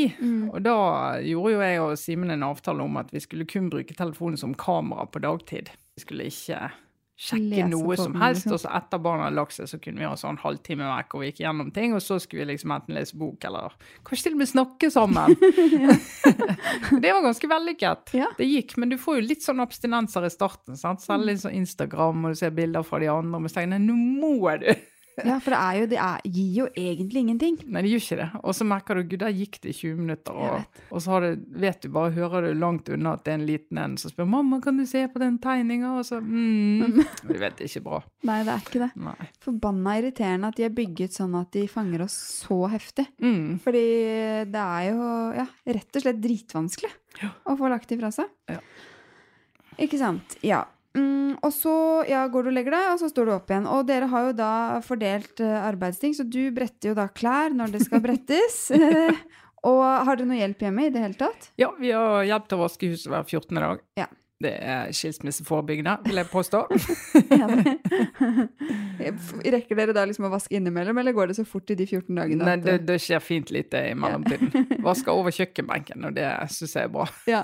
Og 0.49 0.59
da 0.65 0.75
gjorde 1.23 1.53
jo 1.55 1.63
jeg 1.63 1.79
og 1.85 1.95
Simen 1.99 2.35
en 2.35 2.45
avtale 2.49 2.83
om 2.83 2.99
at 2.99 3.13
vi 3.15 3.23
skulle 3.23 3.47
kun 3.49 3.71
bruke 3.71 3.95
telefonen 3.95 4.39
som 4.39 4.57
kamera 4.57 5.07
på 5.07 5.23
dagtid. 5.23 5.71
Vi 5.95 6.03
skulle 6.03 6.27
ikke 6.31 6.69
sjekke 7.19 7.49
Lese 7.51 7.69
noe 7.73 7.97
som 7.99 8.15
helst. 8.15 8.45
liksom. 8.45 8.55
Og 8.55 8.61
så 8.63 8.71
etter 8.79 9.01
barna 9.03 9.25
hadde 9.27 9.37
lagt 9.39 9.55
seg, 9.57 9.67
så 9.71 9.79
kunne 9.83 9.99
vi 9.99 10.07
ha 10.07 10.13
sånn 10.19 10.39
halvtime 10.39 10.87
vekk 10.87 11.15
og 11.15 11.23
vi 11.23 11.31
gikk 11.31 11.41
gjennom 11.43 11.71
ting. 11.75 11.95
Og 11.97 12.03
så 12.03 12.19
skulle 12.23 12.45
vi 12.45 12.53
liksom 12.53 12.73
enten 12.75 12.95
lese 12.95 13.19
bok 13.19 13.47
eller 13.49 13.75
kanskje 14.07 14.29
til 14.29 14.37
og 14.37 14.41
med 14.43 14.51
snakke 14.53 14.91
sammen. 14.93 15.35
det 17.03 17.11
var 17.11 17.25
ganske 17.25 17.51
vellykket. 17.51 18.15
Ja. 18.19 18.29
Det 18.37 18.47
gikk, 18.47 18.77
men 18.79 18.93
du 18.93 18.97
får 19.01 19.19
jo 19.19 19.27
litt 19.33 19.43
sånn 19.45 19.59
abstinenser 19.63 20.27
i 20.27 20.31
starten. 20.33 20.79
sant? 20.79 21.03
Særlig 21.03 21.41
sånn 21.43 21.59
Instagram, 21.59 22.23
og 22.23 22.37
du 22.37 22.39
ser 22.39 22.55
bilder 22.55 22.87
fra 22.87 23.01
de 23.03 23.11
andre. 23.11 23.43
Men 23.43 23.51
så 23.51 23.59
tenker 23.59 23.75
jeg, 23.75 23.83
nei, 23.83 23.83
nå 23.91 23.99
må 24.23 24.55
du! 24.63 24.71
Ja, 25.27 25.37
for 25.43 25.55
det, 25.55 25.59
jo, 25.79 25.87
det 25.91 25.99
er, 26.03 26.21
gir 26.29 26.51
jo 26.59 26.67
egentlig 26.77 27.23
ingenting. 27.25 27.57
Nei, 27.65 27.83
det 27.85 27.91
gjør 27.93 28.03
ikke 28.05 28.17
det. 28.21 28.27
Og 28.43 28.55
så 28.55 28.67
merker 28.67 28.99
du 28.99 29.03
gud, 29.03 29.19
der 29.23 29.35
gikk 29.35 29.59
det 29.63 29.75
20 29.77 29.99
minutter. 29.99 30.37
Og, 30.39 30.81
og 30.89 31.03
så 31.03 31.15
har 31.15 31.25
det, 31.27 31.31
vet 31.63 31.81
du, 31.83 31.89
bare 31.95 32.13
hører 32.15 32.47
du 32.47 32.59
langt 32.59 32.89
unna 32.93 33.15
at 33.17 33.25
det 33.25 33.33
er 33.33 33.39
en 33.39 33.47
liten 33.49 33.81
en 33.81 33.97
som 33.99 34.13
spør 34.13 34.29
'mamma, 34.29 34.61
kan 34.63 34.77
du 34.77 34.85
se 34.89 35.05
på 35.07 35.19
den 35.21 35.39
tegninga?' 35.39 35.97
Og 35.99 36.05
så 36.05 36.21
mm. 36.21 36.95
Du 37.27 37.33
vet, 37.33 37.57
det 37.57 37.65
er 37.65 37.71
ikke 37.71 37.85
bra. 37.89 38.01
Nei, 38.23 38.39
det 38.43 38.53
er 38.53 38.65
ikke 38.65 38.83
det. 38.85 38.91
Nei. 38.95 39.29
Forbanna 39.43 39.97
irriterende 39.99 40.51
at 40.51 40.57
de 40.59 40.67
er 40.67 40.75
bygget 40.75 41.15
sånn 41.15 41.35
at 41.39 41.51
de 41.55 41.67
fanger 41.67 42.03
oss 42.05 42.17
så 42.45 42.61
heftig. 42.71 43.07
Mm. 43.21 43.59
Fordi 43.63 43.85
det 44.51 44.65
er 44.65 44.89
jo 44.91 45.09
ja, 45.39 45.47
rett 45.65 45.95
og 45.95 46.05
slett 46.05 46.21
dritvanskelig 46.23 46.91
Ja. 47.21 47.33
å 47.45 47.57
få 47.59 47.69
lagt 47.71 47.89
de 47.89 47.97
fra 47.99 48.11
seg. 48.11 48.29
Ja. 48.47 48.59
Ikke 49.79 49.97
sant. 49.99 50.35
Ja. 50.43 50.65
Mm, 50.99 51.33
og 51.39 51.51
så 51.55 51.73
ja, 52.09 52.25
går 52.31 52.45
du 52.45 52.51
og 52.51 52.57
legger 52.57 52.75
deg, 52.75 52.87
og 52.93 53.01
så 53.01 53.09
står 53.11 53.29
du 53.29 53.35
opp 53.37 53.51
igjen. 53.51 53.67
Og 53.71 53.87
dere 53.87 54.09
har 54.11 54.29
jo 54.29 54.37
da 54.37 54.53
fordelt 54.85 55.43
uh, 55.43 55.59
arbeidsting, 55.63 56.15
så 56.17 56.27
du 56.27 56.41
bretter 56.55 56.91
jo 56.91 56.99
da 56.99 57.07
klær 57.07 57.55
når 57.55 57.77
det 57.77 57.85
skal 57.87 58.03
brettes. 58.03 58.65
Og 59.67 59.81
har 59.83 60.15
dere 60.15 60.29
noe 60.29 60.39
hjelp 60.39 60.61
hjemme 60.63 60.87
i 60.87 60.91
det 60.93 61.01
hele 61.03 61.19
tatt? 61.19 61.49
Ja, 61.59 61.73
vi 61.75 61.91
har 61.91 62.23
hjelp 62.23 62.47
til 62.47 62.59
å 62.59 62.61
vaske 62.61 62.89
huset 62.93 63.11
hver 63.11 63.25
14. 63.27 63.59
dag. 63.59 63.81
Ja. 63.99 64.05
Det 64.39 64.53
er 64.55 64.93
skilsmisseforebyggende, 64.95 65.97
vil 66.05 66.21
jeg 66.21 66.27
påstå. 66.31 66.61
Rekker 69.55 69.81
dere 69.81 69.95
da 69.97 70.05
liksom 70.07 70.29
å 70.29 70.31
vaske 70.31 70.55
innimellom, 70.55 71.01
eller 71.01 71.15
går 71.17 71.33
det 71.33 71.35
så 71.41 71.43
fort 71.43 71.73
i 71.73 71.75
de 71.75 71.83
14 71.83 72.15
dagene? 72.15 72.47
Nei, 72.47 72.55
det, 72.63 72.77
det 72.87 72.95
skjer 73.03 73.19
fint 73.19 73.51
lite 73.51 73.81
i 73.89 73.97
mellomtiden. 73.99 74.69
Vasker 74.87 75.11
over 75.11 75.35
kjøkkenbenken, 75.35 76.07
og 76.07 76.15
det 76.15 76.29
syns 76.55 76.77
jeg 76.79 76.87
er 76.87 76.93
bra. 76.93 77.09
Ja. 77.27 77.43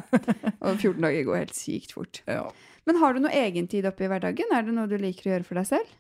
Og 0.62 0.78
14 0.78 1.04
dager 1.04 1.28
går 1.28 1.42
helt 1.42 1.60
sykt 1.60 1.92
fort. 1.98 2.24
Ja. 2.32 2.48
Men 2.86 3.00
har 3.02 3.16
du 3.16 3.20
noe 3.24 3.34
egentid 3.34 3.86
oppi 3.90 4.06
hverdagen? 4.12 4.52
Er 4.54 4.66
det 4.68 4.74
noe 4.76 4.86
du 4.90 4.96
liker 5.02 5.30
å 5.30 5.32
gjøre 5.34 5.48
for 5.48 5.58
deg 5.58 5.66
selv? 5.72 5.94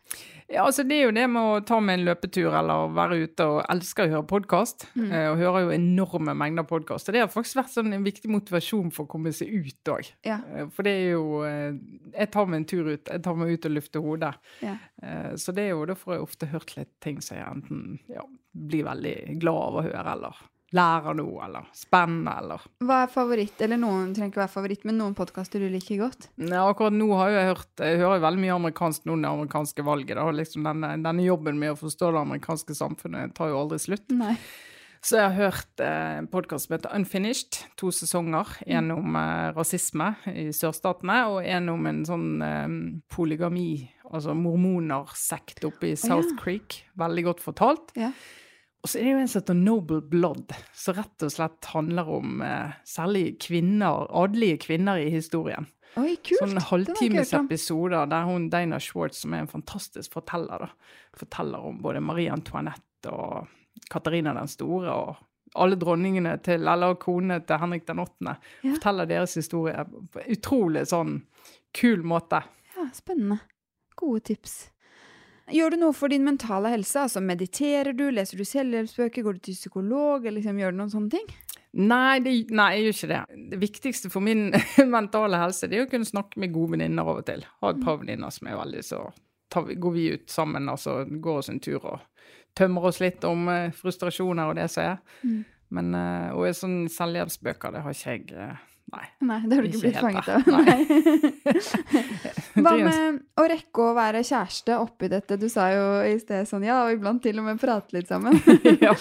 Ja, 0.45 0.61
altså 0.67 0.83
Det 0.86 0.99
er 0.99 1.07
jo 1.07 1.13
det 1.15 1.23
med 1.33 1.41
å 1.41 1.55
ta 1.65 1.79
med 1.81 1.97
en 1.97 2.05
løpetur 2.05 2.53
eller 2.53 2.91
være 2.93 3.17
ute 3.25 3.47
og 3.49 3.63
elsker 3.73 4.05
å 4.05 4.11
høre 4.11 4.27
podkast. 4.29 4.86
Mm. 4.93 5.09
Og 5.31 5.39
hører 5.41 5.65
jo 5.65 5.73
enorme 5.73 6.36
mengder 6.38 6.67
podkast. 6.69 7.09
Og 7.09 7.17
det 7.17 7.23
har 7.23 7.31
faktisk 7.33 7.57
vært 7.63 7.73
sånn 7.73 7.89
en 7.97 8.05
viktig 8.05 8.29
motivasjon 8.29 8.93
for 8.93 9.07
å 9.07 9.11
komme 9.15 9.33
seg 9.33 9.49
ut 9.49 9.93
òg. 9.95 10.11
Ja. 10.27 10.38
For 10.77 10.86
det 10.86 10.93
er 10.99 11.11
jo 11.15 11.41
eh, 11.49 11.73
Jeg 12.13 12.29
tar 12.38 12.45
meg 12.51 12.61
en 12.61 12.69
tur 12.69 12.91
ut. 12.93 13.09
Jeg 13.09 13.25
tar 13.25 13.39
meg 13.41 13.55
ut 13.55 13.65
og 13.71 13.75
lufter 13.79 14.05
hodet. 14.05 14.33
Ja. 14.61 14.77
Eh, 15.01 15.31
Så 15.41 15.55
det 15.57 15.65
er 15.65 15.73
jo, 15.73 15.86
da 15.89 15.97
får 15.97 16.19
jeg 16.19 16.27
ofte 16.29 16.51
hørt 16.53 16.75
litt 16.77 16.93
ting 17.01 17.17
som 17.25 17.39
jeg 17.39 17.49
enten 17.49 17.97
ja, 18.13 18.21
blir 18.53 18.86
veldig 18.86 19.39
glad 19.41 19.63
av 19.71 19.79
å 19.81 19.88
høre, 19.89 20.05
eller 20.19 20.45
lærer 20.76 21.17
noe, 21.17 21.39
eller 21.45 21.69
spennende, 21.76 22.36
eller 22.41 22.67
Hva 22.86 23.01
er 23.05 23.11
favoritt, 23.13 23.55
eller 23.63 23.80
noen 23.82 24.13
trenger 24.15 24.34
ikke 24.34 24.43
være 24.43 24.53
favoritt, 24.57 24.86
men 24.88 24.99
noen 24.99 25.15
podkaster 25.17 25.63
du 25.63 25.69
liker 25.71 26.03
godt? 26.03 26.30
Ja, 26.41 26.65
akkurat 26.67 26.95
nå 26.95 27.09
har 27.15 27.34
jeg 27.34 27.49
hørt 27.53 27.84
Jeg 27.86 28.03
hører 28.03 28.23
veldig 28.28 28.43
mye 28.43 28.59
amerikansk 28.59 29.09
nå, 29.09 29.17
det 29.23 29.32
amerikanske 29.32 29.88
valget. 29.88 30.19
Da. 30.19 30.30
Liksom 30.36 30.67
denne, 30.67 30.93
denne 31.05 31.26
jobben 31.26 31.59
med 31.61 31.76
å 31.76 31.80
forstå 31.80 32.13
det 32.13 32.23
amerikanske 32.26 32.78
samfunnet 32.78 33.36
tar 33.38 33.53
jo 33.53 33.59
aldri 33.63 33.82
slutt. 33.82 34.07
Nei. 34.15 34.36
Så 35.05 35.19
jeg 35.19 35.26
har 35.30 35.51
hørt 35.51 35.82
eh, 35.86 36.13
en 36.17 36.28
podkast 36.32 36.65
som 36.65 36.73
heter 36.73 36.93
Unfinished, 36.97 37.59
to 37.78 37.91
sesonger. 37.93 38.55
En 38.65 38.89
om 38.95 39.17
eh, 39.19 39.51
rasisme 39.53 40.07
i 40.32 40.47
sørstatene, 40.55 41.19
og 41.30 41.45
en 41.45 41.69
om 41.76 41.86
en 41.91 41.99
sånn 42.07 42.32
eh, 42.41 42.73
polygami, 43.13 43.69
altså 44.09 44.34
mormonersekt 44.38 45.61
oppe 45.69 45.91
i 45.91 45.99
South 45.99 46.34
ja. 46.34 46.39
Creek. 46.41 46.80
Veldig 46.97 47.28
godt 47.30 47.45
fortalt. 47.45 47.93
Ja. 47.99 48.09
Og 48.86 48.89
så 48.91 48.99
er 48.99 49.07
det 49.07 49.13
jo 49.15 49.21
en 49.23 49.29
som 49.31 49.41
heter 49.41 49.55
Noble 49.57 49.97
Blood, 50.05 50.51
som 50.77 50.93
rett 50.93 51.23
og 51.25 51.31
slett 51.33 51.67
handler 51.71 52.09
om 52.19 52.41
eh, 52.45 52.75
særlig 52.86 53.23
kvinner, 53.41 54.03
adelige 54.13 54.59
kvinner 54.67 55.01
i 55.01 55.07
historien. 55.09 55.65
Oi, 55.97 56.11
kult! 56.19 56.38
Sånn 56.38 56.53
om. 56.59 56.67
halvtimesepisoder 56.69 58.11
der 58.11 58.27
hun 58.29 58.45
Dana 58.53 58.77
Schwartz, 58.77 59.23
som 59.23 59.33
er 59.33 59.41
en 59.41 59.49
fantastisk 59.49 60.13
forteller, 60.13 60.67
da, 60.67 60.99
forteller 61.17 61.65
om 61.65 61.79
både 61.81 62.03
Marie 62.05 62.29
Antoinette 62.29 63.09
og 63.09 63.49
Katarina 63.89 64.36
den 64.38 64.53
store 64.53 64.93
og 64.93 65.57
alle 65.57 65.81
dronningene 65.81 66.36
til, 66.45 66.69
eller 66.69 66.93
konene 67.01 67.39
til 67.41 67.61
Henrik 67.63 67.89
den 67.89 68.05
åttende. 68.05 68.38
Ja. 68.61 68.75
Forteller 68.75 69.09
deres 69.09 69.33
historie 69.41 69.81
på 70.13 70.29
utrolig 70.38 70.86
sånn 70.93 71.23
kul 71.73 72.05
måte. 72.05 72.43
Ja, 72.77 72.86
spennende. 72.93 73.41
Gode 73.97 74.27
tips. 74.29 74.59
Gjør 75.53 75.75
du 75.75 75.77
noe 75.77 75.93
for 75.93 76.09
din 76.09 76.25
mentale 76.25 76.71
helse? 76.73 77.03
Altså 77.05 77.21
Mediterer 77.21 77.93
du, 77.93 78.07
leser 78.13 78.39
du 78.39 78.47
selvhjelpsbøker, 78.47 79.25
går 79.25 79.37
du 79.37 79.43
til 79.45 79.57
psykolog, 79.59 80.23
eller 80.23 80.39
liksom, 80.39 80.61
gjør 80.61 80.73
du 80.73 80.79
noen 80.79 80.93
sånne 80.93 81.13
ting? 81.13 81.27
Nei, 81.75 82.21
det, 82.23 82.33
nei, 82.55 82.69
jeg 82.77 82.85
gjør 82.85 82.95
ikke 82.95 83.11
det. 83.11 83.21
Det 83.51 83.59
viktigste 83.61 84.09
for 84.13 84.25
min 84.25 84.47
mentale 84.95 85.41
helse 85.41 85.69
det 85.69 85.77
er 85.77 85.85
å 85.85 85.91
kunne 85.91 86.07
snakke 86.07 86.41
med 86.41 86.53
gode 86.55 86.77
venninner 86.77 87.05
av 87.05 87.21
og 87.21 87.27
til. 87.27 87.45
Ha 87.61 87.73
et 87.73 87.83
par 87.83 87.99
venninner 88.01 88.33
som 88.33 88.49
er 88.49 88.57
veldig 88.57 88.83
så 88.87 89.03
tar 89.53 89.67
vi, 89.67 89.75
Går 89.75 89.91
vi 89.91 90.05
ut 90.15 90.29
sammen, 90.31 90.69
altså 90.71 91.03
går 91.05 91.41
oss 91.43 91.51
en 91.51 91.61
tur 91.63 91.83
og 91.83 91.99
tømmer 92.55 92.87
oss 92.89 93.01
litt 93.03 93.23
om 93.27 93.49
eh, 93.51 93.73
frustrasjoner 93.75 94.49
og 94.49 94.57
det 94.57 94.69
som 94.71 94.95
er. 94.95 95.19
Mm. 95.27 95.43
Men, 95.75 95.91
eh, 95.99 96.29
og 96.31 96.47
sånn 96.55 96.85
selvhjelpsbøker, 96.91 97.75
det 97.75 97.83
har 97.83 97.95
ikke 97.97 98.15
jeg 98.15 98.25
eh, 98.39 98.63
Nei. 98.93 99.05
Nei, 99.25 99.39
det 99.49 99.57
har 99.57 99.65
du 99.65 99.69
ikke, 99.69 99.81
blitt 99.81 99.97
fanget 99.97 100.27
av. 100.29 100.45
Nei. 100.53 100.86
Hva 102.65 102.73
med 102.77 103.17
å 103.41 103.45
rekke 103.49 103.81
å 103.81 103.93
være 103.97 104.21
kjæreste 104.25 104.77
oppi 104.77 105.09
dette? 105.11 105.39
Du 105.41 105.47
sa 105.51 105.67
jo 105.73 105.86
i 106.05 106.13
sted 106.21 106.45
sånn 106.49 106.65
ja, 106.67 106.83
og 106.86 106.93
iblant 106.93 107.23
til 107.25 107.41
og 107.41 107.47
med 107.47 107.61
prate 107.61 107.97
litt 107.97 108.11
sammen. 108.11 108.38
ja. 108.86 108.95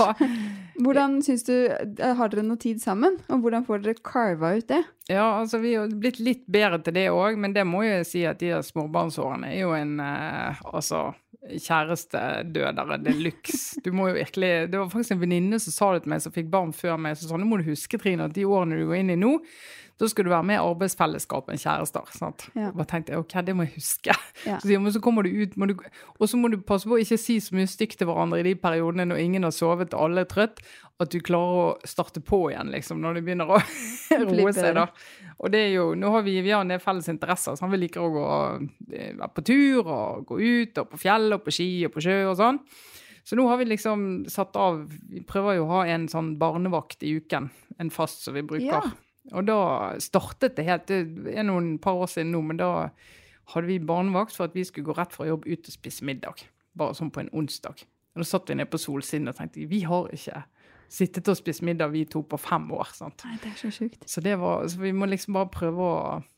Hvordan 0.75 1.21
syns 1.23 1.45
du 1.47 1.55
Har 2.03 2.33
dere 2.33 2.43
noe 2.43 2.59
tid 2.59 2.81
sammen? 2.83 3.21
Og 3.29 3.45
hvordan 3.45 3.67
får 3.69 3.85
dere 3.85 4.01
carva 4.05 4.55
ut 4.57 4.67
det? 4.73 4.81
Ja, 5.13 5.27
altså 5.43 5.61
vi 5.63 5.77
har 5.77 5.93
blitt 5.93 6.19
litt 6.23 6.47
bedre 6.51 6.81
til 6.83 6.97
det 6.97 7.11
òg, 7.13 7.37
men 7.39 7.55
det 7.55 7.67
må 7.69 7.85
jeg 7.85 8.09
si 8.09 8.25
at 8.27 8.41
de 8.41 8.57
småbarnsårene 8.65 9.53
er 9.53 9.61
jo 9.61 9.75
en 9.77 9.99
eh, 10.01 10.65
altså 10.73 11.11
kjærestedødere 11.45 12.99
de 13.05 13.15
luxe. 13.21 13.81
Du 13.85 13.93
må 13.93 14.09
jo 14.09 14.17
virkelig 14.17 14.71
Det 14.73 14.79
var 14.79 14.91
faktisk 14.93 15.15
en 15.15 15.23
venninne 15.23 15.61
som 15.61 15.75
sa 15.75 15.93
det 15.95 16.05
til 16.05 16.15
meg, 16.15 16.23
som 16.25 16.35
fikk 16.35 16.51
barn 16.53 16.73
før 16.77 16.97
meg. 17.01 17.19
Så 17.19 17.29
sånn, 17.29 17.45
nå 17.45 17.49
må 17.51 17.61
du 17.61 17.69
huske, 17.69 18.01
Trine, 18.01 18.29
at 18.29 18.37
de 18.37 18.47
årene 18.49 18.81
du 18.81 18.87
går 18.89 19.03
inn 19.03 19.15
i 19.15 19.21
nå, 19.21 19.37
da 20.01 20.09
skal 20.11 20.27
du 20.27 20.31
være 20.33 20.47
med 20.49 20.57
i 20.57 20.63
arbeidsfellesskap 20.63 21.51
enn 21.53 21.61
kjærester. 21.61 22.09
sant? 22.17 22.49
Ja. 22.59 22.73
Og 22.73 22.81
da 22.81 22.87
tenkte 22.91 23.15
jeg 23.15 23.23
ok, 23.23 23.35
det 23.47 23.55
må 23.55 23.67
jeg 23.67 23.77
huske. 23.77 24.17
Ja. 24.43 24.57
Så 24.59 24.81
men 24.83 24.93
så 24.93 25.03
kommer 25.03 25.23
du 25.23 25.31
ut, 25.31 25.55
må 25.57 25.69
du, 25.71 25.77
og 26.19 26.29
så 26.29 26.39
må 26.41 26.51
du 26.51 26.59
passe 26.67 26.91
på 26.91 26.97
å 26.97 27.03
ikke 27.03 27.19
si 27.21 27.39
så 27.43 27.55
mye 27.55 27.71
stygt 27.71 28.01
til 28.01 28.11
hverandre 28.11 28.41
i 28.43 28.47
de 28.49 28.57
periodene 28.59 29.07
når 29.13 29.23
ingen 29.23 29.47
har 29.47 29.55
sovet 29.55 29.95
og 29.95 30.09
alle 30.09 30.25
er 30.25 30.31
trøtt, 30.31 30.65
at 31.03 31.11
du 31.11 31.19
klarer 31.25 31.61
å 31.61 31.91
starte 31.91 32.23
på 32.23 32.41
igjen, 32.51 32.71
liksom, 32.75 33.01
når 33.03 33.19
det 33.19 33.23
begynner 33.27 33.55
å 33.55 33.61
roe 34.29 34.55
seg, 34.55 34.75
da. 34.79 34.89
Og 35.39 35.55
det 35.55 35.63
er 35.69 35.73
jo, 35.77 35.87
nå 35.99 36.11
har 36.15 36.27
vi, 36.27 36.37
vi 36.43 36.53
har 36.55 36.67
en 36.67 36.75
del 36.75 36.83
felles 36.83 37.11
interesser, 37.11 37.55
så 37.59 37.71
vi 37.71 37.81
liker 37.83 38.03
å 38.03 38.13
gå 38.15 38.27
eh, 38.95 39.15
være 39.19 39.31
på 39.35 39.47
tur 39.47 39.91
og 39.95 40.27
gå 40.31 40.39
ut 40.43 40.83
og 40.83 40.91
på 40.93 41.01
fjell 41.07 41.39
og 41.39 41.47
på 41.47 41.55
ski 41.55 41.69
og 41.87 41.95
på 41.95 42.05
sjø 42.05 42.19
og 42.33 42.37
sånn. 42.43 42.61
Så 43.25 43.39
nå 43.39 43.47
har 43.49 43.57
vi 43.57 43.65
liksom 43.65 44.27
satt 44.29 44.53
av 44.61 44.83
Vi 45.09 45.23
prøver 45.25 45.57
jo 45.57 45.63
å 45.65 45.71
ha 45.79 45.85
en 45.89 46.05
sånn 46.13 46.35
barnevakt 46.37 47.07
i 47.09 47.15
uken, 47.17 47.49
en 47.81 47.91
fast 47.91 48.27
som 48.27 48.37
vi 48.37 48.45
bruker. 48.45 48.69
Ja. 48.69 49.04
Og 49.33 49.47
da 49.49 49.59
startet 50.05 50.59
det 50.59 50.67
helt 50.69 50.91
Det 50.91 51.33
er 51.33 51.47
noen 51.47 51.79
par 51.83 51.97
år 51.97 52.11
siden 52.13 52.35
nå, 52.35 52.43
men 52.45 52.61
da 52.61 52.91
hadde 53.55 53.69
vi 53.69 53.79
barnevakt 53.81 54.37
for 54.37 54.49
at 54.49 54.57
vi 54.57 54.65
skulle 54.65 54.89
gå 54.89 54.97
rett 54.97 55.13
fra 55.13 55.29
jobb 55.29 55.47
ut 55.47 55.69
og 55.69 55.73
spise 55.73 56.05
middag. 56.05 56.45
Bare 56.77 56.97
sånn 56.97 57.13
på 57.13 57.23
en 57.23 57.33
onsdag. 57.33 57.85
Og 58.15 58.23
da 58.23 58.27
satt 58.29 58.51
vi 58.51 58.57
nede 58.59 58.71
på 58.73 58.81
Solsiden 58.81 59.31
og 59.31 59.37
tenkte 59.39 59.67
vi 59.69 59.83
har 59.89 60.11
ikke 60.15 60.45
sittet 60.95 61.29
og 61.31 61.39
spist 61.39 61.65
middag 61.67 61.91
vi 61.93 62.05
to 62.09 62.23
på 62.29 62.39
fem 62.39 62.67
år. 62.73 62.93
sant? 62.95 63.25
Nei, 63.27 63.39
det 63.43 63.53
er 63.53 63.57
så 63.59 63.71
sjukt. 63.75 64.05
Så, 64.09 64.23
det 64.25 64.37
var, 64.41 64.67
så 64.71 64.81
vi 64.81 64.93
må 64.95 65.09
liksom 65.11 65.37
bare 65.37 65.51
prøve 65.53 65.89
å 65.89 65.97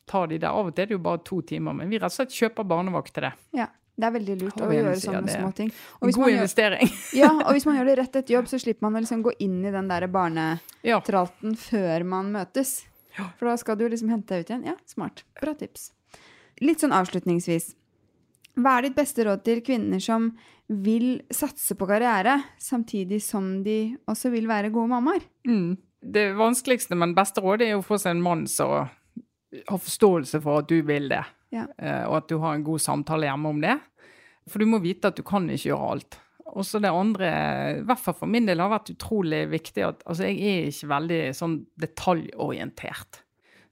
ta 0.09 0.25
de 0.29 0.39
der. 0.41 0.49
Av 0.49 0.69
og 0.69 0.75
til 0.75 0.87
er 0.87 0.91
det 0.91 0.97
jo 0.97 1.03
bare 1.03 1.21
to 1.27 1.41
timer, 1.45 1.75
men 1.77 1.91
vi 1.91 1.99
rett 2.01 2.09
og 2.11 2.17
slett 2.17 2.35
kjøper 2.35 2.67
barnevakt 2.67 3.13
til 3.15 3.27
det. 3.27 3.33
Ja. 3.57 3.67
Det 3.97 4.05
er 4.05 4.11
veldig 4.13 4.35
lurt 4.43 4.59
å 4.61 4.67
gjøre 4.69 4.91
sånne 5.01 5.23
det? 5.25 5.35
små 5.39 5.47
ting. 5.57 5.71
Og 5.97 6.05
hvis, 6.05 6.15
God 6.19 6.21
man 6.21 6.29
gjør, 6.29 6.37
investering. 6.43 6.91
ja, 7.21 7.29
og 7.33 7.51
hvis 7.55 7.65
man 7.65 7.79
gjør 7.79 7.87
det 7.89 7.95
rett 7.97 8.19
etter 8.19 8.35
jobb, 8.35 8.49
så 8.51 8.59
slipper 8.61 8.85
man 8.85 8.99
å 8.99 9.01
liksom 9.01 9.23
gå 9.25 9.33
inn 9.41 9.55
i 9.65 9.71
den 9.73 9.87
der 9.89 10.05
barnetralten 10.13 11.55
Ja. 11.55 11.57
før 11.63 12.05
man 12.05 12.29
møtes. 12.35 12.75
For 13.39 13.49
da 13.49 13.55
skal 13.57 13.79
du 13.79 13.87
liksom 13.89 14.11
hente 14.13 14.35
deg 14.35 14.45
ut 14.45 14.51
igjen. 14.53 14.65
Ja, 14.69 14.75
smart. 14.85 15.23
Bra 15.41 15.55
tips. 15.57 15.87
Litt 16.61 16.83
sånn 16.85 16.93
avslutningsvis. 16.93 17.71
Hva 18.57 18.75
er 18.77 18.87
ditt 18.87 18.95
beste 18.97 19.25
råd 19.25 19.41
til 19.45 19.61
kvinner 19.65 20.01
som 20.01 20.29
vil 20.69 21.23
satse 21.33 21.73
på 21.77 21.87
karriere, 21.89 22.35
samtidig 22.61 23.19
som 23.25 23.63
de 23.65 23.95
også 24.09 24.29
vil 24.33 24.47
være 24.49 24.69
gode 24.73 24.89
mammaer? 24.93 25.25
Mm. 25.47 25.75
Det 26.01 26.27
vanskeligste, 26.37 26.93
men 26.97 27.15
beste 27.17 27.41
rådet 27.41 27.67
er 27.71 27.77
å 27.77 27.85
få 27.85 27.97
seg 28.01 28.13
en 28.15 28.21
mann 28.25 28.45
som 28.49 28.73
har 28.77 29.79
forståelse 29.81 30.41
for 30.43 30.61
at 30.61 30.69
du 30.69 30.81
vil 30.85 31.09
det, 31.09 31.23
Ja. 31.53 31.67
eh, 31.77 32.03
og 32.07 32.21
at 32.21 32.31
du 32.31 32.37
har 32.43 32.55
en 32.55 32.65
god 32.67 32.83
samtale 32.83 33.29
hjemme 33.29 33.51
om 33.53 33.61
det. 33.63 33.77
For 34.47 34.63
du 34.63 34.69
må 34.69 34.79
vite 34.83 35.11
at 35.11 35.19
du 35.19 35.23
kan 35.27 35.47
ikke 35.49 35.71
gjøre 35.71 35.91
alt. 35.93 36.19
Og 36.47 36.65
så 36.65 36.79
det 36.79 36.89
andre, 36.89 37.29
i 37.81 37.85
hvert 37.85 38.01
fall 38.01 38.15
for 38.17 38.31
min 38.31 38.47
del, 38.47 38.61
har 38.63 38.71
vært 38.71 38.93
utrolig 38.93 39.43
viktig 39.51 39.83
at 39.83 40.03
altså, 40.07 40.29
jeg 40.29 40.39
er 40.39 40.69
ikke 40.71 40.91
veldig 40.93 41.21
sånn 41.35 41.57
detaljorientert. 41.79 43.21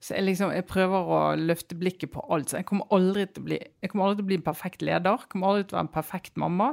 Så 0.04 0.14
jeg, 0.14 0.28
liksom, 0.28 0.52
jeg 0.54 0.68
prøver 0.70 1.12
å 1.16 1.20
løfte 1.40 1.78
blikket 1.80 2.12
på 2.14 2.24
alt. 2.30 2.52
Så 2.52 2.60
jeg 2.60 2.68
kommer 2.70 2.92
aldri 2.94 3.26
til 3.32 3.42
å 3.42 3.48
bli, 3.48 3.60
jeg 3.64 3.92
kommer 3.92 4.06
aldri 4.06 4.20
til 4.20 4.28
å 4.28 4.30
bli 4.30 4.40
en 4.42 4.48
perfekt 4.52 4.86
leder. 4.86 5.24
Jeg 5.24 5.32
kommer 5.32 5.50
aldri 5.50 5.66
til 5.66 5.76
å 5.76 5.80
være 5.80 5.88
en 5.88 5.94
perfekt 5.96 6.42
mamma. 6.42 6.68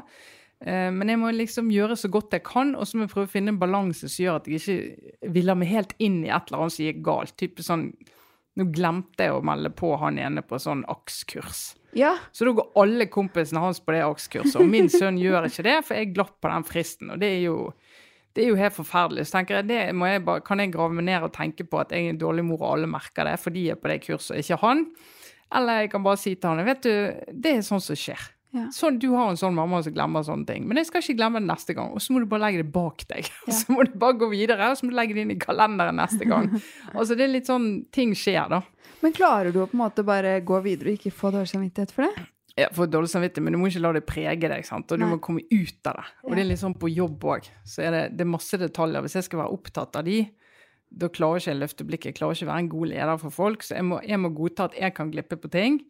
Eh, 0.61 0.89
men 0.95 1.11
jeg 1.15 1.21
må 1.23 1.31
liksom 1.35 1.71
gjøre 1.73 1.97
så 1.99 2.11
godt 2.13 2.37
jeg 2.37 2.45
kan, 2.47 2.75
og 2.77 2.87
så 2.87 2.99
må 2.99 3.07
jeg 3.07 3.15
prøve 3.15 3.31
å 3.31 3.33
finne 3.33 3.55
en 3.55 3.63
balanse 3.63 4.11
som 4.11 4.27
gjør 4.27 4.41
at 4.41 4.51
jeg 4.51 4.61
ikke 4.61 5.31
viller 5.39 5.59
meg 5.59 5.73
helt 5.73 5.95
inn 6.03 6.21
i 6.27 6.31
et 6.31 6.51
eller 6.51 6.67
annet 6.67 6.77
som 6.77 6.87
gikk 6.87 7.01
galt. 7.09 7.37
Typisk 7.41 7.71
sånn 7.71 7.87
Nå 8.59 8.67
glemte 8.75 9.29
jeg 9.29 9.33
å 9.33 9.45
melde 9.45 9.71
på 9.73 9.95
han 10.01 10.19
ene 10.21 10.43
på 10.45 10.59
sånn 10.61 10.83
AKS-kurs. 10.93 11.63
Ja. 11.97 12.15
Så 12.33 12.45
da 12.45 12.53
går 12.57 12.73
alle 12.83 13.07
kompisene 13.13 13.63
hans 13.65 13.81
på 13.81 13.95
det 13.95 14.03
AKS-kurset, 14.05 14.59
og 14.61 14.69
min 14.69 14.91
sønn 14.93 15.21
gjør 15.21 15.49
ikke 15.49 15.65
det, 15.65 15.79
for 15.87 15.97
jeg 15.97 16.13
glapp 16.17 16.35
på 16.45 16.53
den 16.53 16.67
fristen. 16.69 17.15
Og 17.15 17.23
det 17.23 17.31
er 17.39 17.41
jo, 17.47 17.57
det 18.37 18.45
er 18.45 18.53
jo 18.53 18.61
helt 18.61 18.77
forferdelig. 18.77 19.25
Så 19.29 19.39
tenker 19.39 19.61
jeg, 19.61 19.71
det 19.71 19.81
jeg 19.81 20.25
bare, 20.29 20.45
kan 20.45 20.61
jeg 20.61 20.73
grave 20.75 20.97
meg 20.99 21.09
ned 21.09 21.29
og 21.29 21.35
tenke 21.37 21.65
på 21.69 21.81
at 21.81 21.93
jeg 21.97 22.09
er 22.09 22.15
en 22.15 22.21
dårlig 22.21 22.45
mor, 22.49 22.61
og 22.61 22.77
alle 22.77 22.93
merker 22.93 23.29
det 23.29 23.39
fordi 23.41 23.67
jeg 23.71 23.79
er 23.79 23.83
på 23.83 23.93
det 23.93 23.99
kurset, 24.05 24.41
ikke 24.45 24.61
han. 24.67 24.87
Eller 25.53 25.83
jeg 25.83 25.93
kan 25.93 26.05
bare 26.05 26.21
si 26.21 26.35
til 26.35 26.53
han 26.53 26.65
vet 26.69 26.85
du, 26.85 26.93
det 27.33 27.57
er 27.57 27.67
sånn 27.67 27.85
som 27.85 27.99
skjer. 27.99 28.31
Ja. 28.53 28.67
Sånn, 28.75 28.99
du 29.01 29.07
har 29.15 29.31
en 29.31 29.39
sånn 29.41 29.55
mamma 29.57 29.79
som 29.85 29.95
glemmer 29.95 30.25
sånne 30.27 30.45
ting. 30.49 30.67
Men 30.69 30.77
jeg 30.77 30.91
skal 30.91 31.01
ikke 31.01 31.17
glemme 31.23 31.41
det 31.41 31.49
neste 31.49 31.73
gang. 31.77 31.95
Og 31.97 32.03
så 32.05 32.13
må 32.13 32.21
du 32.21 32.27
bare 32.29 32.45
legge 32.45 32.61
det 32.61 32.73
bak 32.75 33.07
deg. 33.09 33.31
Ja. 33.49 33.55
Så 33.57 33.73
må 33.73 33.87
du 33.89 33.95
bare 33.99 34.19
gå 34.21 34.29
videre, 34.33 34.69
og 34.71 34.77
så 34.79 34.85
må 34.87 34.93
du 34.93 34.99
legge 34.99 35.17
det 35.17 35.25
inn 35.25 35.33
i 35.35 35.39
kalenderen 35.41 35.97
neste 35.99 36.29
gang. 36.29 36.51
altså 36.97 37.17
det 37.17 37.25
er 37.27 37.33
litt 37.33 37.49
sånn 37.49 37.71
Ting 37.95 38.13
skjer, 38.19 38.53
da. 38.53 38.61
Men 39.03 39.17
klarer 39.17 39.55
du 39.55 39.63
å 39.63 39.67
på 39.71 39.77
en 39.79 39.83
måte 39.83 40.05
bare 40.07 40.37
gå 40.47 40.61
videre 40.63 40.93
og 40.93 41.01
ikke 41.01 41.15
få 41.17 41.33
dårlig 41.35 41.51
samvittighet 41.51 41.95
for 41.97 42.07
det? 42.07 42.29
Ja, 42.61 42.69
få 42.77 42.85
dårlig 42.87 43.09
samvittighet, 43.09 43.47
men 43.47 43.57
du 43.57 43.61
må 43.63 43.71
ikke 43.71 43.81
la 43.81 43.95
det 43.97 44.05
prege 44.07 44.51
deg. 44.53 44.67
sant? 44.69 44.93
Og 44.93 45.01
du 45.01 45.07
Nei. 45.07 45.11
må 45.15 45.19
komme 45.25 45.43
ut 45.49 45.89
av 45.89 45.97
det. 45.99 46.07
Og 46.29 46.37
det 46.37 46.45
er 46.45 46.51
litt 46.51 46.61
sånn 46.61 46.77
på 46.77 46.93
jobb 46.93 47.25
òg. 47.33 47.49
Så 47.65 47.87
er 47.87 47.97
det, 47.97 48.03
det 48.19 48.27
er 48.27 48.33
masse 48.35 48.61
detaljer. 48.61 49.05
Hvis 49.07 49.17
jeg 49.17 49.29
skal 49.31 49.41
være 49.41 49.57
opptatt 49.57 49.97
av 49.97 50.05
de, 50.07 50.19
da 50.93 51.09
klarer 51.09 51.41
ikke 51.41 51.49
jeg 51.51 51.57
å 51.57 51.63
løfte 51.63 51.87
blikket. 51.89 52.11
Jeg 52.13 52.19
klarer 52.21 52.37
ikke 52.37 52.47
å 52.47 52.53
være 52.53 52.65
en 52.67 52.73
god 52.75 52.91
leder 52.93 53.23
for 53.25 53.33
folk. 53.35 53.65
Så 53.65 53.79
jeg 53.79 53.89
må, 53.89 54.03
jeg 54.05 54.21
må 54.21 54.31
godta 54.37 54.69
at 54.69 54.77
jeg 54.77 54.95
kan 54.99 55.13
glippe 55.15 55.41
på 55.41 55.51
ting. 55.53 55.81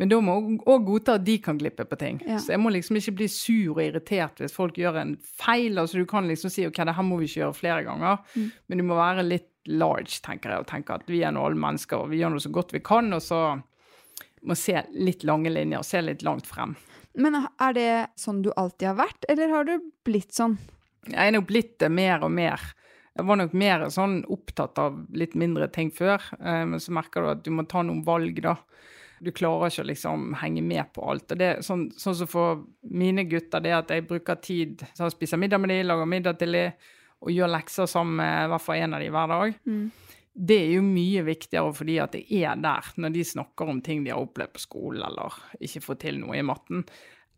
Men 0.00 0.08
da 0.08 0.16
må 0.24 0.34
jeg 0.38 0.60
òg 0.72 0.84
godta 0.86 1.18
at 1.18 1.24
de 1.26 1.34
kan 1.44 1.58
glippe 1.60 1.84
på 1.84 1.96
ting. 2.00 2.22
Ja. 2.24 2.38
Så 2.40 2.54
jeg 2.54 2.62
må 2.62 2.72
liksom 2.72 2.96
ikke 2.96 3.18
bli 3.18 3.26
sur 3.28 3.74
og 3.74 3.82
irritert 3.84 4.40
hvis 4.40 4.54
folk 4.56 4.78
gjør 4.80 4.96
en 4.96 5.10
feil. 5.20 5.76
altså 5.76 6.00
Du 6.00 6.06
kan 6.08 6.28
liksom 6.28 6.52
si 6.52 6.64
ok, 6.64 6.80
det 6.88 6.94
her 6.96 7.04
må 7.04 7.18
vi 7.20 7.28
ikke 7.28 7.42
gjøre 7.42 7.58
flere 7.58 7.82
ganger. 7.84 8.22
Mm. 8.32 8.46
Men 8.66 8.80
du 8.80 8.86
må 8.88 8.96
være 8.96 9.26
litt 9.26 9.50
large, 9.68 10.22
tenker 10.24 10.54
jeg, 10.54 10.64
og 10.64 10.70
tenke 10.70 10.96
at 10.96 11.04
vi 11.10 11.20
er 11.20 11.34
nå 11.36 11.42
alle 11.44 11.60
mennesker, 11.60 12.00
og 12.00 12.14
vi 12.14 12.22
gjør 12.22 12.32
noe 12.32 12.46
så 12.46 12.52
godt 12.54 12.72
vi 12.72 12.80
kan. 12.80 13.12
Og 13.12 13.20
så 13.20 13.42
må 14.48 14.56
se 14.56 14.80
litt 14.96 15.26
lange 15.28 15.52
linjer, 15.52 15.84
se 15.84 16.00
litt 16.00 16.24
langt 16.24 16.48
frem. 16.48 16.72
Men 17.20 17.36
er 17.36 17.76
det 17.76 17.92
sånn 18.20 18.40
du 18.40 18.54
alltid 18.56 18.94
har 18.94 19.00
vært, 19.02 19.28
eller 19.28 19.52
har 19.52 19.68
du 19.68 19.76
blitt 20.06 20.32
sånn? 20.32 20.56
Jeg 21.10 21.20
er 21.26 21.34
nok 21.36 21.48
blitt 21.50 21.76
det 21.82 21.92
mer 21.92 22.24
og 22.24 22.32
mer. 22.32 22.64
Jeg 23.18 23.26
var 23.28 23.36
nok 23.40 23.52
mer 23.58 23.84
sånn 23.92 24.22
opptatt 24.32 24.80
av 24.80 24.96
litt 25.12 25.36
mindre 25.36 25.68
ting 25.74 25.90
før, 25.92 26.22
eh, 26.40 26.64
men 26.64 26.80
så 26.80 26.94
merker 26.96 27.20
du 27.20 27.32
at 27.34 27.44
du 27.44 27.52
må 27.52 27.66
ta 27.68 27.82
noen 27.84 28.00
valg, 28.06 28.40
da. 28.40 28.56
Du 29.20 29.30
klarer 29.36 29.68
ikke 29.68 29.84
å 29.84 29.88
liksom 29.90 30.22
henge 30.40 30.62
med 30.64 30.92
på 30.96 31.04
alt. 31.12 31.26
Og 31.34 31.40
det 31.40 31.48
er 31.50 31.64
sånn, 31.66 31.90
sånn 32.00 32.16
som 32.22 32.30
for 32.30 32.62
mine 32.88 33.26
gutter, 33.28 33.60
det 33.60 33.74
at 33.76 33.92
jeg 33.92 34.06
bruker 34.08 34.40
tid 34.40 34.80
til 34.86 35.04
å 35.06 35.12
spise 35.12 35.36
middag 35.40 35.60
med 35.60 35.74
dem, 35.74 35.82
lager 35.90 36.08
middag 36.08 36.38
til 36.40 36.56
dem, 36.56 36.72
og 37.20 37.34
gjør 37.34 37.52
lekser 37.52 37.90
sammen 37.90 38.16
med 38.22 38.46
i 38.46 38.48
hvert 38.54 38.64
fall 38.64 38.80
en 38.80 38.96
av 38.96 39.04
dem 39.04 39.12
hver 39.12 39.28
dag. 39.34 39.58
Mm. 39.68 39.84
Det 40.40 40.56
er 40.56 40.70
jo 40.78 40.82
mye 40.86 41.22
viktigere 41.26 41.72
fordi 41.76 41.96
at 42.00 42.14
det 42.16 42.22
er 42.40 42.56
der 42.64 42.86
når 43.02 43.12
de 43.12 43.24
snakker 43.28 43.68
om 43.68 43.80
ting 43.84 44.04
de 44.06 44.12
har 44.14 44.22
opplevd 44.22 44.54
på 44.56 44.62
skolen 44.62 45.02
eller 45.04 45.36
ikke 45.60 45.82
får 45.84 45.98
til 46.06 46.20
noe 46.22 46.38
i 46.38 46.44
matten, 46.46 46.86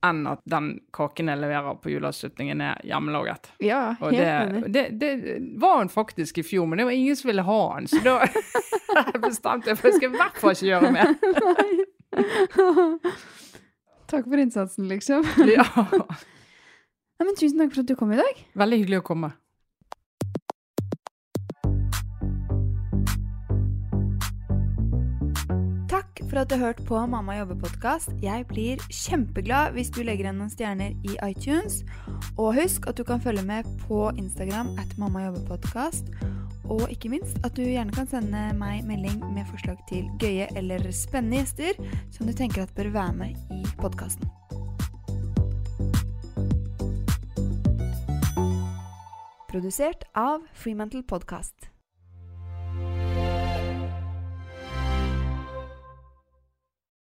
enn 0.06 0.20
at 0.26 0.42
den 0.50 0.68
kaken 0.94 1.30
jeg 1.30 1.40
leverer 1.40 1.76
på 1.82 1.92
juleavslutningen 1.92 2.62
er 2.66 2.80
hjemmelaget. 2.86 3.50
Ja, 3.62 3.94
Og 4.00 4.14
helt 4.14 4.22
det, 4.22 4.30
enig. 4.30 4.72
det, 4.74 4.84
det 5.00 5.36
var 5.62 5.78
han 5.80 5.90
faktisk 5.90 6.38
i 6.42 6.46
fjor, 6.46 6.66
men 6.66 6.78
det 6.82 6.86
var 6.88 6.96
ingen 6.98 7.18
som 7.18 7.30
ville 7.30 7.44
ha 7.46 7.60
han, 7.74 7.86
så 7.90 8.02
da 8.06 8.16
bestemte 9.22 9.72
meg 9.72 9.78
for 9.80 9.88
jeg 9.90 9.98
skal 9.98 10.08
i 10.08 10.16
hvert 10.20 10.38
fall 10.42 10.54
ikke 10.56 10.70
gjøre 10.70 10.92
mer. 10.92 11.08
Takk 14.12 14.26
for 14.28 14.38
innsatsen, 14.42 14.88
liksom. 14.90 15.24
Ja. 15.48 15.64
Nei, 15.72 17.24
men 17.28 17.36
tusen 17.38 17.60
takk 17.62 17.72
for 17.72 17.80
at 17.84 17.88
du 17.88 17.94
kom 17.96 18.12
i 18.12 18.18
dag. 18.20 18.34
Veldig 18.58 18.78
hyggelig 18.82 18.98
å 19.00 19.06
komme. 19.06 19.32
For 26.32 26.40
at 26.40 26.48
du 26.48 26.54
har 26.56 26.70
hørt 26.70 26.78
på 26.88 26.96
Mamma 27.06 27.34
jobber-podkast. 27.36 28.14
Jeg 28.24 28.46
blir 28.48 28.80
kjempeglad 28.88 29.74
hvis 29.76 29.90
du 29.92 29.98
legger 30.00 30.24
igjen 30.24 30.38
noen 30.40 30.52
stjerner 30.52 30.94
i 31.04 31.16
iTunes. 31.26 31.82
Og 32.40 32.54
husk 32.56 32.86
at 32.88 32.96
du 32.96 33.04
kan 33.04 33.20
følge 33.20 33.42
med 33.44 33.68
på 33.82 34.06
Instagram 34.16 34.70
at 34.80 34.94
Mamma 34.96 35.26
jobber-podkast. 35.26 36.08
Og 36.72 36.86
ikke 36.88 37.10
minst 37.12 37.36
at 37.44 37.52
du 37.58 37.66
gjerne 37.66 37.92
kan 37.92 38.08
sende 38.08 38.46
meg 38.56 38.80
melding 38.88 39.18
med 39.34 39.44
forslag 39.50 39.76
til 39.90 40.08
gøye 40.22 40.46
eller 40.56 40.86
spennende 40.96 41.42
gjester 41.42 41.76
som 42.14 42.24
du 42.24 42.32
tenker 42.32 42.64
at 42.64 42.72
bør 42.78 42.88
være 42.94 43.12
med 43.12 43.52
i 43.52 43.60
podkasten. 43.82 44.24
Produsert 49.52 50.08
av 50.16 50.48
Freemantle 50.56 51.04
Podcast. 51.04 51.68